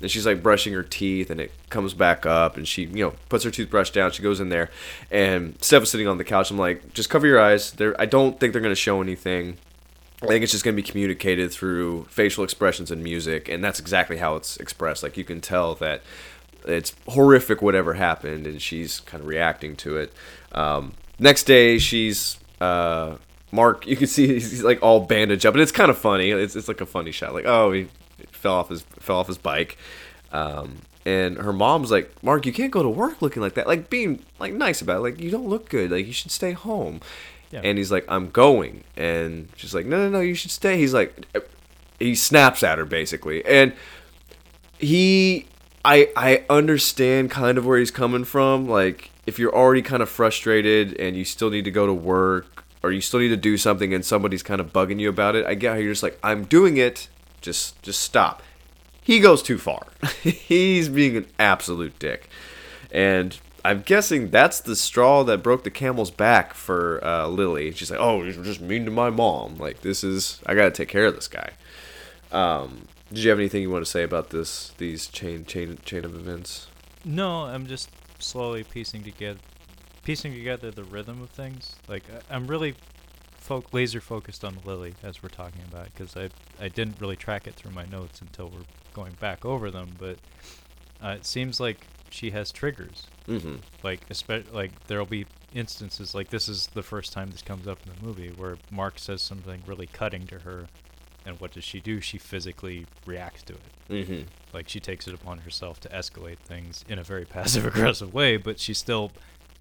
[0.00, 3.14] and she's like brushing her teeth and it comes back up and she you know
[3.28, 4.70] puts her toothbrush down she goes in there
[5.10, 8.06] and steph is sitting on the couch i'm like just cover your eyes there i
[8.06, 9.56] don't think they're going to show anything
[10.22, 13.78] i think it's just going to be communicated through facial expressions and music and that's
[13.80, 15.02] exactly how it's expressed.
[15.02, 16.02] Like you can tell that
[16.66, 20.12] it's horrific whatever happened and she's kind of reacting to it.
[20.52, 23.16] Um, next day she's uh,
[23.52, 26.30] mark you can see he's like all bandaged up and it's kind of funny.
[26.30, 27.34] It's, it's like a funny shot.
[27.34, 27.88] Like oh he
[28.30, 29.78] fell off his fell off his bike.
[30.32, 33.66] Um, and her mom's like mark you can't go to work looking like that.
[33.66, 35.00] Like being like nice about it.
[35.00, 35.90] Like you don't look good.
[35.90, 37.00] Like you should stay home
[37.50, 37.60] Yeah.
[37.64, 40.92] and he's like i'm going and she's like no no no you should stay he's
[40.92, 41.26] like
[41.98, 43.72] he snaps at her basically and
[44.78, 45.46] he
[45.84, 48.68] I I understand kind of where he's coming from.
[48.68, 52.64] Like if you're already kind of frustrated and you still need to go to work
[52.82, 55.46] or you still need to do something and somebody's kind of bugging you about it,
[55.46, 57.08] I get how you're just like, I'm doing it.
[57.40, 58.42] Just just stop.
[59.02, 59.86] He goes too far.
[60.22, 62.28] he's being an absolute dick.
[62.90, 67.72] And I'm guessing that's the straw that broke the camel's back for uh, Lily.
[67.72, 69.56] She's like, "Oh, you're just mean to my mom.
[69.56, 71.52] Like this is I gotta take care of this guy."
[72.30, 74.72] Um, did you have anything you want to say about this?
[74.78, 76.68] These chain chain chain of events.
[77.04, 79.40] No, I'm just slowly piecing together,
[80.04, 81.76] piecing together the rhythm of things.
[81.88, 82.74] Like I'm really
[83.36, 86.28] fo- laser focused on Lily as we're talking about because I
[86.62, 90.18] I didn't really track it through my notes until we're going back over them, but
[91.02, 93.06] uh, it seems like she has triggers.
[93.28, 93.56] Mm-hmm.
[93.82, 97.78] Like espe- like there'll be instances like this is the first time this comes up
[97.86, 100.66] in the movie where Mark says something really cutting to her,
[101.24, 102.00] and what does she do?
[102.00, 103.60] She physically reacts to it.
[103.90, 104.22] Mm-hmm.
[104.52, 108.36] Like she takes it upon herself to escalate things in a very passive aggressive way,
[108.36, 109.12] but she still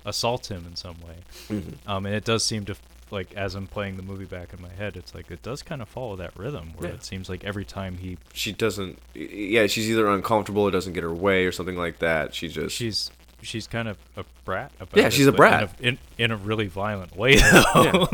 [0.06, 1.16] assaults him in some way.
[1.50, 1.90] Mm-hmm.
[1.90, 2.76] Um, and it does seem to
[3.12, 5.82] like as I'm playing the movie back in my head, it's like it does kind
[5.82, 6.96] of follow that rhythm where Yeah.
[6.96, 9.00] it seems like every time he She doesn't.
[9.14, 12.34] Yeah, she's either uncomfortable or doesn't get her way or something like that.
[12.36, 12.76] She just.
[12.76, 13.12] she's
[13.42, 15.70] she's kind of a brat about Yeah, it, she's a brat.
[15.80, 17.36] in a, in, in a really violent way
[17.74, 18.08] though.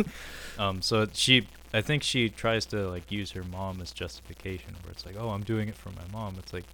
[0.59, 4.91] um, so she I think she tries to like use her mom as justification where
[4.91, 6.35] it's like, oh, I'm doing it for my mom.
[6.37, 6.65] It's like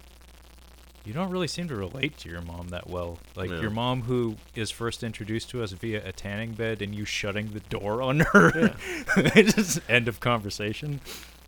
[1.04, 3.18] you don't really seem to relate to your mom that well.
[3.34, 3.60] Like Yeah.
[3.60, 7.48] your mom who is first introduced to us via a tanning bed and you shutting
[7.52, 8.74] the door on her.
[9.34, 11.00] Just end of conversation.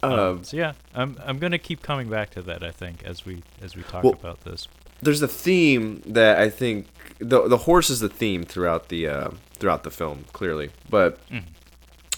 [0.02, 2.62] Um, Um, so yeah, I'm I'm gonna keep coming back to that.
[2.64, 4.66] I think as we as we talk Well, about this.
[5.00, 6.86] there's a theme that I think
[7.18, 11.44] the the horse is the theme throughout the uh, throughout the film clearly, but Mhm.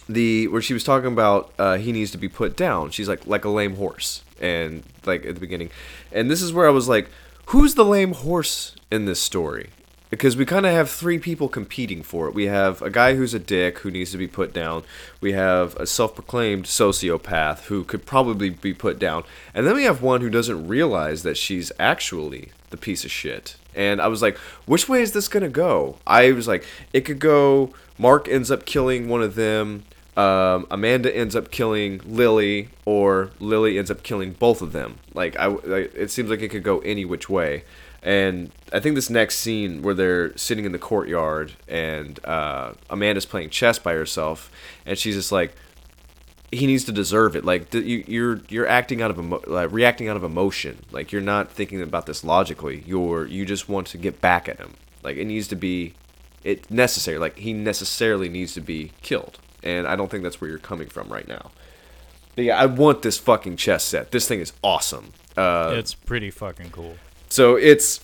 [0.09, 2.91] the where she was talking about uh, he needs to be put down.
[2.91, 5.71] She's like like a lame horse, and like at the beginning,
[6.13, 7.09] and this is where I was like,
[7.47, 9.71] who's the lame horse in this story?
[10.11, 12.35] Because we kind of have three people competing for it.
[12.35, 14.85] We have a guy who's a dick who needs to be put down.
[15.21, 20.03] We have a self-proclaimed sociopath who could probably be put down, and then we have
[20.03, 23.57] one who doesn't realize that she's actually the piece of shit.
[23.75, 25.97] And I was like, which way is this gonna go?
[26.07, 27.75] I was like, it could go.
[27.99, 29.85] Mark ends up killing one of them.
[30.17, 34.99] Um, Amanda ends up killing Lily, or Lily ends up killing both of them.
[35.13, 37.65] Like I, it seems like it could go any which way.
[38.03, 43.25] And I think this next scene where they're sitting in the courtyard and uh, Amanda's
[43.25, 44.53] playing chess by herself,
[44.85, 45.55] and she's just like,
[46.53, 47.45] he needs to deserve it.
[47.45, 50.85] Like you, you're you're acting out of emo- like, reacting out of emotion.
[50.93, 52.85] Like you're not thinking about this logically.
[52.87, 54.75] You're you just want to get back at him.
[55.03, 55.95] Like it needs to be,
[56.45, 57.19] it necessary.
[57.19, 59.39] Like he necessarily needs to be killed.
[59.65, 61.51] And I don't think that's where you're coming from right now.
[62.37, 64.13] But yeah, I want this fucking chess set.
[64.13, 65.13] This thing is awesome.
[65.37, 66.95] Uh, it's pretty fucking cool.
[67.29, 68.01] so it's,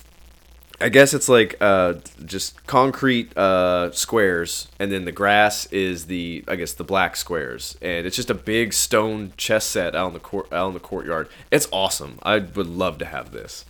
[0.81, 6.43] I guess it's like uh, just concrete uh, squares, and then the grass is the
[6.49, 10.13] I guess the black squares, and it's just a big stone chess set out in
[10.15, 11.29] the court out in the courtyard.
[11.51, 12.19] It's awesome.
[12.23, 13.67] I would love to have this.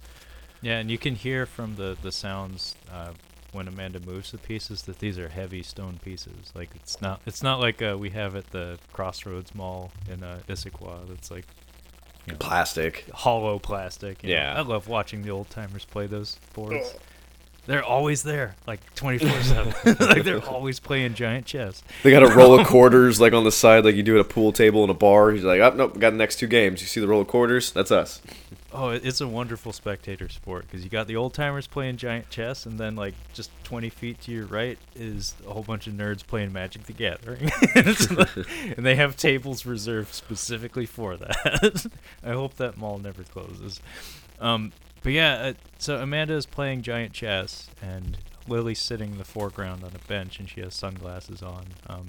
[0.63, 3.13] Yeah, and you can hear from the the sounds uh,
[3.53, 6.53] when Amanda moves the pieces that these are heavy stone pieces.
[6.55, 10.41] Like it's not it's not like uh, we have at the Crossroads Mall in uh,
[10.49, 11.09] Issaquah.
[11.09, 11.47] That's like
[12.27, 13.07] you know, Plastic.
[13.13, 14.23] hollow plastic.
[14.23, 14.35] you know.
[14.37, 14.55] Yeah.
[14.57, 16.95] I love watching the old timers play those boards.
[17.67, 19.75] They're always there, like twenty four seven.
[20.01, 21.83] Like they're always playing giant chess.
[22.03, 24.25] They got a roll of quarters like on the side, like you do at a
[24.29, 25.31] pool table in a bar.
[25.31, 26.81] He's like, oh nope, got the next two games.
[26.81, 27.71] You see the roll of quarters?
[27.71, 28.23] That's us.
[28.73, 32.67] Oh, it's a wonderful spectator sport because you got the old timers playing giant chess,
[32.67, 36.25] and then like just 20 feet to your right is a whole bunch of nerds
[36.25, 37.51] playing Magic the Gathering,
[38.77, 41.87] and they have tables reserved specifically for that.
[42.25, 43.81] I hope that mall never closes.
[44.41, 44.73] Um,
[45.03, 49.83] but yeah, uh, so Amanda is playing giant chess, and Lily's sitting in the foreground
[49.83, 51.65] on a bench, and she has sunglasses on.
[51.89, 52.09] Um,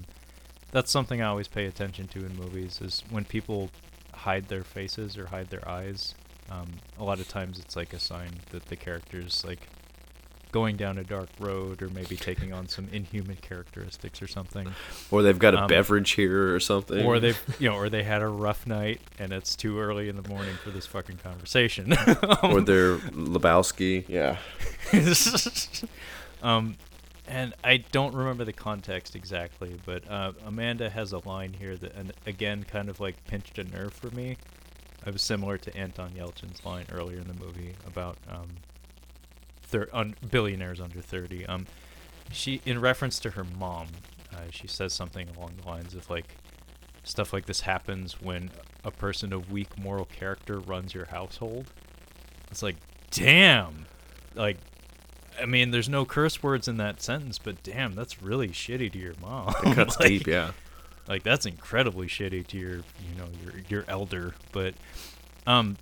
[0.71, 3.71] that's something I always pay attention to in movies is when people
[4.13, 6.13] hide their faces or hide their eyes.
[6.51, 6.67] Um,
[6.99, 9.67] a lot of times it's like a sign that the character's like
[10.51, 14.67] going down a dark road or maybe taking on some inhuman characteristics or something.
[15.09, 17.05] Or they've got a Um, beverage here or something.
[17.05, 20.21] Or they've you know, or they had a rough night and it's too early in
[20.21, 21.93] the morning for this fucking conversation.
[22.43, 24.03] or they're Lebowski.
[24.09, 24.37] Yeah.
[26.43, 26.75] um,
[27.27, 31.95] and I don't remember the context exactly, but uh, Amanda has a line here that,
[31.95, 34.35] and again, kind of like pinched a nerve for me.
[35.05, 38.47] It was similar to Anton Yelchin's line earlier in the movie about um,
[39.63, 41.45] thir- un- billionaires under thirty.
[41.45, 41.65] Um,
[42.31, 43.87] she, in reference to her mom,
[44.33, 46.35] uh, she says something along the lines of like,
[47.03, 48.51] stuff like this happens when
[48.85, 51.71] a person of weak moral character runs your household.
[52.51, 52.75] It's like,
[53.09, 53.85] damn,
[54.35, 54.57] like
[55.41, 58.99] I mean, there's no curse words in that sentence, but damn, that's really shitty to
[58.99, 59.53] your mom.
[59.63, 60.51] It cuts Like- deep, yeah.
[61.07, 64.35] Like that's incredibly shitty to your, you know, your your elder.
[64.51, 64.73] But,
[65.47, 65.77] um,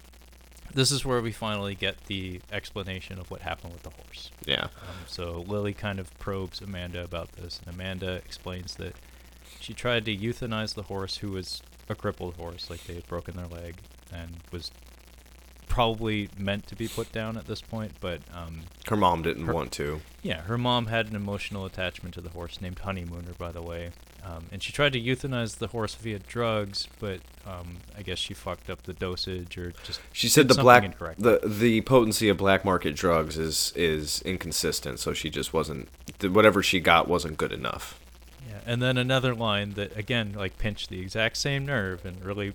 [0.73, 4.29] this is where we finally get the explanation of what happened with the horse.
[4.45, 4.65] Yeah.
[4.65, 8.93] Um, so Lily kind of probes Amanda about this, and Amanda explains that
[9.59, 13.35] she tried to euthanize the horse, who was a crippled horse, like they had broken
[13.35, 13.77] their leg,
[14.13, 14.69] and was
[15.67, 17.93] probably meant to be put down at this point.
[17.99, 20.01] But um, Her mom didn't Her- want to.
[20.21, 23.89] yeah, her mom had an emotional attachment to the horse named Honeymooner, by the way.
[24.25, 28.33] Um, and she tried to euthanize the horse via drugs, but um, I guess she
[28.33, 30.01] fucked up the dosage or just.
[30.11, 31.21] She said the black incorrect.
[31.21, 35.87] the the potency of black market drugs is is inconsistent, so she just wasn't
[36.21, 37.99] whatever she got wasn't good enough.
[38.47, 42.53] Yeah, and then another line that again like pinched the exact same nerve and really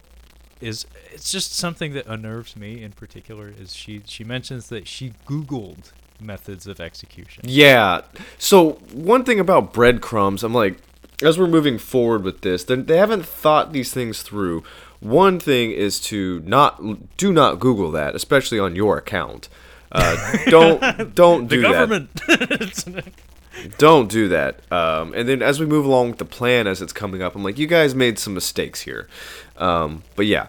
[0.60, 5.12] is it's just something that unnerves me in particular is she she mentions that she
[5.26, 7.44] googled methods of execution.
[7.46, 8.02] Yeah.
[8.38, 10.78] So one thing about breadcrumbs, I'm like,
[11.22, 14.62] as we're moving forward with this, then they haven't thought these things through.
[15.00, 19.48] One thing is to not do not Google that, especially on your account.
[19.92, 23.12] Uh, don't don't The do that.
[23.78, 24.60] Don't do that.
[24.72, 27.44] Um, and then as we move along with the plan as it's coming up, I'm
[27.44, 29.08] like, you guys made some mistakes here.
[29.56, 30.48] Um, but yeah,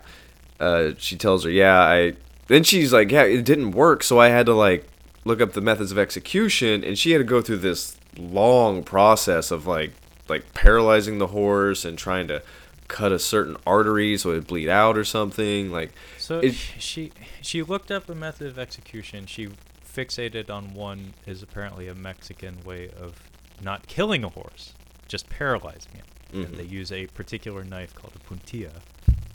[0.60, 2.14] uh, she tells her, yeah, I.
[2.48, 4.88] Then she's like, yeah, it didn't work, so I had to like
[5.24, 9.52] look up the methods of execution, and she had to go through this long process
[9.52, 9.94] of like
[10.28, 12.42] like paralyzing the horse and trying to
[12.88, 15.72] cut a certain artery so it'd bleed out or something.
[15.72, 17.12] Like, So It- she
[17.42, 19.26] she looked up a method of execution.
[19.28, 19.50] She
[19.88, 23.22] fixated on one is apparently a Mexican way of
[23.62, 24.74] not killing a horse,
[25.08, 26.04] just paralyzing it.
[26.34, 26.58] And Mhm.
[26.58, 28.82] they use a particular knife called a puntilla,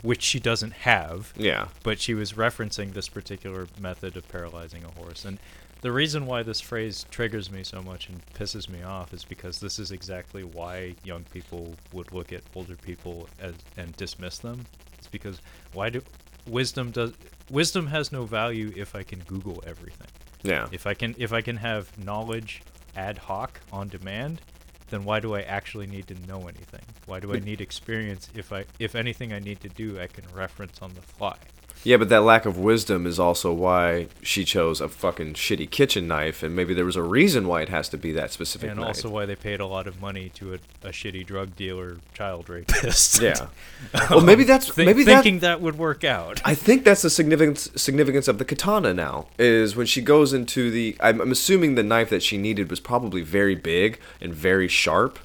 [0.03, 1.33] which she doesn't have.
[1.35, 5.25] yeah, But she was referencing this particular method of paralyzing a horse.
[5.25, 5.39] And
[5.81, 9.59] the reason why this phrase triggers me so much and pisses me off is because
[9.59, 14.65] this is exactly why young people would look at older people as, and dismiss them.
[14.97, 15.41] It's because
[15.73, 16.01] why do
[16.47, 17.13] wisdom does
[17.49, 20.07] wisdom has no value if I can Google everything.
[20.43, 20.67] yeah.
[20.71, 22.61] If I can if I can have knowledge
[22.95, 24.41] ad hoc on demand,
[24.89, 26.81] then why do I actually need to know anything?
[27.07, 30.25] Why do I need experience if I if anything I need to do I can
[30.33, 31.37] reference on the fly?
[31.83, 36.07] Yeah, but that lack of wisdom is also why she chose a fucking shitty kitchen
[36.07, 38.79] knife, and maybe there was a reason why it has to be that specific and
[38.79, 38.87] knife.
[38.87, 42.49] also why they paid a lot of money to a, a shitty drug dealer, child
[42.49, 43.19] rapist.
[43.21, 43.47] yeah.
[44.11, 45.23] well, maybe that's Thi- maybe that.
[45.23, 46.39] thinking that would work out.
[46.45, 50.69] I think that's the significance significance of the katana now is when she goes into
[50.69, 50.95] the.
[50.99, 55.17] I'm, I'm assuming the knife that she needed was probably very big and very sharp.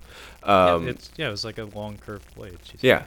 [0.43, 2.57] Um, yeah, it's, yeah, it was like a long curved blade.
[2.81, 3.05] yeah.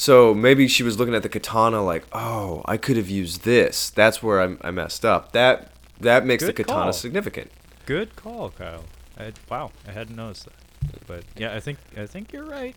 [0.00, 3.90] So maybe she was looking at the katana like, oh, I could have used this.
[3.90, 5.32] That's where I, I messed up.
[5.32, 6.92] That that makes the katana call.
[6.94, 7.50] significant.
[7.84, 8.84] Good call, Kyle.
[9.18, 11.06] I, wow, I hadn't noticed that.
[11.06, 12.74] But yeah, I think I think you're right.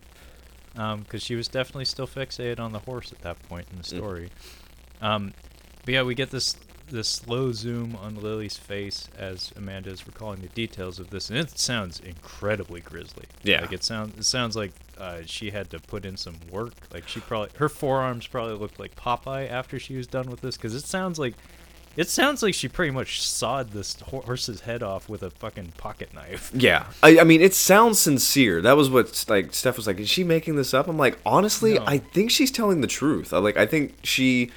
[0.76, 3.84] Um, because she was definitely still fixated on the horse at that point in the
[3.84, 3.98] Mm.
[3.98, 4.30] story.
[5.02, 5.34] Um,
[5.86, 6.58] but yeah, we get this
[6.90, 11.40] this slow zoom on Lily's face as Amanda is recalling the details of this, and
[11.40, 13.28] it sounds incredibly grisly.
[13.44, 13.62] Yeah.
[13.62, 16.74] like it sounds it sounds like uh, she had to put in some work.
[16.94, 20.58] Like she probably her forearms probably looked like Popeye after she was done with this,
[20.58, 21.36] because it sounds like
[21.96, 26.14] it sounds like she pretty much sawed this horse's head off with a fucking pocket
[26.14, 26.52] knife.
[26.56, 28.62] Yeah, I, I mean, it sounds sincere.
[28.62, 30.00] That was what like Steph was like.
[30.00, 30.88] Is she making this up?
[30.88, 31.84] I'm like, honestly, No.
[31.86, 33.32] I think she's telling the truth.
[33.34, 34.52] I, like, I think she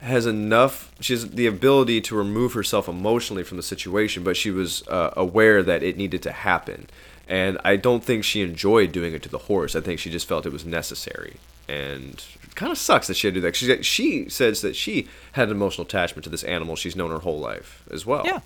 [0.00, 0.92] has enough.
[1.00, 5.14] She has the ability to remove herself emotionally from the situation, but she was uh,
[5.16, 6.88] aware that it needed to happen.
[7.28, 9.76] And I don't think she enjoyed doing it to the horse.
[9.76, 11.36] I think she just felt it was necessary.
[11.68, 13.56] And it kind of sucks that she had to do that.
[13.56, 17.20] She, she says that she had an emotional attachment to this animal she's known her
[17.20, 18.22] whole life as well.
[18.26, 18.40] Yeah,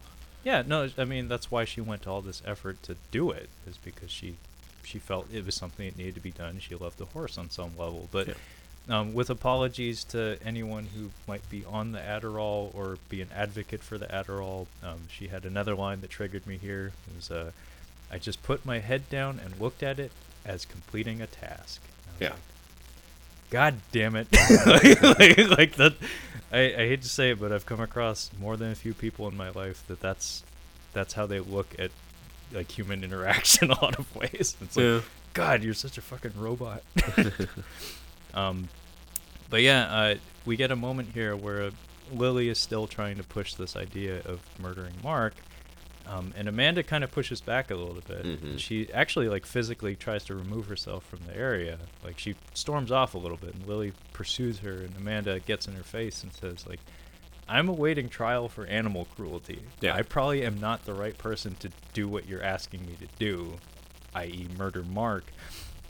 [0.44, 0.62] yeah.
[0.66, 3.78] No, I mean that's why she went to all this effort to do it is
[3.78, 4.36] because she
[4.84, 6.60] she felt it was something that needed to be done.
[6.60, 8.28] She loved the horse on some level, but.
[8.28, 8.34] Yeah.
[8.88, 13.82] Um, with apologies to anyone who might be on the Adderall or be an advocate
[13.82, 16.92] for the Adderall, um, she had another line that triggered me here.
[17.08, 17.50] It was, uh,
[18.10, 20.12] "I just put my head down and looked at it
[20.44, 22.30] as completing a task." And I was Yeah.
[22.30, 22.40] like,
[23.50, 24.28] God damn it!
[24.66, 25.94] like, like, like that.
[26.52, 29.26] I, I hate to say it, but I've come across more than a few people
[29.28, 30.42] in my life that that's
[30.92, 31.90] that's how they look at
[32.52, 34.56] like human interaction a lot of ways.
[34.60, 35.00] It's like, Yeah.
[35.34, 36.82] God, you're such a fucking robot.
[38.34, 38.68] um,
[39.50, 40.14] but yeah, uh,
[40.44, 41.70] we get a moment here where
[42.12, 45.34] Lily is still trying to push this idea of murdering Mark,
[46.06, 48.24] um, and Amanda kind of pushes back a little bit.
[48.24, 48.58] Mhm.
[48.58, 51.78] She actually like physically tries to remove herself from the area.
[52.04, 55.74] Like she storms off a little bit, and Lily pursues her, and Amanda gets in
[55.74, 56.80] her face and says like.
[57.48, 59.60] I'm awaiting trial for animal cruelty.
[59.80, 59.94] Yeah.
[59.94, 63.58] I probably am not the right person to do what you're asking me to do,
[64.16, 65.26] i.e., murder Mark.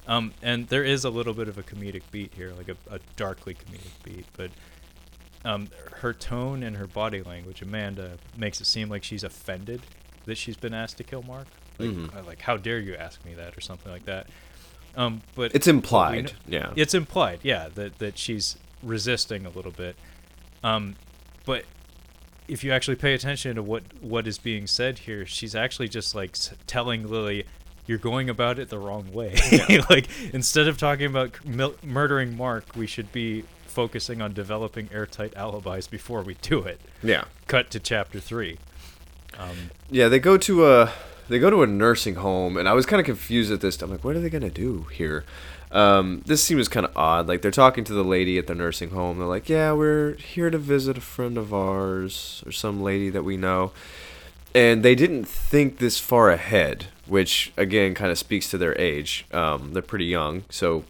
[0.07, 3.01] Um, and there is a little bit of a comedic beat here, like a, a
[3.17, 4.51] darkly comedic beat, but
[5.47, 5.69] um,
[6.01, 9.81] her tone and her body language, Amanda, makes it seem like she's offended
[10.27, 11.47] that she's been asked to kill Mark.
[11.79, 12.17] Like, Mhm.
[12.17, 14.27] uh, like how dare you ask me that, or something like that.
[14.97, 16.33] Um, but It's implied.
[16.49, 16.73] Yeah.
[16.77, 19.97] it's implied, yeah, that that she's resisting a little bit.
[20.65, 20.97] Um,
[21.45, 21.65] but
[22.49, 26.15] if you actually pay attention to what what is being said here, she's actually just
[26.15, 26.37] like
[26.67, 27.45] telling Lily,
[27.87, 29.35] you're going about it the wrong way.
[29.91, 35.37] like instead of talking about mil- murdering Mark, we should be focusing on developing airtight
[35.37, 36.81] alibis before we do it.
[37.03, 37.25] Yeah.
[37.47, 38.57] Cut to chapter three.
[39.39, 40.93] Um, Yeah, they go to a
[41.29, 43.81] they go to a nursing home, and I was kind of confused at this.
[43.83, 45.25] I'm like, what are they gonna do here?
[45.73, 47.27] Um, this seems kind of odd.
[47.27, 49.19] Like they're talking to the lady at the nursing home.
[49.19, 53.25] They're like, yeah, we're here to visit a friend of ours or some lady that
[53.25, 53.73] we know,
[54.55, 59.27] and they didn't think this far ahead, which again kind of speaks to their age.
[59.33, 60.85] Um, they're pretty young, so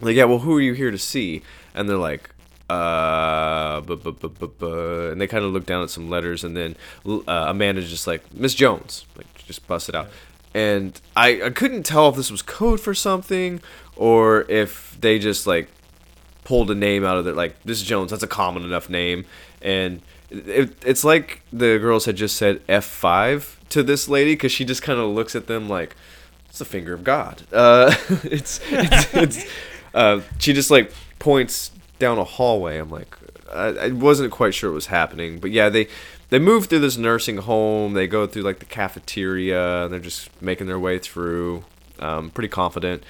[0.00, 1.42] like, yeah, well, who are you here to see?
[1.74, 2.30] And they're like,
[2.68, 6.44] uh, bu- bu- bu- bu- bu- and they kind of look down at some letters,
[6.44, 6.76] and then
[7.06, 10.08] uh, Amanda's just like, Miss Jones, like, just bust it out.
[10.54, 13.60] And I, I couldn't tell if this was code for something
[13.96, 15.68] or if they just like
[16.44, 18.10] pulled a name out of it, like this is Jones.
[18.10, 19.24] That's a common enough name,
[19.60, 20.00] and
[20.30, 24.64] it, it's like the girls had just said F five to this lady because she
[24.64, 25.94] just kind of looks at them like
[26.48, 27.42] it's the finger of God.
[27.52, 29.44] Uh, it's it's, it's
[29.94, 32.78] uh, she just like points down a hallway.
[32.78, 33.16] I'm like
[33.52, 35.88] I, I wasn't quite sure what was happening, but yeah, they
[36.30, 37.94] they move through this nursing home.
[37.94, 39.84] They go through like the cafeteria.
[39.84, 41.64] And they're just making their way through.
[41.98, 43.02] Um, pretty confident.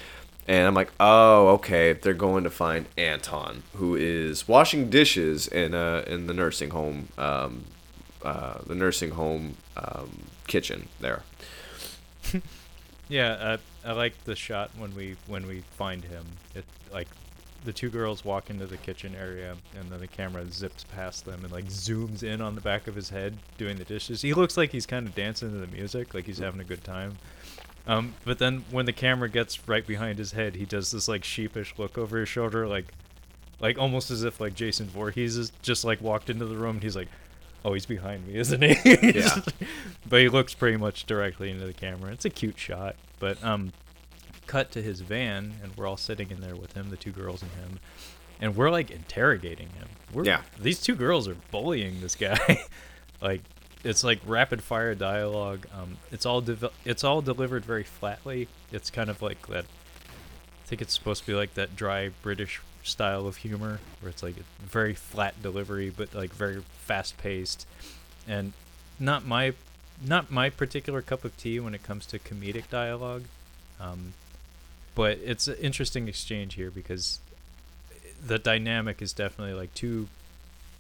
[0.47, 1.93] And I'm like, oh, okay.
[1.93, 7.09] They're going to find Anton, who is washing dishes in uh in the nursing home,
[7.19, 7.65] um,
[8.23, 11.23] uh, the nursing home um, kitchen there.
[13.09, 16.25] yeah, I, I like the shot when we when we find him.
[16.55, 17.09] It like
[17.65, 21.43] the two girls walk into the kitchen area, and then the camera zips past them
[21.43, 24.23] and like zooms in on the back of his head doing the dishes.
[24.23, 26.85] He looks like he's kind of dancing to the music, like he's having a good
[26.85, 27.19] time.
[27.87, 31.25] Um, but then when the camera gets right behind his head, he does this like
[31.25, 32.87] sheepish look over his shoulder, like
[33.61, 36.77] like almost as if like Jason Voorhees is just like walked into the room.
[36.77, 37.09] and He's like,
[37.65, 38.77] "Oh, he's behind me, isn't he?"
[39.19, 39.41] Yeah.
[40.09, 42.13] but he looks pretty much directly into the camera.
[42.13, 42.95] It's a cute shot.
[43.19, 43.73] But um,
[44.49, 47.43] cut to his van, and we're all sitting in there with him, the two girls
[47.43, 47.79] and him,
[48.41, 49.87] and we're like interrogating him.
[50.13, 50.43] We're, Yeah.
[50.61, 52.65] These two girls are bullying this guy.
[53.21, 53.43] like
[53.85, 55.67] it's like rapid fire dialogue.
[55.73, 58.49] Um, it's all devel- it's all delivered very flatly.
[58.73, 59.65] It's kind of like that.
[59.65, 64.23] I think it's supposed to be like that dry British style of humor, where it's
[64.23, 67.67] like a very flat delivery, but like very fast paced,
[68.27, 68.53] and
[68.99, 69.53] not my
[70.05, 73.25] not my particular cup of tea when it comes to comedic dialogue.
[73.81, 74.15] Um,
[74.99, 77.21] but it's an interesting exchange here because
[78.27, 80.09] the dynamic is definitely like two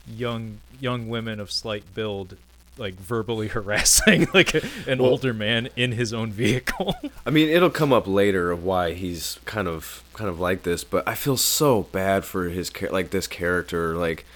[0.08, 2.36] young young women of slight build
[2.76, 6.96] like verbally harassing like a, an Well- older man in his own vehicle.
[7.26, 10.82] I mean, it'll come up later of why he's kind of kind of like this,
[10.82, 14.26] but I feel so bad for his like this character, like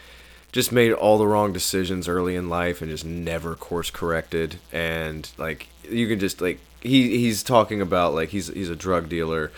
[0.53, 5.29] just made all the wrong decisions early in life and just never course corrected, and
[5.39, 9.51] like you can just like he he's talking about like he's he's a drug dealer.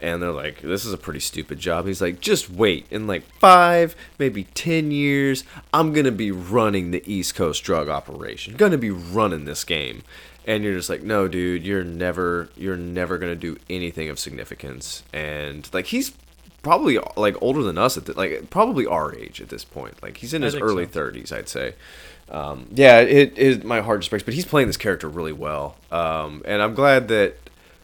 [0.00, 2.86] And they're like, "This is a pretty stupid job." He's like, "Just wait.
[2.88, 5.42] In like five, maybe ten years,
[5.74, 8.54] I'm gonna be running the East Coast drug operation.
[8.54, 10.02] Gonna be running this game."
[10.48, 15.04] and you're just like no dude you're never you're never gonna do anything of significance
[15.12, 16.12] and like he's
[16.62, 20.16] probably like older than us at the, like probably our age at this point like
[20.16, 21.10] he's in I his early so.
[21.10, 21.74] 30s i'd say
[22.30, 25.76] um, yeah it is my heart just breaks but he's playing this character really well
[25.90, 27.36] um, and i'm glad that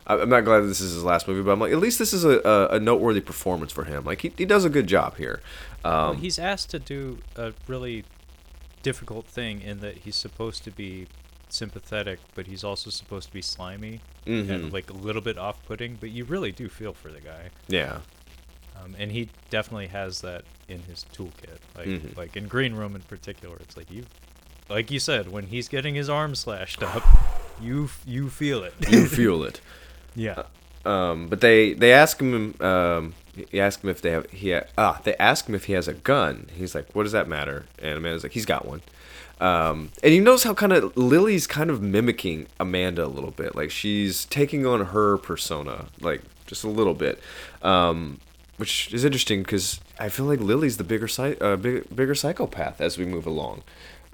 [0.07, 2.13] i'm not glad that this is his last movie but i'm like at least this
[2.13, 5.17] is a, a, a noteworthy performance for him like he, he does a good job
[5.17, 5.41] here
[5.85, 8.05] um, he's asked to do a really
[8.83, 11.07] difficult thing in that he's supposed to be
[11.49, 14.51] sympathetic, but he's also supposed to be slimy mhm.
[14.51, 15.97] and like a little bit off-putting.
[15.97, 17.99] But you really do feel for the guy, yeah
[18.83, 21.59] um, and he definitely has that in his toolkit.
[21.77, 22.17] Like Mhm.
[22.17, 24.05] like in Green Room in particular, it's like you,
[24.69, 27.03] like you said, when he's getting his arm slashed up,
[27.61, 28.75] you you feel it.
[28.91, 29.61] you feel it
[30.17, 30.45] yeah.
[30.85, 33.15] um, but they they ask him um,
[33.51, 35.89] he ask him if they have he ha- ah they ask him if he has
[35.89, 36.49] a gun.
[36.55, 37.65] He's like, what does that matter?
[37.81, 38.83] And Amanda's like, he's got one.
[39.41, 43.57] Um, and you notice how kind of Lily's kind of mimicking Amanda a little bit,
[43.57, 47.21] like she's taking on her persona, like just a little bit,
[47.63, 48.21] um,
[48.59, 51.09] which is interesting because I feel like Lily's the bigger
[51.41, 53.63] uh, big, bigger psychopath as we move along.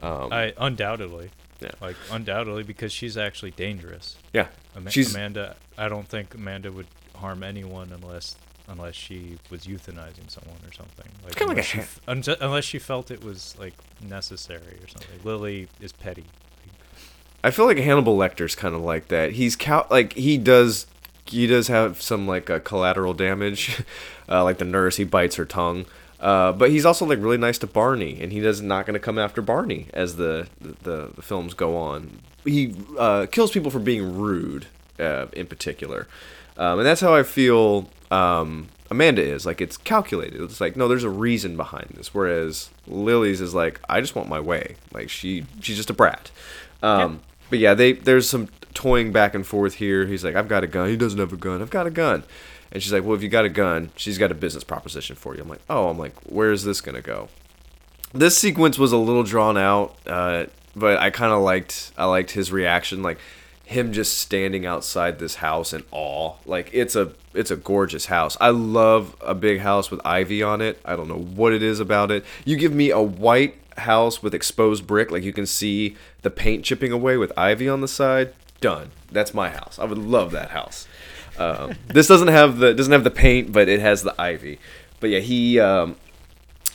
[0.02, 1.30] Um, I undoubtedly.
[1.60, 1.72] Yeah.
[1.80, 4.16] Like undoubtedly because she's actually dangerous.
[4.32, 5.56] yeah, Ama- She's- Amanda.
[5.76, 6.86] I don't think Amanda would
[7.16, 8.36] harm anyone unless
[8.68, 11.06] unless she was euthanizing someone or something.
[11.24, 14.88] Like Kinda like unless, a she, unti- unless she felt it was like necessary or
[14.88, 15.18] something.
[15.24, 16.24] Lily is petty.
[17.42, 19.32] I feel like Hannibal Lecter's kind of like that.
[19.32, 20.86] He's cow- like he does
[21.24, 23.82] he does have some like uh, collateral damage,
[24.28, 25.86] uh, like the nurse he bites her tongue.
[26.20, 29.00] Uh, but he's also like really nice to Barney, and he does not going to
[29.00, 32.18] come after Barney as the, the the films go on.
[32.44, 34.66] He uh, kills people for being rude
[34.98, 36.06] uh, in particular,
[36.58, 37.88] um, and that's how I feel.
[38.10, 40.40] Um, Amanda is like it's calculated.
[40.42, 42.12] It's like no, there's a reason behind this.
[42.12, 44.76] Whereas Lily's is like I just want my way.
[44.92, 46.30] Like she she's just a brat.
[46.82, 47.20] Um,
[47.50, 50.06] But yeah, they there's some toying back and forth here.
[50.06, 50.88] He's like I've got a gun.
[50.88, 51.62] He doesn't have a gun.
[51.62, 52.24] I've got a gun.
[52.72, 55.34] And she's like, well, if you got a gun, she's got a business proposition for
[55.34, 55.42] you.
[55.42, 57.28] I'm like, oh, I'm like, where is this gonna go?
[58.12, 62.32] This sequence was a little drawn out, uh, but I kind of liked I liked
[62.32, 63.18] his reaction, like
[63.64, 66.34] him just standing outside this house in awe.
[66.44, 68.36] Like it's a it's a gorgeous house.
[68.40, 70.80] I love a big house with ivy on it.
[70.84, 72.24] I don't know what it is about it.
[72.44, 76.64] You give me a white house with exposed brick, like you can see the paint
[76.64, 78.34] chipping away with ivy on the side.
[78.60, 78.90] Done.
[79.10, 79.78] That's my house.
[79.78, 80.86] I would love that house.
[81.40, 84.58] Um, this doesn't have the doesn't have the paint, but it has the ivy.
[85.00, 85.96] But yeah, he um,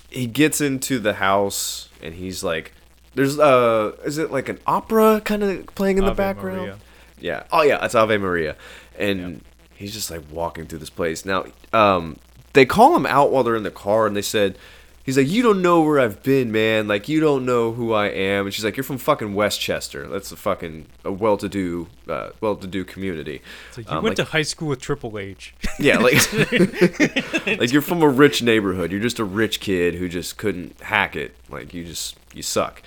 [0.09, 2.73] he gets into the house and he's like,
[3.13, 6.77] "There's uh, is it like an opera kind of playing in the background?" Maria.
[7.19, 7.43] Yeah.
[7.51, 8.55] Oh yeah, it's Ave Maria,
[8.97, 9.43] and
[9.75, 11.25] he's just like walking through this place.
[11.25, 12.17] Now, um,
[12.53, 14.57] they call him out while they're in the car, and they said.
[15.05, 16.87] He's like, you don't know where I've been, man.
[16.87, 18.45] Like, you don't know who I am.
[18.45, 20.07] And she's like, you're from fucking Westchester.
[20.07, 23.41] That's a fucking a well-to-do, uh, well-to-do community.
[23.69, 25.53] It's like you Um, went like- to high school with Triple H.
[25.79, 26.15] yeah, like
[27.45, 28.91] like you're from a rich neighborhood.
[28.91, 31.35] You're just a rich kid who just couldn't hack it.
[31.49, 32.81] Like you just you suck.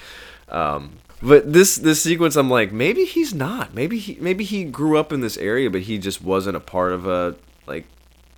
[0.48, 3.74] Um, but this this sequence, I'm like, maybe he's not.
[3.74, 6.92] Maybe he maybe he grew up in this area, but he just wasn't a part
[6.92, 7.36] of a
[7.66, 7.86] like.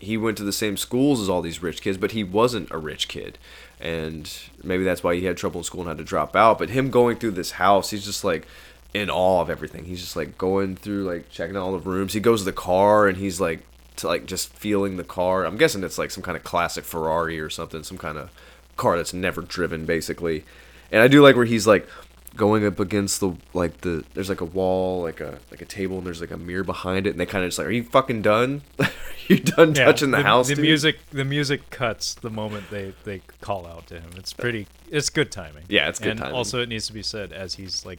[0.00, 2.78] He went to the same schools as all these rich kids, but he wasn't a
[2.78, 3.38] rich kid,
[3.78, 4.32] and
[4.64, 6.58] maybe that's why he had trouble in school and had to drop out.
[6.58, 8.46] But him going through this house, he's just like
[8.94, 9.84] in awe of everything.
[9.84, 12.12] He's just like going through like checking all the rooms.
[12.12, 13.60] He goes to the car and he's like
[13.96, 15.44] to like just feeling the car.
[15.44, 18.30] I'm guessing it's like some kind of classic Ferrari or something, some kind of
[18.76, 20.44] car that's never driven basically.
[20.90, 21.86] And I do like where he's like
[22.36, 25.98] going up against the like the there's like a wall, like a like a table
[25.98, 27.82] and there's like a mirror behind it and they kind of just like, "Are you
[27.84, 28.62] fucking done?
[28.80, 28.88] Are
[29.28, 32.94] you done Yeah, touching the, house?" The dude?" music, the music cuts the moment they
[33.04, 34.10] they call out to him.
[34.16, 34.66] It's uh, pretty.
[34.90, 35.64] It's good timing.
[35.68, 36.34] Yeah, it's good and timing.
[36.34, 37.98] also, it needs to be said as he's like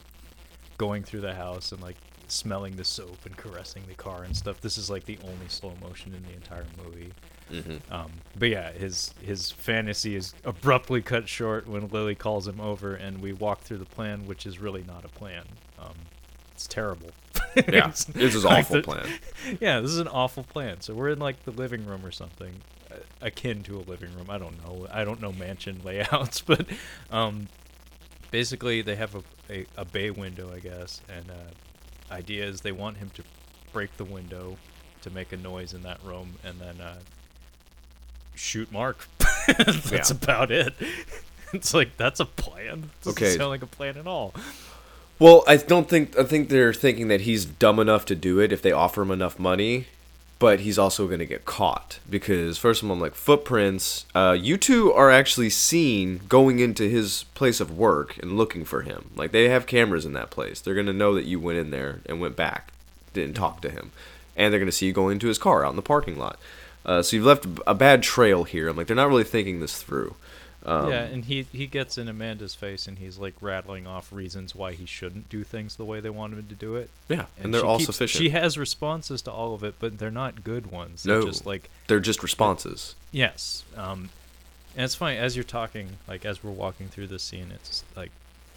[0.78, 1.96] going through the house and like
[2.28, 4.60] smelling the soap and caressing the car and stuff.
[4.60, 7.12] This is like the only slow motion in the entire movie.
[7.52, 7.92] Mm-hmm.
[7.92, 12.94] Um, but yeah, his his fantasy is abruptly cut short when Lily calls him over,
[12.94, 15.44] and we walk through the plan, which is really not a plan.
[15.78, 15.94] Um,
[16.54, 17.10] it's terrible.
[17.56, 19.06] Yeah, It's this is like awful the- plan.
[19.60, 20.80] yeah, this is an awful plan.
[20.80, 22.54] So we're in like the living room or something,
[22.90, 24.26] uh, akin to a living room.
[24.30, 24.86] I don't know.
[24.90, 26.66] I don't know mansion layouts, but
[27.10, 27.48] um,
[28.30, 32.72] basically they have a, a, a bay window, I guess, and uh, idea is they
[32.72, 33.22] want him to
[33.72, 34.56] break the window
[35.02, 36.94] to make a noise in that room, and then uh,
[38.34, 39.06] shoot Mark.
[39.46, 40.02] that's Yeah.
[40.10, 40.74] about it.
[41.54, 42.88] It's like that's a plan.
[43.04, 43.36] Doesn't Okay.
[43.36, 44.32] sound like a plan at all.
[45.18, 48.52] Well, I don't think I think they're thinking that he's dumb enough to do it
[48.52, 49.84] if they offer him enough money,
[50.38, 54.06] but he's also going to get caught because first of all, I'm like footprints.
[54.14, 58.80] Uh, you two are actually seen going into his place of work and looking for
[58.80, 59.10] him.
[59.14, 60.58] Like they have cameras in that place.
[60.58, 62.72] They're going to know that you went in there and went back,
[63.12, 63.92] didn't talk to him,
[64.38, 66.38] and they're going to see you going into his car out in the parking lot.
[66.84, 68.68] Uh, so you've left a bad trail here.
[68.68, 70.16] I'm like they're not really thinking this through.
[70.64, 74.54] Um, yeah, and he he gets in Amanda's face and he's like rattling off reasons
[74.54, 76.88] why he shouldn't do things the way they want him to do it.
[77.08, 78.22] yeah, and, they're all keeps- sufficient.
[78.22, 81.02] She has responses to all of it, but they're not good ones.
[81.02, 81.26] They're No.
[81.26, 82.94] just like they're just responses.
[83.10, 83.64] yes.
[83.76, 84.10] Um,
[84.76, 88.10] and it's funny as you're talking, like as we're walking through this scene, it's like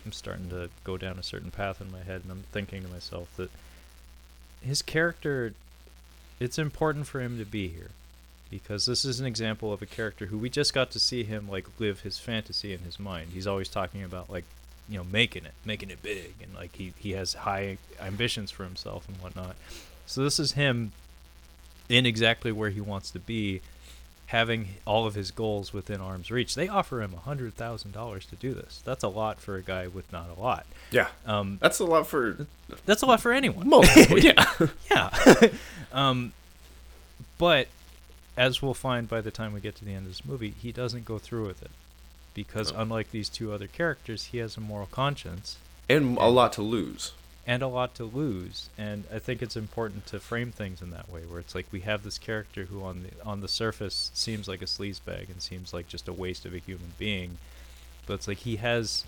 [0.06, 2.88] I'm starting to go down a certain path in my head, and I'm thinking to
[2.88, 3.50] myself that
[4.62, 5.54] his character,
[6.40, 7.90] it's important for him to be here
[8.50, 11.50] because this is an example of a character who we just got to see him
[11.50, 13.32] like live his fantasy in his mind.
[13.34, 14.46] He's always talking about like
[14.88, 18.64] you know making it, making it big, and like he he has high ambitions for
[18.64, 19.56] himself and whatnot.
[20.06, 20.92] So this is him
[21.90, 23.62] in exactly where he wants to be,
[24.28, 26.54] having all of his goals within arm's reach.
[26.56, 28.82] They offer him a hundred thousand dollars to do this.
[28.86, 30.66] That's a lot for a guy with not a lot.
[30.92, 32.46] Yeah, Um, that's a lot for
[32.86, 33.68] that's a lot for anyone.
[33.68, 34.20] most people.
[34.24, 34.46] Yeah,
[34.92, 35.50] Yeah.
[35.94, 36.34] um,
[37.38, 37.68] but
[38.38, 40.72] as we'll find by the time we get to the end of this movie, he
[40.72, 41.72] doesn't go through with it
[42.34, 42.80] because No.
[42.82, 45.58] unlike these two other characters, he has a moral conscience
[45.90, 47.12] and a lot to lose.
[47.48, 48.70] and a lot to lose.
[48.78, 51.82] And I think it's important to frame things in that way, where it's like we
[51.82, 55.72] have this character who, on the on the surface, seems like a sleazebag and seems
[55.74, 57.38] like just a waste of a human being,
[58.08, 59.06] but it's like he has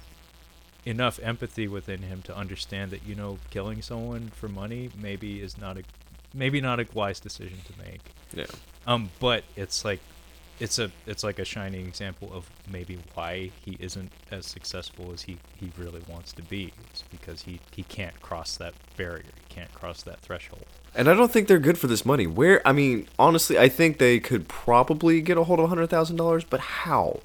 [0.86, 5.58] enough empathy within him to understand that you know killing someone for money maybe is
[5.58, 5.84] not a
[6.34, 8.02] maybe not a wise decision to make.
[8.34, 8.46] Yeah,
[8.88, 10.00] Um, but it's like
[10.60, 15.24] it's a it's like a shining example of maybe why he isn't as successful as
[15.24, 16.74] he, he really wants to be.
[16.90, 19.26] It's because he, he can't cross that barrier.
[19.48, 20.66] He can't cross that threshold.
[20.96, 22.26] And I don't think they're good for this money.
[22.26, 26.16] Where I mean, honestly, I think they could probably get a hold of hundred thousand
[26.16, 27.20] dollars, but how?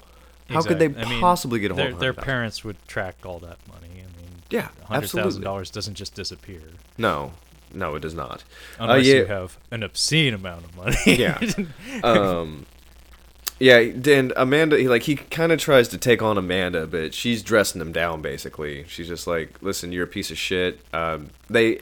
[0.49, 3.15] How could they I mean, possibly get a hold their, of their parents would track
[3.25, 3.87] all that money.
[3.89, 6.61] I mean, Yeah, hundred thousand dollars doesn't just disappear
[6.97, 7.31] No,
[7.73, 8.43] no, it does not.
[8.79, 9.15] unless yeah.
[9.15, 10.95] you have an obscene amount of money.
[11.05, 11.39] Yeah.
[12.03, 12.65] um
[13.59, 17.43] yeah and amanda he like he kind of tries to take on amanda but she's
[17.43, 21.79] dressing him down basically she's just like listen you're a piece of shit um they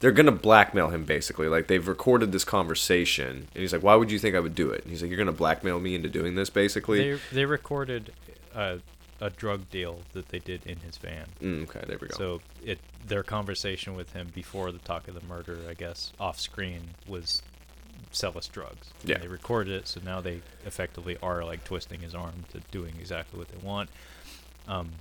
[0.00, 4.10] they're gonna blackmail him basically like they've recorded this conversation and he's like why would
[4.10, 6.34] you think i would do it and he's like you're gonna blackmail me into doing
[6.34, 8.12] this basically they they recorded
[8.54, 8.80] a,
[9.20, 11.26] a drug deal that they did in his van.
[11.40, 15.14] mm, okay there we go So it their conversation with him before the talk of
[15.14, 17.42] the murder, I guess, off screen was
[18.10, 18.90] sell us drugs.
[19.00, 19.18] And Yeah.
[19.18, 23.38] they recorded it, so now they effectively are like twisting his arm to doing exactly
[23.38, 23.88] what they want.
[24.68, 24.92] Um,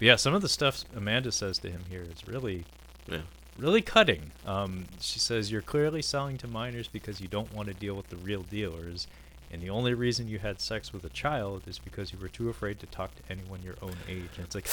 [0.00, 2.64] yeah, some of the stuff Amanda says to him here is really,
[3.06, 3.22] yeah
[3.58, 4.30] really cutting.
[4.46, 8.08] Um, she says you're clearly selling to minors because you don't want to deal with
[8.08, 9.06] the real dealers.
[9.52, 12.48] And the only reason you had sex with a child is because you were too
[12.48, 14.30] afraid to talk to anyone your own age.
[14.36, 14.66] And it's like,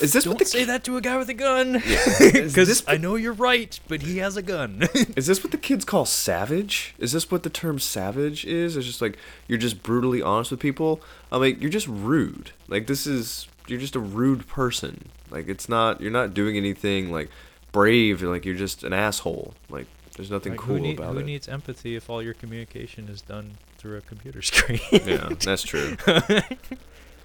[0.00, 1.74] is this don't what the say that to a guy with a gun.
[2.18, 4.82] Because this I know you're right, but he has a gun.
[5.16, 6.94] Is this what the kids call savage?
[6.98, 8.76] Is this what the term savage is?
[8.76, 9.16] It's just like
[9.48, 11.00] you're just brutally honest with people.
[11.32, 12.50] I'm like you're just rude.
[12.68, 15.08] Like this is you're just a rude person.
[15.30, 17.30] Like it's not you're not doing anything like
[17.72, 18.22] brave.
[18.22, 19.54] Like you're just an asshole.
[19.68, 21.24] Like there's nothing Like, cool who need- about who it.
[21.26, 24.80] needs empathy if all your communication is done through a computer screen?
[24.92, 25.96] yeah, that's true.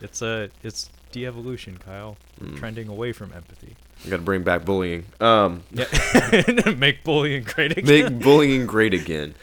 [0.02, 2.18] it's a it's de-evolution, Kyle.
[2.42, 2.58] Mm.
[2.58, 3.76] Trending away from empathy.
[4.04, 5.06] You got to bring back bullying.
[5.20, 5.86] Um, Yeah,
[6.78, 7.86] make bullying great again.
[8.14, 9.36] make bullying great again.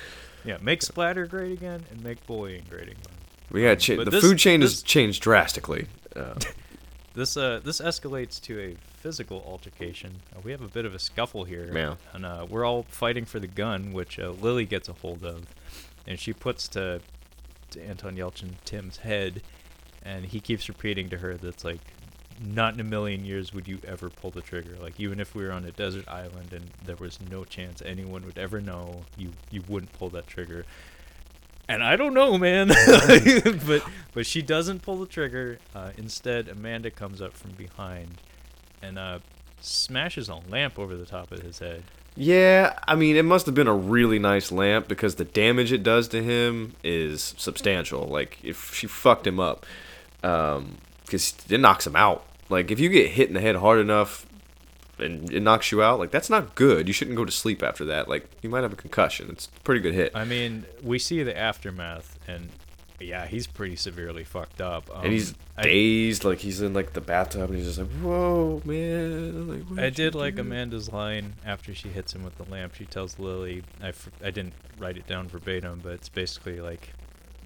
[0.45, 3.15] yeah, make splatter great again, and make bullying great again.
[3.51, 5.87] We got cha- the this- food chain this- has changed drastically.
[6.15, 6.35] Uh,
[7.15, 10.17] This uh this escalates to a physical altercation.
[10.37, 11.95] Uh, we have a bit of a scuffle here, Yeah.
[12.13, 15.47] and uh, we're all fighting for the gun, which uh, Lily gets a hold of,
[16.07, 17.01] and she puts to
[17.71, 19.41] to Anton Yelchin Tim's head,
[20.07, 21.81] and he keeps repeating to her that's like,
[22.45, 24.77] not in a million years would you ever pull the trigger.
[24.81, 28.25] Like even if we were on a desert island and there was no chance anyone
[28.27, 30.65] would ever know, you you wouldn't pull that trigger.
[31.69, 32.69] And I don't know, man.
[33.67, 35.59] but but she doesn't pull the trigger.
[35.75, 38.21] Uh, instead, Amanda comes up from behind
[38.83, 39.19] and uh,
[39.61, 41.83] smashes a lamp over the top of his head.
[42.19, 45.83] Yeah, I mean, it must have been a really nice lamp because the damage it
[45.83, 48.07] does to him is substantial.
[48.07, 49.67] Like, if she fucked him up,
[51.05, 52.25] because it knocks him out.
[52.49, 54.25] Like, if you get hit in the head hard enough
[54.99, 56.87] and it knocks you out, like, that's not good.
[56.87, 58.09] You shouldn't go to sleep after that.
[58.09, 59.29] Like, you might have a concussion.
[59.31, 60.13] It's a pretty good hit.
[60.15, 62.49] I mean, we see the aftermath, and
[63.01, 64.89] yeah, he's pretty severely fucked up.
[64.95, 67.91] Um, and he's I- dazed, like, he's in, like, the bathtub, and he's just like,
[68.01, 69.49] whoa, man.
[69.69, 72.75] Like, I did like do?" Amanda's line after she hits him with the lamp.
[72.75, 76.93] She tells Lily, I, f- I didn't write it down verbatim, but it's basically like,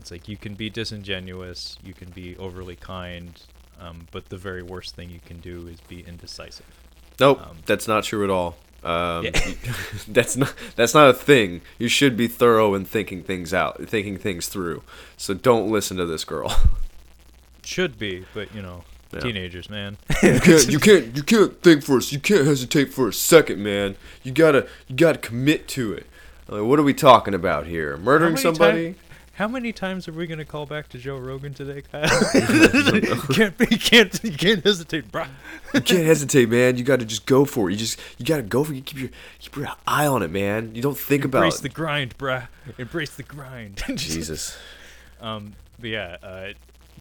[0.01, 3.41] it's like you can be disingenuous, you can be overly kind,
[3.81, 6.67] um, but the very worst thing you can do is be indecisive.
[7.19, 8.57] Nope, Um, that's not true at all.
[8.83, 9.33] Um, Yeah.
[10.09, 11.61] that's not that's not a thing.
[11.79, 14.83] You should be thorough in thinking things out, thinking things through.
[15.19, 16.57] So don't listen to this girl.
[17.63, 19.21] Should be, but you know, Yeah.
[19.21, 19.99] teenagers, man.
[20.23, 22.11] you can't you can't you can't think for first.
[22.11, 23.97] You can't hesitate for a second, man.
[24.23, 26.07] You gotta you gotta commit to it.
[26.49, 27.97] Like, what are we talking about here?
[27.99, 28.95] Murdering somebody?
[29.41, 32.03] How many times are we gonna call back to Joe Rogan today, Kyle?
[33.33, 35.29] can't be, can't, you can't hesitate, bruh.
[35.73, 36.77] You can't hesitate, man.
[36.77, 37.73] You gotta just go for it.
[37.73, 38.77] You just you gotta go for it.
[38.77, 39.09] You keep your
[39.39, 40.75] keep your eye on it, man.
[40.75, 42.49] You don't think Embrace about Embrace the grind, bruh.
[42.77, 43.83] Embrace the grind.
[43.97, 44.59] Jesus.
[45.23, 46.49] Um, but yeah, uh,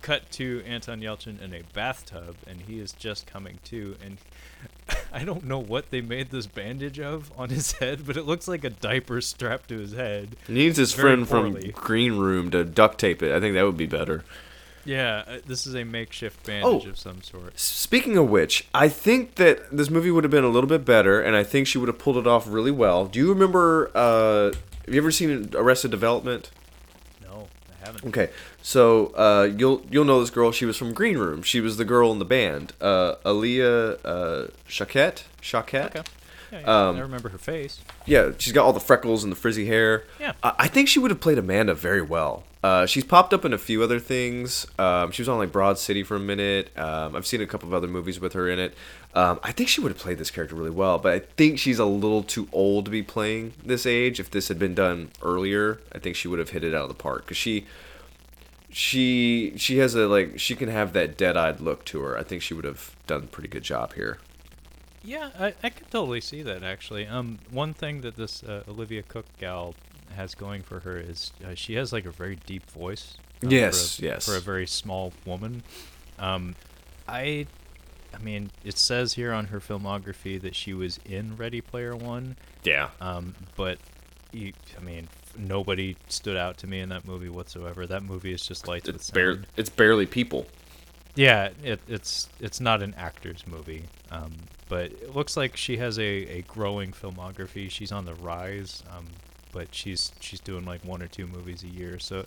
[0.01, 4.17] cut to Anton Yelchin in a bathtub, and he is just coming to, and
[5.13, 8.47] I don't know what they made this bandage of on his head, but it looks
[8.47, 10.35] like a diaper strapped to his head.
[10.47, 11.71] He needs his Very friend from poorly.
[11.71, 13.31] Green Room to duct tape it.
[13.35, 14.23] I think that would be better.
[14.85, 16.89] Yeah, uh, this is a makeshift bandage Oh.
[16.89, 17.59] of some sort.
[17.59, 21.21] Speaking of which, I think that this movie would have been a little bit better,
[21.21, 23.05] and I think she would have pulled it off really well.
[23.05, 23.91] Do you remember?
[23.93, 24.53] Uh,
[24.85, 26.49] have you ever seen Arrested Development?
[27.21, 28.05] No, I haven't.
[28.07, 28.29] Okay,
[28.61, 30.51] so uh, you'll you'll know this girl.
[30.51, 31.41] She was from Green Room.
[31.41, 35.23] She was the girl in the band, uh, Alia uh, Shawkat.
[35.41, 35.95] Shawkat.
[35.95, 36.01] Okay.
[36.51, 37.79] Yeah, yeah, Um, I remember her face.
[38.07, 40.05] Yeah, she's got all the freckles and the frizzy hair.
[40.19, 40.33] Yeah.
[40.41, 42.43] I, I think she would have played Amanda very well.
[42.63, 44.65] Uh, she's popped up in a few other things.
[44.79, 46.75] Um, she was on like Broad City for a minute.
[46.77, 48.73] Um, I've seen a couple of other movies with her in it.
[49.13, 51.77] Um, I think she would have played this character really well, but I think she's
[51.79, 54.19] a little too old to be playing this age.
[54.19, 56.89] If this had been done earlier, I think she would have hit it out of
[56.89, 57.65] the park because she
[58.71, 62.17] she she has a like she can have that dead-eyed look to her.
[62.17, 64.19] I think she would have done a pretty good job here.
[65.03, 67.07] Yeah, I, I could totally see that actually.
[67.07, 69.75] Um, one thing that this uh, Olivia Cooke gal
[70.15, 73.17] has going for her is uh, she has like a very deep voice.
[73.43, 74.25] um, Yes, for a, yes.
[74.25, 75.63] For a very small woman,
[76.17, 76.55] um,
[77.07, 77.47] I,
[78.13, 82.35] I mean, it says here on her filmography that she was in Ready Player One,
[82.63, 82.89] Yeah.
[82.99, 83.77] um, but
[84.33, 85.07] you, I mean,
[85.39, 87.87] nobody stood out to me in that movie whatsoever.
[87.87, 89.09] That movie is just lights It's
[89.57, 90.45] it's barely people.
[91.15, 94.31] Yeah, it, it's it's not an actor's movie, um,
[94.69, 97.69] but it looks like she has a, a growing filmography.
[97.69, 99.05] She's on the rise, um,
[99.51, 101.99] but she's she's doing like one or two movies a year.
[101.99, 102.25] So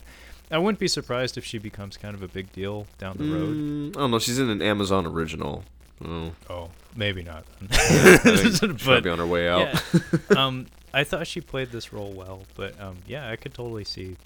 [0.50, 3.56] I wouldn't be surprised if she becomes kind of a big deal down the road.
[3.56, 4.18] Mm, I don't know.
[4.18, 5.64] She's in an Amazon original.
[6.04, 7.44] Oh, Oh, maybe not.
[7.70, 9.80] I think she'll be on her way out.
[9.94, 13.84] yeah, um, I thought she played this role well, but um, yeah, I could totally
[13.84, 14.16] see,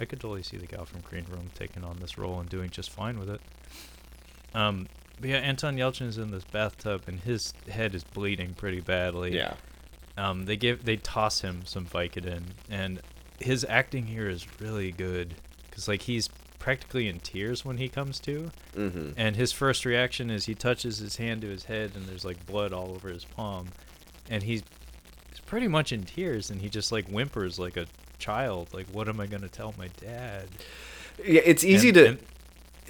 [0.00, 2.70] I could totally see the gal from Green Room taking on this role and doing
[2.70, 3.40] just fine with it.
[4.54, 4.88] Um,
[5.20, 9.34] but yeah, Anton Yelchin is in this bathtub and his head is bleeding pretty badly.
[9.36, 9.54] yeah.
[10.18, 13.00] Um, they give they toss him some Vicodin, and
[13.38, 15.34] his acting here is really good
[15.68, 16.28] because like he's
[16.58, 19.10] practically in tears when he comes to, Mm-hmm.
[19.18, 22.44] and his first reaction is he touches his hand to his head and there's like
[22.46, 23.68] blood all over his palm,
[24.30, 24.85] and he's, he's
[25.46, 27.86] pretty much in tears and he just like whimpers like a
[28.18, 30.48] child like what am I gonna tell my dad?
[31.24, 32.18] Yeah, it's easy And- to and-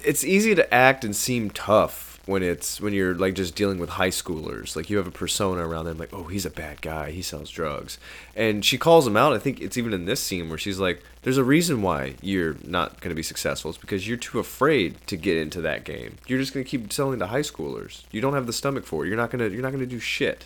[0.03, 3.89] it's easy to act and seem tough when it's when you're like just dealing with
[3.91, 4.75] high schoolers.
[4.75, 7.09] Like you have a persona around them, like, oh, he's a bad guy.
[7.11, 7.97] He sells drugs,
[8.35, 9.33] and she calls him out.
[9.33, 12.57] I think it's even in this scene where she's like, "There's a reason why you're
[12.63, 13.69] not going to be successful.
[13.71, 16.17] It's because you're too afraid to get into that game.
[16.27, 18.03] You're just going to keep selling to high schoolers.
[18.11, 19.07] You don't have the stomach for it.
[19.07, 20.45] You're not gonna you're not gonna do shit."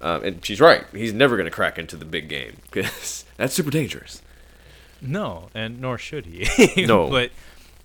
[0.00, 0.84] Um, and she's right.
[0.92, 4.22] He's never going to crack into the big game because that's super dangerous.
[5.00, 6.86] No, and nor should he.
[6.86, 7.08] No.
[7.08, 7.30] but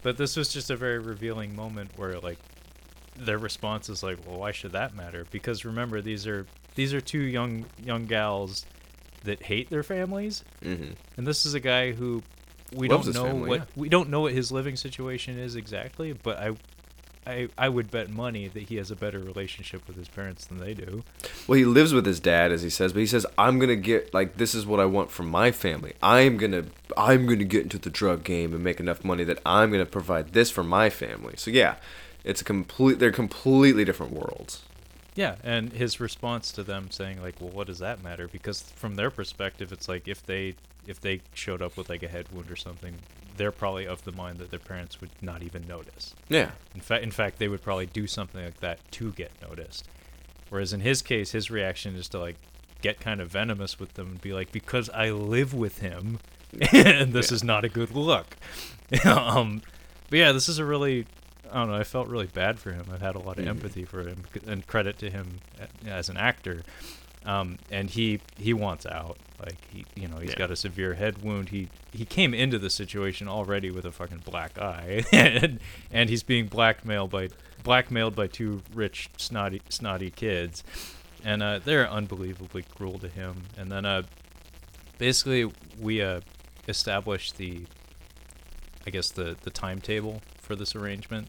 [0.01, 2.37] but this was just a very revealing moment where like
[3.15, 5.25] their response is like, well, why should that matter?
[5.31, 6.45] Because remember, these are
[6.75, 8.65] these are two young young gals
[9.23, 10.93] that hate their families, Mm-hmm.
[11.17, 12.21] and this is a guy who
[12.75, 13.65] we Loves don't know family, what yeah.
[13.75, 16.51] we don't know what his living situation is exactly, but I.
[17.25, 20.59] I, I would bet money that he has a better relationship with his parents than
[20.59, 21.03] they do.
[21.47, 24.13] Well, he lives with his dad, as he says, but he says, "I'm gonna get
[24.13, 25.93] like this is what I want from my family.
[26.01, 26.65] I'm gonna
[26.97, 30.33] I'm gonna get into the drug game and make enough money that I'm gonna provide
[30.33, 31.75] this for my family." So yeah,
[32.23, 32.99] it's a complete.
[32.99, 34.63] They're completely different worlds.
[35.15, 38.95] Yeah, and his response to them saying like, "Well, what does that matter?" Because from
[38.95, 40.55] their perspective, it's like if they
[40.87, 42.95] if they showed up with like a head wound or something,
[43.37, 46.13] they're probably of the mind that their parents would not even notice.
[46.29, 49.87] Yeah, In fact, in fact, they would probably do something like that to get noticed.
[50.49, 52.35] Whereas in his case, his reaction is to like
[52.81, 56.19] get kind of venomous with them and be like, "Because I live with him,
[56.73, 57.35] and this Yeah.
[57.35, 58.35] is not a good look."
[59.05, 59.61] um,
[60.09, 61.05] but yeah, this is a really
[61.51, 61.75] I don't know.
[61.75, 62.85] I felt really bad for him.
[62.91, 63.49] I've had a lot of Mhm.
[63.49, 65.39] empathy for him, and credit to him
[65.85, 66.63] as an actor.
[67.25, 69.17] Um, and he he wants out.
[69.45, 70.37] Like he, you know, he's Yeah.
[70.37, 71.49] got a severe head wound.
[71.49, 75.59] He he came into the situation already with a fucking black eye, and
[75.91, 77.29] and he's being blackmailed by
[77.63, 80.63] blackmailed by two rich snotty snotty kids,
[81.23, 83.43] and uh, they're unbelievably cruel to him.
[83.57, 84.03] And then uh,
[84.97, 86.21] basically we uh
[86.67, 87.65] established the
[88.87, 91.27] I guess the the timetable for this arrangement.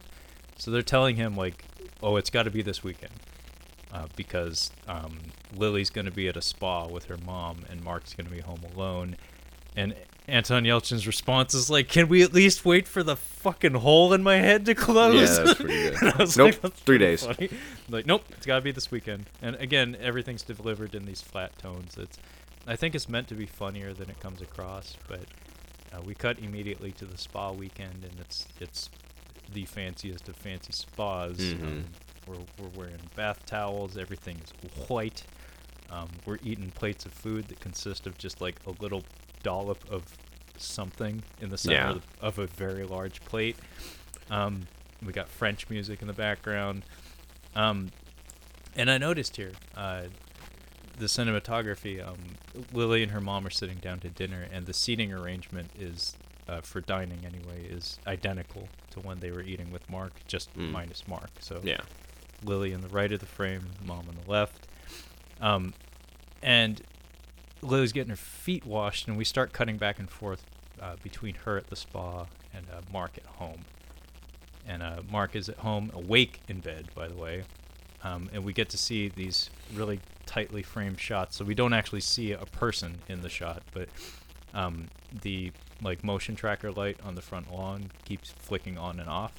[0.56, 1.64] So they're telling him like,
[2.02, 3.12] oh, it's got to be this weekend,
[3.94, 5.18] uh, because um,
[5.56, 8.40] Lily's going to be at a spa with her mom, and Mark's going to be
[8.40, 9.16] home alone.
[9.76, 9.94] And
[10.26, 14.22] Anton Yelchin's response is like, "Can we at least wait for the fucking hole in
[14.22, 16.14] my head to close?" yeah, that's pretty good.
[16.14, 17.24] I was nope, like, "That's three days.
[17.24, 17.50] funny."
[17.88, 19.26] Like, nope, it's got to be this weekend.
[19.42, 21.96] And again, everything's delivered in these flat tones.
[21.98, 22.18] It's,
[22.66, 24.96] I think it's meant to be funnier than it comes across.
[25.08, 25.20] But
[25.92, 28.90] uh, we cut immediately to the spa weekend, and it's it's
[29.52, 31.36] the fanciest of fancy spas.
[31.38, 31.62] Mhm.
[31.62, 31.84] Um,
[32.26, 33.96] we're we're wearing bath towels.
[33.96, 34.52] Everything is
[34.88, 35.22] white.
[35.90, 39.04] Um, we're eating plates of food that consist of just like a little
[39.42, 40.02] dollop of
[40.56, 41.90] something in the center Yeah.
[41.90, 43.56] of, of a very large plate.
[44.30, 44.66] Um,
[45.04, 46.82] we got French music in the background.
[47.54, 47.90] Um,
[48.76, 50.04] and I noticed here uh,
[50.98, 52.04] the cinematography.
[52.06, 52.16] Um,
[52.72, 56.16] Lily and her mom are sitting down to dinner, and the seating arrangement is
[56.48, 60.72] uh, for dining anyway is identical to when they were eating with Mark, just Mm.
[60.72, 61.30] minus Mark.
[61.40, 61.80] So Yeah,
[62.44, 64.66] Lily in the right of the frame, mom on the left.
[65.40, 65.74] Um,
[66.42, 66.80] and
[67.62, 70.44] Lily's getting her feet washed, and we start cutting back and forth
[70.80, 73.64] uh, between her at the spa and uh, Mark at home.
[74.66, 77.44] And uh, Mark is at home, awake in bed, by the way.
[78.02, 82.00] Um, and we get to see these really tightly framed shots, so we don't actually
[82.00, 83.88] see a person in the shot, but
[84.52, 84.88] um,
[85.22, 85.52] the
[85.82, 89.32] like motion tracker light on the front lawn keeps flicking on and off.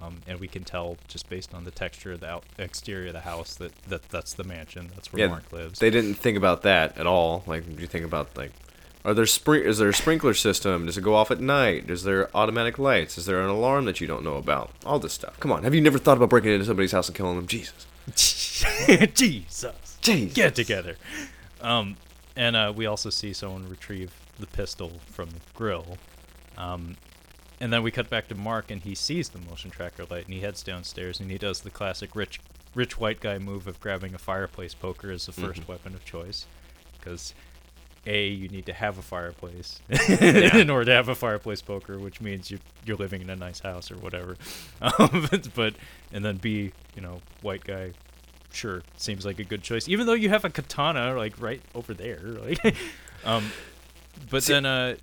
[0.00, 3.14] Um, and we can tell just based on the texture of the out- exterior of
[3.14, 4.90] the house that, that that's the mansion.
[4.94, 5.80] That's where Yeah, Mark lives.
[5.80, 7.42] They didn't think about that at all.
[7.46, 8.52] Like, did you think about like,
[9.04, 9.64] are there spring?
[9.64, 10.86] Is there a sprinkler system?
[10.86, 11.90] Does it go off at night?
[11.90, 13.18] Is there automatic lights?
[13.18, 14.70] Is there an alarm that you don't know about?
[14.86, 15.38] All this stuff.
[15.40, 17.46] Come on, have you never thought about breaking into somebody's house and killing them?
[17.46, 17.86] Jesus.
[19.14, 19.98] Jesus.
[20.00, 20.34] Jesus.
[20.34, 20.96] Get together.
[21.60, 21.96] Um,
[22.36, 25.98] and uh, we also see someone retrieve the pistol from the grill.
[26.56, 26.96] Um,
[27.60, 30.34] and then we cut back to Mark, and he sees the motion tracker light, and
[30.34, 32.40] he heads downstairs, and he does the classic rich,
[32.74, 36.46] rich white guy move of grabbing a fireplace poker as the 1st weapon of choice,
[36.98, 37.34] because
[38.06, 39.80] a you need to have a fireplace
[40.20, 43.60] in order to have a fireplace poker, which means you you're living in a nice
[43.60, 44.36] house or whatever.
[44.80, 45.74] Um, but,
[46.12, 47.92] and then b you know white guy
[48.52, 51.92] sure seems like a good choice even though you have a katana like right over
[51.92, 52.76] there like
[53.24, 53.50] um
[54.30, 54.94] but See- then uh,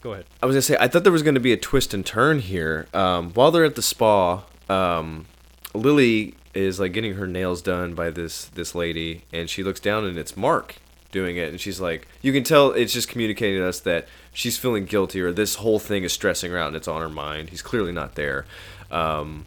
[0.00, 2.04] go ahead I was gonna say I thought there was gonna be a twist and
[2.04, 2.86] turn here.
[2.94, 5.26] Um, while they're at the spa, um,
[5.74, 10.04] Lily is like getting her nails done by this this lady, and she looks down
[10.04, 10.76] and it's Mark
[11.10, 14.58] doing it, and she's like, you can tell it's just communicating to us that she's
[14.58, 17.50] feeling guilty or this whole thing is stressing her out and it's on her mind.
[17.50, 18.46] He's clearly not there.
[18.90, 19.44] Um,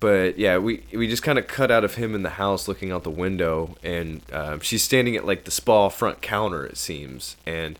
[0.00, 2.90] but yeah, we we just kind of cut out of him in the house looking
[2.90, 7.36] out the window, and um, she's standing at like the spa front counter, it seems,
[7.46, 7.78] and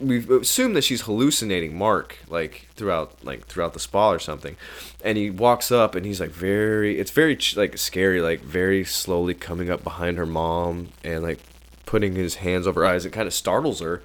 [0.00, 4.56] we've assumed that she's hallucinating Mark like throughout like throughout the spa or something,
[5.04, 9.34] and he walks up and he's like very it's very like scary like very slowly
[9.34, 11.40] coming up behind her mom and like
[11.86, 13.04] putting his hands over her eyes.
[13.04, 14.02] It kind of startles her,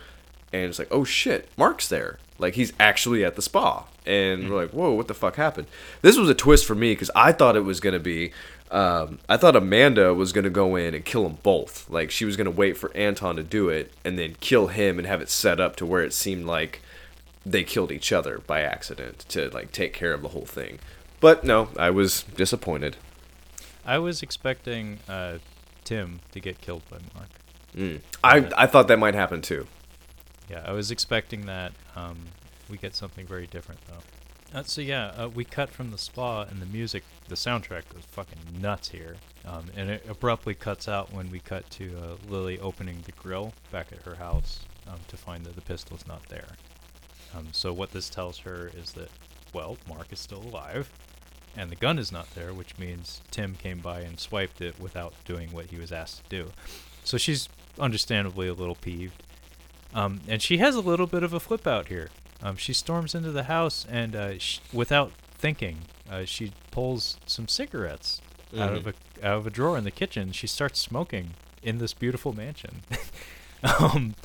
[0.52, 2.20] and it's like oh shit, Mark's there.
[2.38, 4.54] Like he's actually at the spa, and we're mm-hmm.
[4.54, 5.68] like whoa, what the fuck happened?
[6.02, 8.32] This was a twist for me because I thought it was gonna be.
[8.72, 11.90] Um, I thought Amanda was gonna go in and kill them both.
[11.90, 15.08] Like she was gonna wait for Anton to do it and then kill him and
[15.08, 16.82] have it set up to where it seemed like
[17.46, 20.78] they killed each other by accident to like take care of the whole thing.
[21.20, 22.96] But no, I was disappointed.
[23.86, 25.38] i was expecting uh
[25.84, 27.30] tim to get killed by mark
[27.76, 28.02] Mm.
[28.24, 29.66] I I thought that might happen too.
[30.50, 32.18] yeah i was expecting that um
[32.70, 34.04] we get something very different though
[34.54, 38.04] uh, so yeah uh, we cut from the spa and the music the soundtrack goes
[38.12, 39.16] fucking nuts here.
[39.46, 43.54] Um, and it abruptly cuts out when we cut to uh, lily opening the grill
[43.72, 46.48] back at her house um, to find that the pistol's not there.
[47.36, 49.10] Um, so what this tells her is that
[49.54, 50.92] well mark is still alive
[51.56, 55.14] and the gun is not there which means tim came by and swiped it without
[55.26, 56.52] doing what he was asked to do.
[57.04, 57.48] So she's
[57.80, 59.24] understandably a little peeved.
[59.94, 62.10] Um, and she has a little bit of a flip out here.
[62.42, 65.80] Um, she storms into the house and, uh, sh- without thinking,
[66.10, 68.22] uh, she pulls some cigarettes
[68.58, 70.32] out of a out of a drawer in the kitchen.
[70.32, 72.82] She starts smoking in this beautiful mansion.
[73.80, 74.16] um,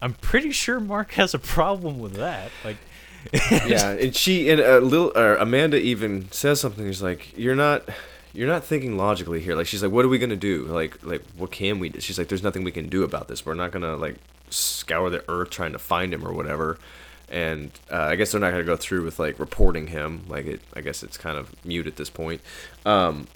[0.00, 2.50] I'm pretty sure Mark has a problem with that.
[2.64, 2.76] Like,
[3.66, 6.86] yeah, and she and uh, little uh, Amanda even says something.
[6.86, 7.88] She's like, "You're not,
[8.32, 10.64] you're not thinking logically here." Like she's like, "What are we gonna do?
[10.66, 12.00] Like, like what can we?" do?
[12.00, 13.46] She's like, "There's nothing we can do about this.
[13.46, 14.16] We're not gonna like
[14.50, 16.78] scour the earth trying to find him or whatever."
[17.28, 20.22] And uh, I guess they're not gonna go through with like reporting him.
[20.28, 22.40] Like it, I guess it's kind of mute at this point.
[22.84, 23.26] Um,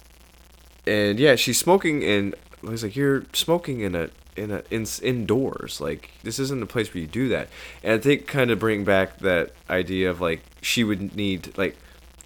[0.86, 2.34] and yeah, she's smoking in.
[2.62, 6.92] He's like, "You're smoking in a." In a, in, indoors like this isn't a place
[6.92, 7.48] where you do that
[7.82, 11.74] and i think kind of bring back that idea of like she would need like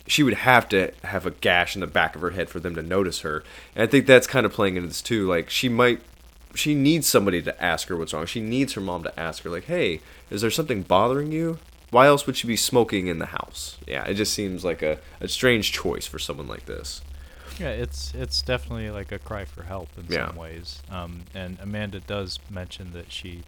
[0.08, 2.74] she would have to have a gash in the back of her head for them
[2.74, 3.44] to notice her
[3.76, 6.00] and i think that's kind of playing into this too like she might
[6.52, 9.50] she needs somebody to ask her what's wrong she needs her mom to ask her
[9.50, 10.00] like hey
[10.30, 11.58] is there something bothering you
[11.90, 14.98] why else would she be smoking in the house yeah it just seems like a,
[15.20, 17.02] a strange choice for someone like this
[17.58, 20.28] yeah, it's it's definitely like a cry for help in Yeah.
[20.28, 20.80] some ways.
[20.90, 23.42] Um, and Amanda does mention that she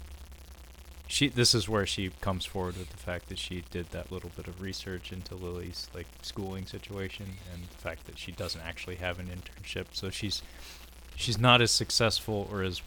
[1.07, 4.31] she this is where she comes forward with the fact that she did that little
[4.37, 8.97] bit of research into Lily's like schooling situation and the fact that she doesn't actually
[8.97, 9.87] have an internship.
[9.93, 10.43] So she's
[11.17, 12.83] she's not as successful or as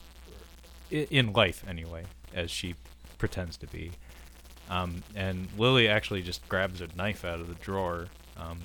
[0.92, 2.04] in life anyway
[2.36, 2.76] as she
[3.18, 3.92] pretends to be.
[4.70, 8.08] Um, and Lily actually just grabs a knife out of the drawer.
[8.38, 8.60] Um,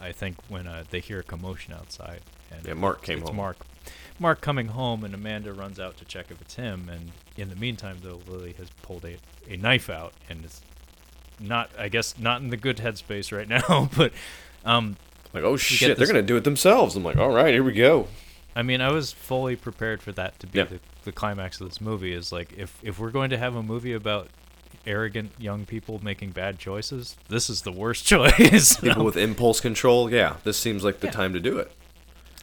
[0.00, 2.20] I think when uh, they hear a commotion outside.
[2.50, 3.36] And Yeah, Mark came it's home.
[3.36, 3.56] Mark.
[4.18, 6.88] Mark coming home, and Amanda runs out to check if it's him.
[6.88, 9.16] And in the meantime, though, Lily has pulled a,
[9.50, 10.60] a knife out and is
[11.40, 13.88] not, I guess, not in the good headspace right now.
[13.96, 14.12] but
[14.64, 14.96] um,
[15.34, 18.06] like oh shit they're gonna do it themselves i'm like all right here we go
[18.54, 20.64] I mean, I was fully prepared for that to be Yeah.
[20.64, 22.12] the, the climax of this movie.
[22.12, 24.28] Is like if if we're going to have a movie about
[24.86, 28.76] arrogant young people making bad choices, this is the worst choice.
[28.76, 31.12] people with impulse control yeah this seems like the Yeah.
[31.12, 31.70] time to do it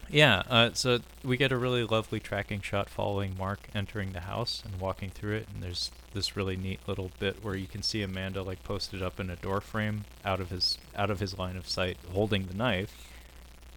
[0.09, 4.63] Yeah, uh, so we get a really lovely tracking shot following Mark entering the house
[4.65, 8.01] and walking through it, and there's this really neat little bit where you can see
[8.01, 11.57] Amanda like posted up in a door frame out of his out of his line
[11.57, 13.05] of sight, holding the knife.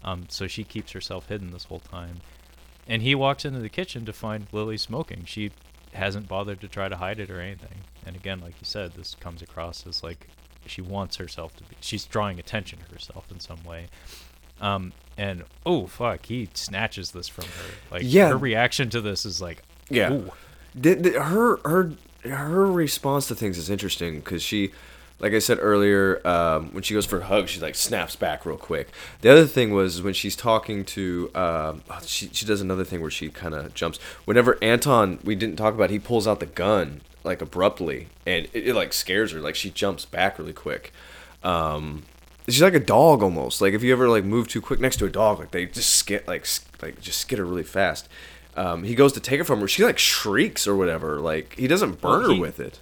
[0.05, 2.21] Um, so she keeps herself hidden this whole time,
[2.89, 5.25] and he walks into the kitchen to find Lily smoking.
[5.27, 5.53] She
[5.95, 7.79] hasn't bothered to try to hide it or anything.
[8.07, 10.29] And again, like you said, this comes across as like
[10.67, 11.77] she wants herself to be.
[11.81, 13.87] She's drawing attention to herself in some way.
[14.61, 17.75] Um, and oh fuck, he snatches this from her.
[17.91, 18.29] Like Yeah.
[18.31, 20.13] her reaction to this is like, Yeah.
[20.13, 20.31] ooh.
[20.75, 21.93] The, the, her her
[22.25, 24.71] her response to things is interesting because she,
[25.23, 28.45] like I said earlier, um, when she goes for a hug, she like snaps back
[28.45, 28.89] real quick.
[29.23, 33.01] The other thing was when she's talking to, um, oh, she she does another thing
[33.01, 33.99] where she kind of jumps.
[34.25, 38.69] Whenever Anton, we didn't talk about, he pulls out the gun like abruptly, and it,
[38.69, 39.41] it like scares her.
[39.41, 40.93] Like she jumps back really quick.
[41.45, 42.03] Um,
[42.49, 43.61] she's like a dog almost.
[43.61, 45.91] Like if you ever like move too quick next to a dog, like they just
[45.91, 46.47] skit like
[46.83, 48.09] like just skitter really fast.
[48.57, 49.69] Um, he goes to take it from her.
[49.69, 51.21] She like shrieks or whatever.
[51.21, 52.81] Like he doesn't burn Well, her with it.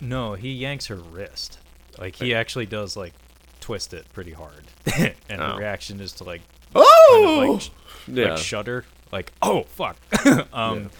[0.00, 1.58] No, he yanks her wrist.
[1.98, 3.12] Like he actually does like
[3.60, 4.64] twist it pretty hard,
[4.96, 5.52] and Oh.
[5.52, 6.42] the reaction is to like
[6.74, 7.68] Oh, like, sh-
[8.08, 8.30] yeah.
[8.30, 9.96] like shudder, like oh fuck.
[10.52, 10.90] um.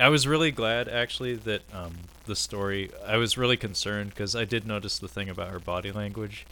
[0.00, 1.92] I was really glad actually that um,
[2.26, 2.90] the story.
[3.04, 6.46] I was really concerned because I did notice the thing about her body language,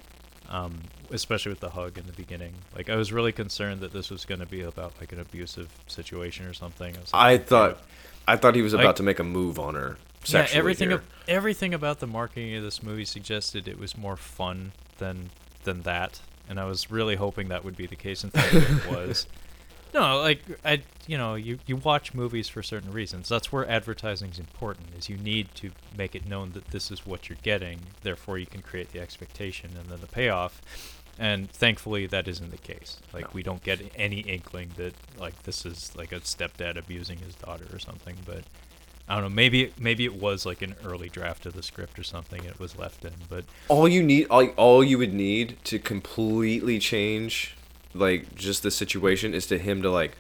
[0.49, 0.81] um,
[1.13, 2.55] especially with the hug in the beginning.
[2.75, 5.69] Like I was really concerned that this was going to be about like an abusive
[5.87, 6.97] situation or something.
[6.97, 7.79] I, was like, I thought,
[8.27, 9.97] I thought he was about Like- to make a move on her.
[10.29, 14.73] Yeah, everything ab- everything about the marketing of this movie suggested it was more fun
[14.99, 15.31] than
[15.65, 18.23] than that, and I was really hoping that would be the case.
[18.25, 19.27] And thankfully it was.
[19.95, 23.31] No, like I, you know, you you watch movies for certain reasons.
[23.31, 24.89] That's where advertising is important.
[24.99, 27.79] Is you need to make it known that this is what you're getting.
[28.03, 30.61] Therefore, you can create the expectation and then the payoff.
[31.19, 32.99] And thankfully, that isn't the case.
[33.15, 33.31] Like No.
[33.33, 37.65] we don't get any inkling that like this is like a stepdad abusing his daughter
[37.73, 38.17] or something.
[38.27, 38.43] But
[39.09, 39.29] I don't know.
[39.31, 42.45] Maybe maybe it was like an early draft of the script or something.
[42.45, 46.79] It was left in, but all you need all, all you would need to completely
[46.79, 47.57] change
[47.95, 50.17] like just the situation is to him to like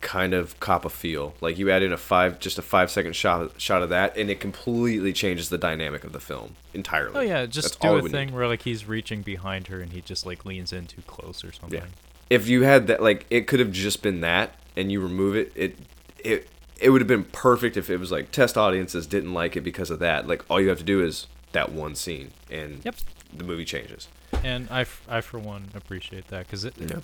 [0.00, 3.16] kind of cop a feel like you add in a five just a five second
[3.16, 7.20] shot shot of that and it completely changes the dynamic of the film entirely oh
[7.20, 8.34] yeah, just That's do a thing need.
[8.34, 11.50] where like he's reaching behind her and he just like leans in too close or
[11.52, 11.80] something.
[11.80, 11.86] Yeah.
[12.30, 15.52] if you had that like it could have just been that and you remove it
[15.56, 15.76] it
[16.22, 19.62] it it would have been perfect if it was like test audiences didn't like it
[19.62, 22.94] because of that like all you have to do is that one scene and Yep.
[23.36, 24.08] the movie changes
[24.44, 26.74] And I, f- I for one appreciate that because it.
[26.78, 27.00] Yeah.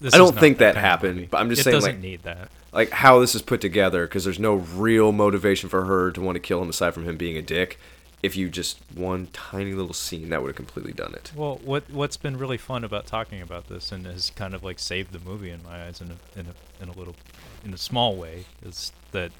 [0.00, 2.00] This I don't think that kind of happened, but I'm just it saying, doesn't like-
[2.00, 2.50] need that.
[2.72, 6.36] like how this is put together because there's no real motivation for her to want
[6.36, 7.78] to kill him aside from him being a dick
[8.22, 11.90] if you just one tiny little scene that would have completely done it Well, what
[11.90, 15.18] what's been really fun about talking about this and has kind of like saved the
[15.20, 17.16] movie in my eyes in a in a in a little
[17.64, 19.30] in a small way is that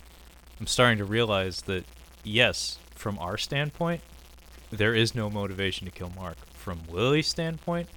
[0.60, 1.85] I'm starting to realize that
[2.24, 4.01] yes, from our standpoint,
[4.70, 6.36] there is no motivation to kill Mark.
[6.52, 7.89] From Lily's standpoint,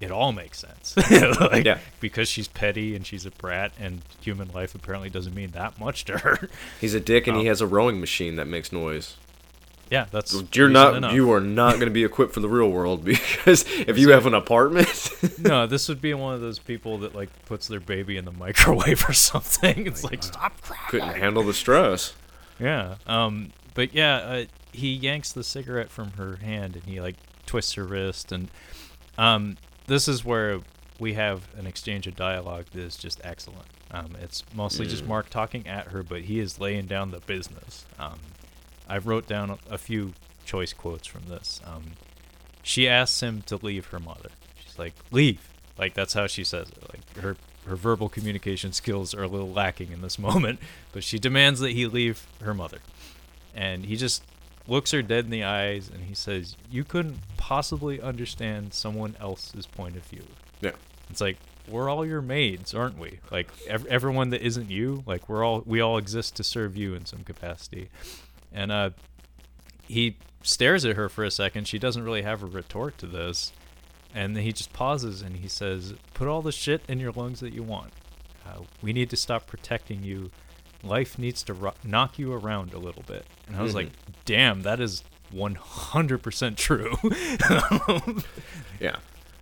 [0.00, 0.94] it all makes sense.
[1.40, 1.78] like, Yeah.
[2.00, 6.04] because she's petty and she's a brat, and human life apparently doesn't mean that much
[6.06, 6.48] to her.
[6.80, 7.48] he's a dick and he Oh.
[7.48, 9.16] has a rowing machine that makes noise
[9.90, 11.12] yeah, that's you're not enough.
[11.12, 14.26] you are not going to be equipped for the real world because if you have
[14.26, 18.16] an apartment no, this would be one of those people that like puts their baby
[18.16, 19.86] in the microwave or something.
[19.86, 20.80] It's like stop crying.
[20.88, 22.14] couldn't handle the stress
[22.58, 22.96] Yeah.
[23.06, 23.52] Um.
[23.74, 27.16] But yeah, uh, he yanks the cigarette from her hand and he like
[27.46, 28.48] twists her wrist and
[29.18, 29.56] um.
[29.86, 30.60] This is where
[30.98, 33.66] we have an exchange of dialogue that is just excellent.
[33.90, 34.16] Um.
[34.22, 35.08] It's mostly just Mm.
[35.08, 37.84] Mark talking at her, but he is laying down the business.
[37.98, 38.18] Um.
[38.88, 40.12] I wrote down a, a few
[40.44, 41.60] choice quotes from this.
[41.64, 41.92] Um.
[42.62, 44.30] She asks him to leave her mother.
[44.64, 46.82] She's like, "Leave." Like that's how she says it.
[46.90, 47.36] Like her
[47.66, 50.60] her verbal communication skills are a little lacking in this moment,
[50.92, 52.78] but she demands that he leave her mother.
[53.54, 54.22] And he just
[54.66, 59.66] looks her dead in the eyes and he says, "You couldn't possibly understand someone else's
[59.66, 60.24] point of view."
[60.62, 60.72] yeah
[61.10, 61.36] It's like
[61.68, 63.18] we're all your maids, aren't we?
[63.30, 66.94] Like ev- everyone that isn't you, like we're all we all exist to serve you
[66.94, 67.90] in some capacity.
[68.54, 68.90] And uh
[69.86, 71.68] he stares at her for a second.
[71.68, 73.52] She doesn't really have a retort to this.
[74.14, 77.40] And then he just pauses and he says, "Put all the shit in your lungs
[77.40, 77.92] that you want.
[78.46, 80.30] Uh, we need to stop protecting you.
[80.82, 83.88] Life needs to ro- knock you around a little bit." And I was like,
[84.24, 85.02] "Damn, that is
[85.34, 86.94] 100% true."
[88.80, 88.96] Yeah.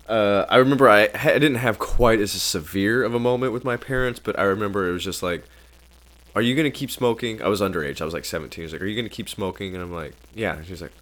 [0.08, 3.76] Uh, I remember I, I didn't have quite as severe of a moment with my
[3.76, 5.44] parents, but I remember it was just like,
[6.34, 8.00] "Are you gonna keep smoking?" I was underage.
[8.00, 8.64] I was like 17.
[8.64, 10.92] He's like, "Are you gonna keep smoking?" And I'm like, "Yeah." And she's like,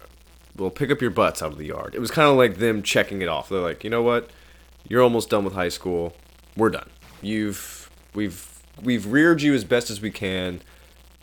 [0.57, 2.83] "Well, pick up your butts out of the yard." It was kind of like them
[2.83, 3.49] checking it off.
[3.49, 4.29] They're like, "You know what?
[4.87, 6.13] You're almost done with high school.
[6.57, 6.89] We're done.
[7.21, 8.47] You've we've
[8.81, 10.61] we've reared you as best as we can,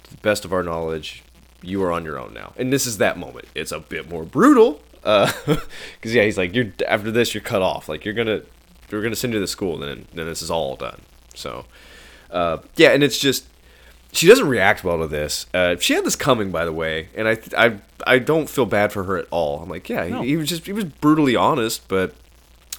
[0.04, 1.22] to the best of our knowledge.
[1.60, 3.46] You are on your own now, and this is that moment.
[3.54, 5.58] It's a bit more brutal, because
[6.04, 7.88] yeah, he's like, you're after this, you're cut off.
[7.88, 8.42] Like you're gonna,
[8.90, 11.00] we're gonna send you to school, and then then this is all done.
[11.34, 11.66] So,
[12.30, 13.46] uh, yeah, and it's just
[14.12, 15.46] she doesn't react well to this.
[15.52, 18.92] Uh, she had this coming, by the way, and I I I don't feel bad
[18.92, 19.62] for her at all.
[19.62, 20.22] I'm like, yeah, No.
[20.22, 22.14] he, he was just he was brutally honest, but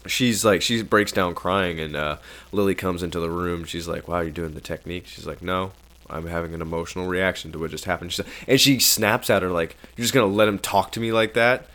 [0.07, 2.18] she's like she breaks down crying, and uh,
[2.51, 3.64] Lily comes into the room.
[3.65, 5.72] She's like, "Wow, you're doing the technique." She's like, "No."
[6.11, 8.11] I'm having an emotional reaction to what just happened.
[8.11, 11.11] She's and she snaps at her like, "You're just gonna let him talk to me
[11.11, 11.68] like that?"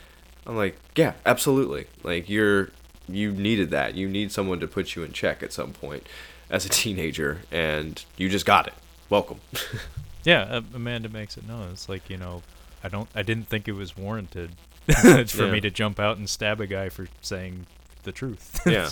[0.45, 1.87] I'm like, "Yeah, absolutely.
[2.03, 2.69] Like you're
[3.07, 3.95] you needed that.
[3.95, 6.05] You need someone to put you in check at some point
[6.49, 8.73] as a teenager, and you just got it.
[9.09, 9.39] Welcome."
[10.23, 11.69] Yeah, uh, Amanda makes it known.
[11.71, 12.41] It's like you know,
[12.83, 14.53] I don't, I didn't think it was warranted
[15.27, 15.51] for Yeah.
[15.51, 17.67] me to jump out and stab a guy for saying
[18.01, 18.59] the truth.
[18.65, 18.89] yeah.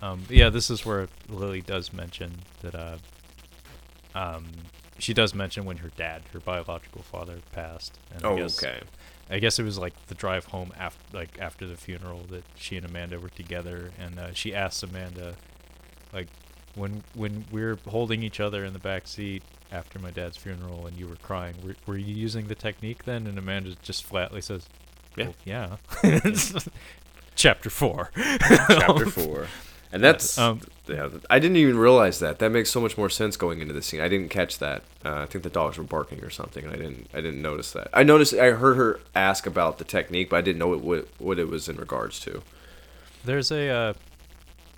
[0.00, 2.76] Um, yeah, this is where Lily does mention that.
[2.76, 2.98] Uh,
[4.14, 4.46] um,
[5.00, 7.98] she does mention when her dad, her biological father, passed.
[8.14, 8.82] And I Oh, guess, okay.
[9.30, 12.76] I guess it was like the drive home after, like after the funeral, that she
[12.76, 15.34] and Amanda were together, and uh, she asked Amanda,
[16.12, 16.28] like,
[16.74, 20.86] when when we were holding each other in the back seat after my dad's funeral,
[20.86, 23.26] and you were crying, were, were you using the technique then?
[23.26, 24.66] And Amanda just flatly says,
[25.16, 25.26] Yeah.
[25.26, 25.76] "Well, yeah."
[27.34, 28.10] Chapter four.
[28.16, 29.46] Chapter four.
[29.90, 31.08] And that's Um, yeah.
[31.28, 32.38] I didn't even realize that.
[32.38, 34.00] That makes so much more sense going into the scene.
[34.00, 34.82] I didn't catch that.
[35.04, 37.08] Uh, I think the dogs were barking or something, and I didn't.
[37.12, 37.88] I didn't notice that.
[37.92, 38.32] I noticed.
[38.34, 41.48] I heard her ask about the technique, but I didn't know what what, what it
[41.48, 42.42] was in regards to.
[43.24, 43.92] There's a uh,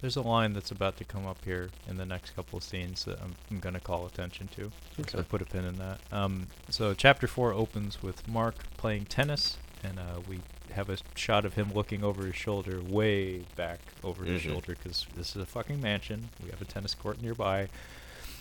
[0.05, 3.07] there's a line that's about to come up here in the next couple of scenes
[3.07, 4.71] that I'm, I'm gonna call attention to.
[5.09, 5.27] So Okay.
[5.27, 5.99] put a pin in that.
[6.13, 10.41] Um, so chapter four opens with Mark playing tennis, and uh, we
[10.75, 14.45] have a shot of him looking over his shoulder, way back over his Mhm.
[14.45, 16.29] shoulder, because this is a fucking mansion.
[16.45, 17.69] We have a tennis court nearby.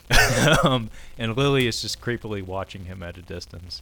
[0.65, 3.81] um, and Lily is just creepily watching him at a distance.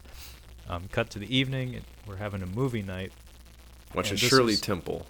[0.69, 1.81] Um, cut to the evening.
[2.05, 3.11] We're having a movie night.
[3.95, 5.07] Watching Shirley Temple.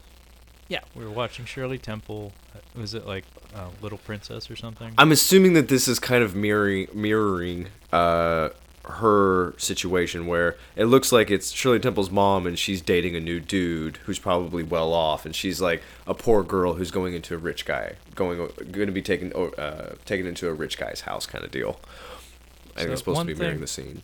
[0.71, 2.31] Yeah, we were watching Shirley Temple.
[2.55, 4.93] Uh, Was it like uh, Little Princess or something?
[4.97, 8.51] I'm assuming that this is kind of mirroring mirroring uh,
[8.85, 13.41] her situation where it looks like it's Shirley Temple's mom and she's dating a new
[13.41, 17.37] dude who's probably well off and she's like a poor girl who's going into a
[17.37, 18.37] rich guy going
[18.71, 21.81] going to be taken uh, taken into a rich guy's house kind of deal.
[22.77, 24.01] I think So it's supposed to be mirroring thing- the scene.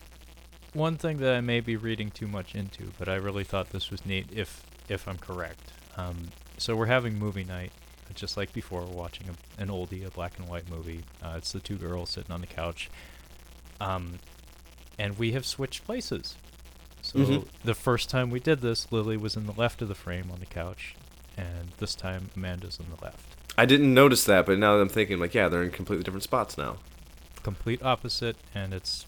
[0.74, 3.90] One thing that I may be reading too much into, but I really thought this
[3.90, 5.72] was neat if if I'm correct.
[5.96, 6.28] Um,
[6.58, 7.72] so we're having movie night,
[8.16, 8.82] just like before.
[8.82, 11.04] We're watching a, an oldie, a black and white movie.
[11.24, 12.90] Uh, it's the two girls sitting on the couch,
[13.80, 14.20] um,
[15.00, 16.36] and we have switched places.
[17.02, 17.48] So Mhm.
[17.64, 20.40] the first time we did this, Lily was in the left of the frame on
[20.40, 20.96] the couch,
[21.38, 23.36] and this time Amanda's in the left.
[23.58, 26.24] I didn't notice that, but now that I'm thinking, like, yeah, they're in completely different
[26.24, 26.78] spots now.
[27.44, 29.06] complete opposite, and it's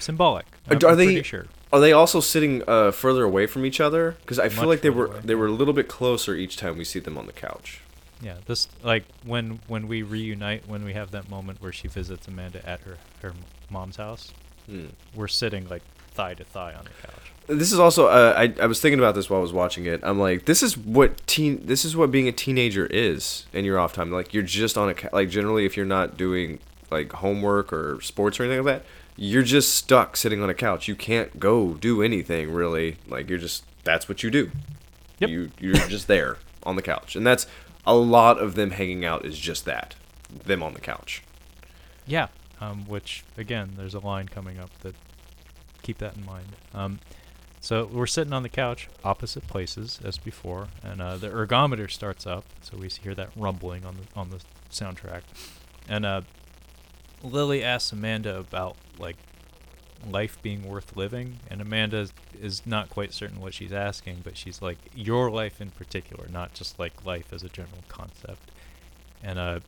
[0.00, 0.44] symbolic.
[0.68, 1.46] I'm are they- pretty sure.
[1.72, 4.16] Are they also sitting uh, further away from each other?
[4.22, 6.34] Because I feel Much like they further were away, they were a little bit closer
[6.34, 7.80] each time we see them on the couch.
[8.22, 12.26] Yeah, this like when when we reunite, when we have that moment where she visits
[12.28, 13.32] Amanda at her her
[13.70, 14.32] mom's house,
[14.66, 14.86] Hmm.
[15.14, 15.82] we're sitting like
[16.12, 17.32] thigh to thigh on the couch.
[17.46, 20.00] This is also uh, I I was thinking about this while I was watching it.
[20.02, 23.78] I'm like, this is what teen this is what being a teenager is in your
[23.78, 24.10] off time.
[24.10, 26.58] Like you're just on a ca- like generally if you're not doing
[26.90, 28.86] like homework or sports or anything like that,
[29.22, 30.88] you're just stuck sitting on a couch.
[30.88, 32.96] You can't go do anything really.
[33.06, 34.50] Like you're just that's what you do.
[35.18, 35.30] Yep.
[35.30, 37.46] You you're just there on the couch, and that's
[37.86, 39.94] a lot of them hanging out is just that,
[40.30, 41.22] them on the couch.
[42.06, 42.28] Yeah,
[42.62, 44.94] um, which again, there's a line coming up that
[45.82, 46.46] keep that in mind.
[46.72, 47.00] Um,
[47.60, 52.26] so we're sitting on the couch, opposite places as before, and uh, the ergometer starts
[52.26, 54.40] up, so we hear that rumbling on the on the
[54.70, 55.22] soundtrack,
[55.90, 56.22] and uh,
[57.22, 59.16] Lily asks Amanda about like
[60.08, 62.08] life being worth living, and Amanda
[62.40, 66.54] is- not quite certain what she's asking, but she's like your life in particular, not
[66.54, 68.50] just like life as a general concept,
[69.22, 69.60] and uh,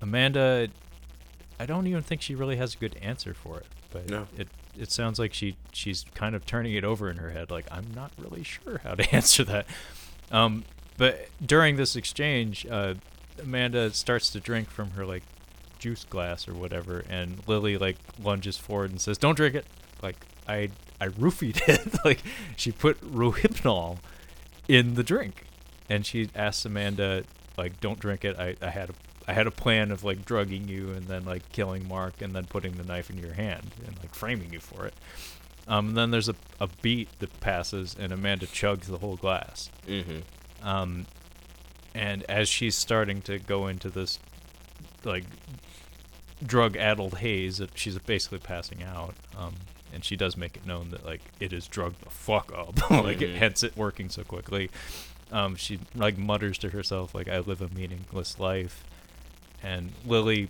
[0.00, 0.68] Amanda
[1.58, 3.66] I don't even think she really has a good answer for it.
[3.90, 4.26] But No.
[4.36, 4.48] it
[4.78, 7.92] it sounds like she she's kind of turning it over in her head, like I'm
[7.94, 9.66] not really sure how to answer that.
[10.30, 10.64] Um,
[10.96, 12.94] but during this exchange, uh,
[13.42, 15.22] Amanda starts to drink from her like
[15.80, 19.66] juice glass or whatever, and Lily like lunges forward and says, "Don't drink it."
[20.02, 20.16] Like
[20.46, 20.70] I
[21.00, 22.04] I roofied it.
[22.04, 22.22] like
[22.56, 23.98] she put Rohypnol
[24.68, 25.44] in the drink,
[25.88, 27.24] and she asks Amanda
[27.56, 28.94] like, "Don't drink it." I I had a
[29.26, 32.46] I had a plan of like drugging you and then like killing Mark and then
[32.46, 34.94] putting the knife in your hand and like framing you for it.
[35.68, 39.70] Um, and then there's a, a beat that passes and Amanda chugs the whole glass.
[39.86, 40.66] Mm-hmm.
[40.66, 41.06] Um,
[41.94, 44.18] and as she's starting to go into this
[45.04, 45.24] like
[46.44, 49.14] drug-addled haze that she's basically passing out.
[49.38, 49.54] Um,
[49.92, 53.20] and she does make it known that like it is drugged the fuck up, like
[53.22, 53.36] it Mhm.
[53.38, 54.70] hence it working so quickly.
[55.32, 58.84] Um, she like mutters to herself like I live a meaningless life,
[59.62, 60.48] and Lily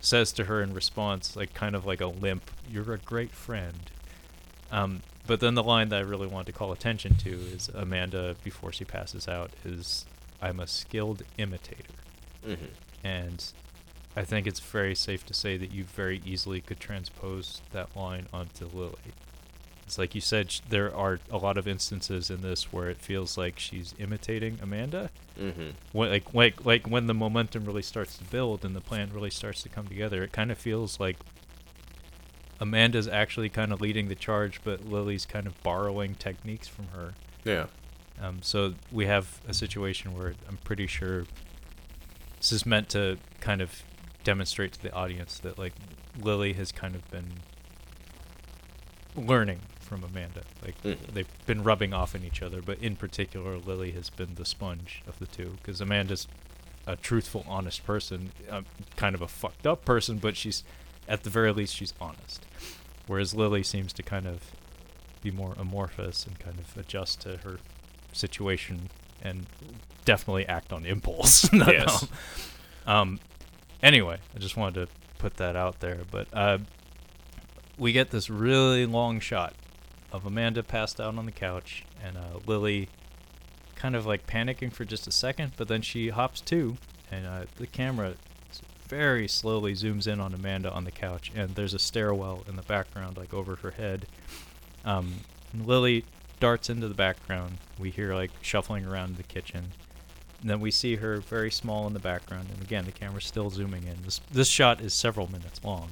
[0.00, 3.90] says to her in response like kind of like a limp, "You're a great friend."
[4.72, 8.34] Um, but then the line that I really want to call attention to is Amanda
[8.42, 10.04] before she passes out is
[10.42, 11.94] I'm a skilled imitator.
[12.46, 12.64] Mm-hmm.
[13.04, 13.44] And
[14.20, 18.26] I think it's very safe to say that you very easily could transpose that line
[18.34, 19.14] onto Lily.
[19.86, 22.98] It's like you said, sh- there are a lot of instances in this where it
[22.98, 25.08] feels like she's imitating Amanda.
[25.40, 25.70] Mm-hmm.
[25.92, 29.30] When, like, like, like when the momentum really starts to build and the plan really
[29.30, 31.16] starts to come together, it kind of feels like
[32.60, 37.14] Amanda's actually kind of leading the charge, but Lily's kind of borrowing techniques from her.
[37.44, 37.68] Yeah.
[38.20, 41.24] Um, so we have a situation where I'm pretty sure
[42.38, 43.82] this is meant to kind of
[44.24, 45.72] demonstrate to the audience that like
[46.20, 47.26] Lily has kind of been
[49.16, 50.42] learning from Amanda.
[50.64, 50.98] Like Mhm.
[51.12, 55.02] they've been rubbing off on each other, but in particular, Lily has been the sponge
[55.06, 56.28] of the two because Amanda's
[56.86, 58.66] a truthful, honest person, um,
[58.96, 60.64] kind of a fucked up person, but she's
[61.08, 62.46] at the very least she's honest.
[63.06, 64.52] Whereas Lily seems to kind of
[65.22, 67.58] be more amorphous and kind of adjust to her
[68.12, 68.90] situation
[69.22, 69.46] and
[70.04, 71.48] definitely act on impulse.
[71.52, 72.06] Yes.
[72.86, 73.20] Um.
[73.82, 76.58] Anyway, I just wanted to put that out there, but uh,
[77.78, 79.54] we get this really long shot
[80.12, 82.88] of Amanda passed out on the couch and uh, Lily
[83.74, 86.76] kind of like panicking for just a second, but then she hops to,
[87.10, 88.14] and uh, the camera
[88.86, 92.62] very slowly zooms in on Amanda on the couch, and there's a stairwell in the
[92.62, 94.04] background, like over her head.
[94.84, 95.20] Um,
[95.54, 96.04] Lily
[96.40, 97.58] darts into the background.
[97.78, 99.72] We hear like shuffling around the kitchen.
[100.40, 103.50] And then we see her very small in the background, and again the camera's still
[103.50, 103.96] zooming in.
[104.02, 105.90] This this shot is several minutes long.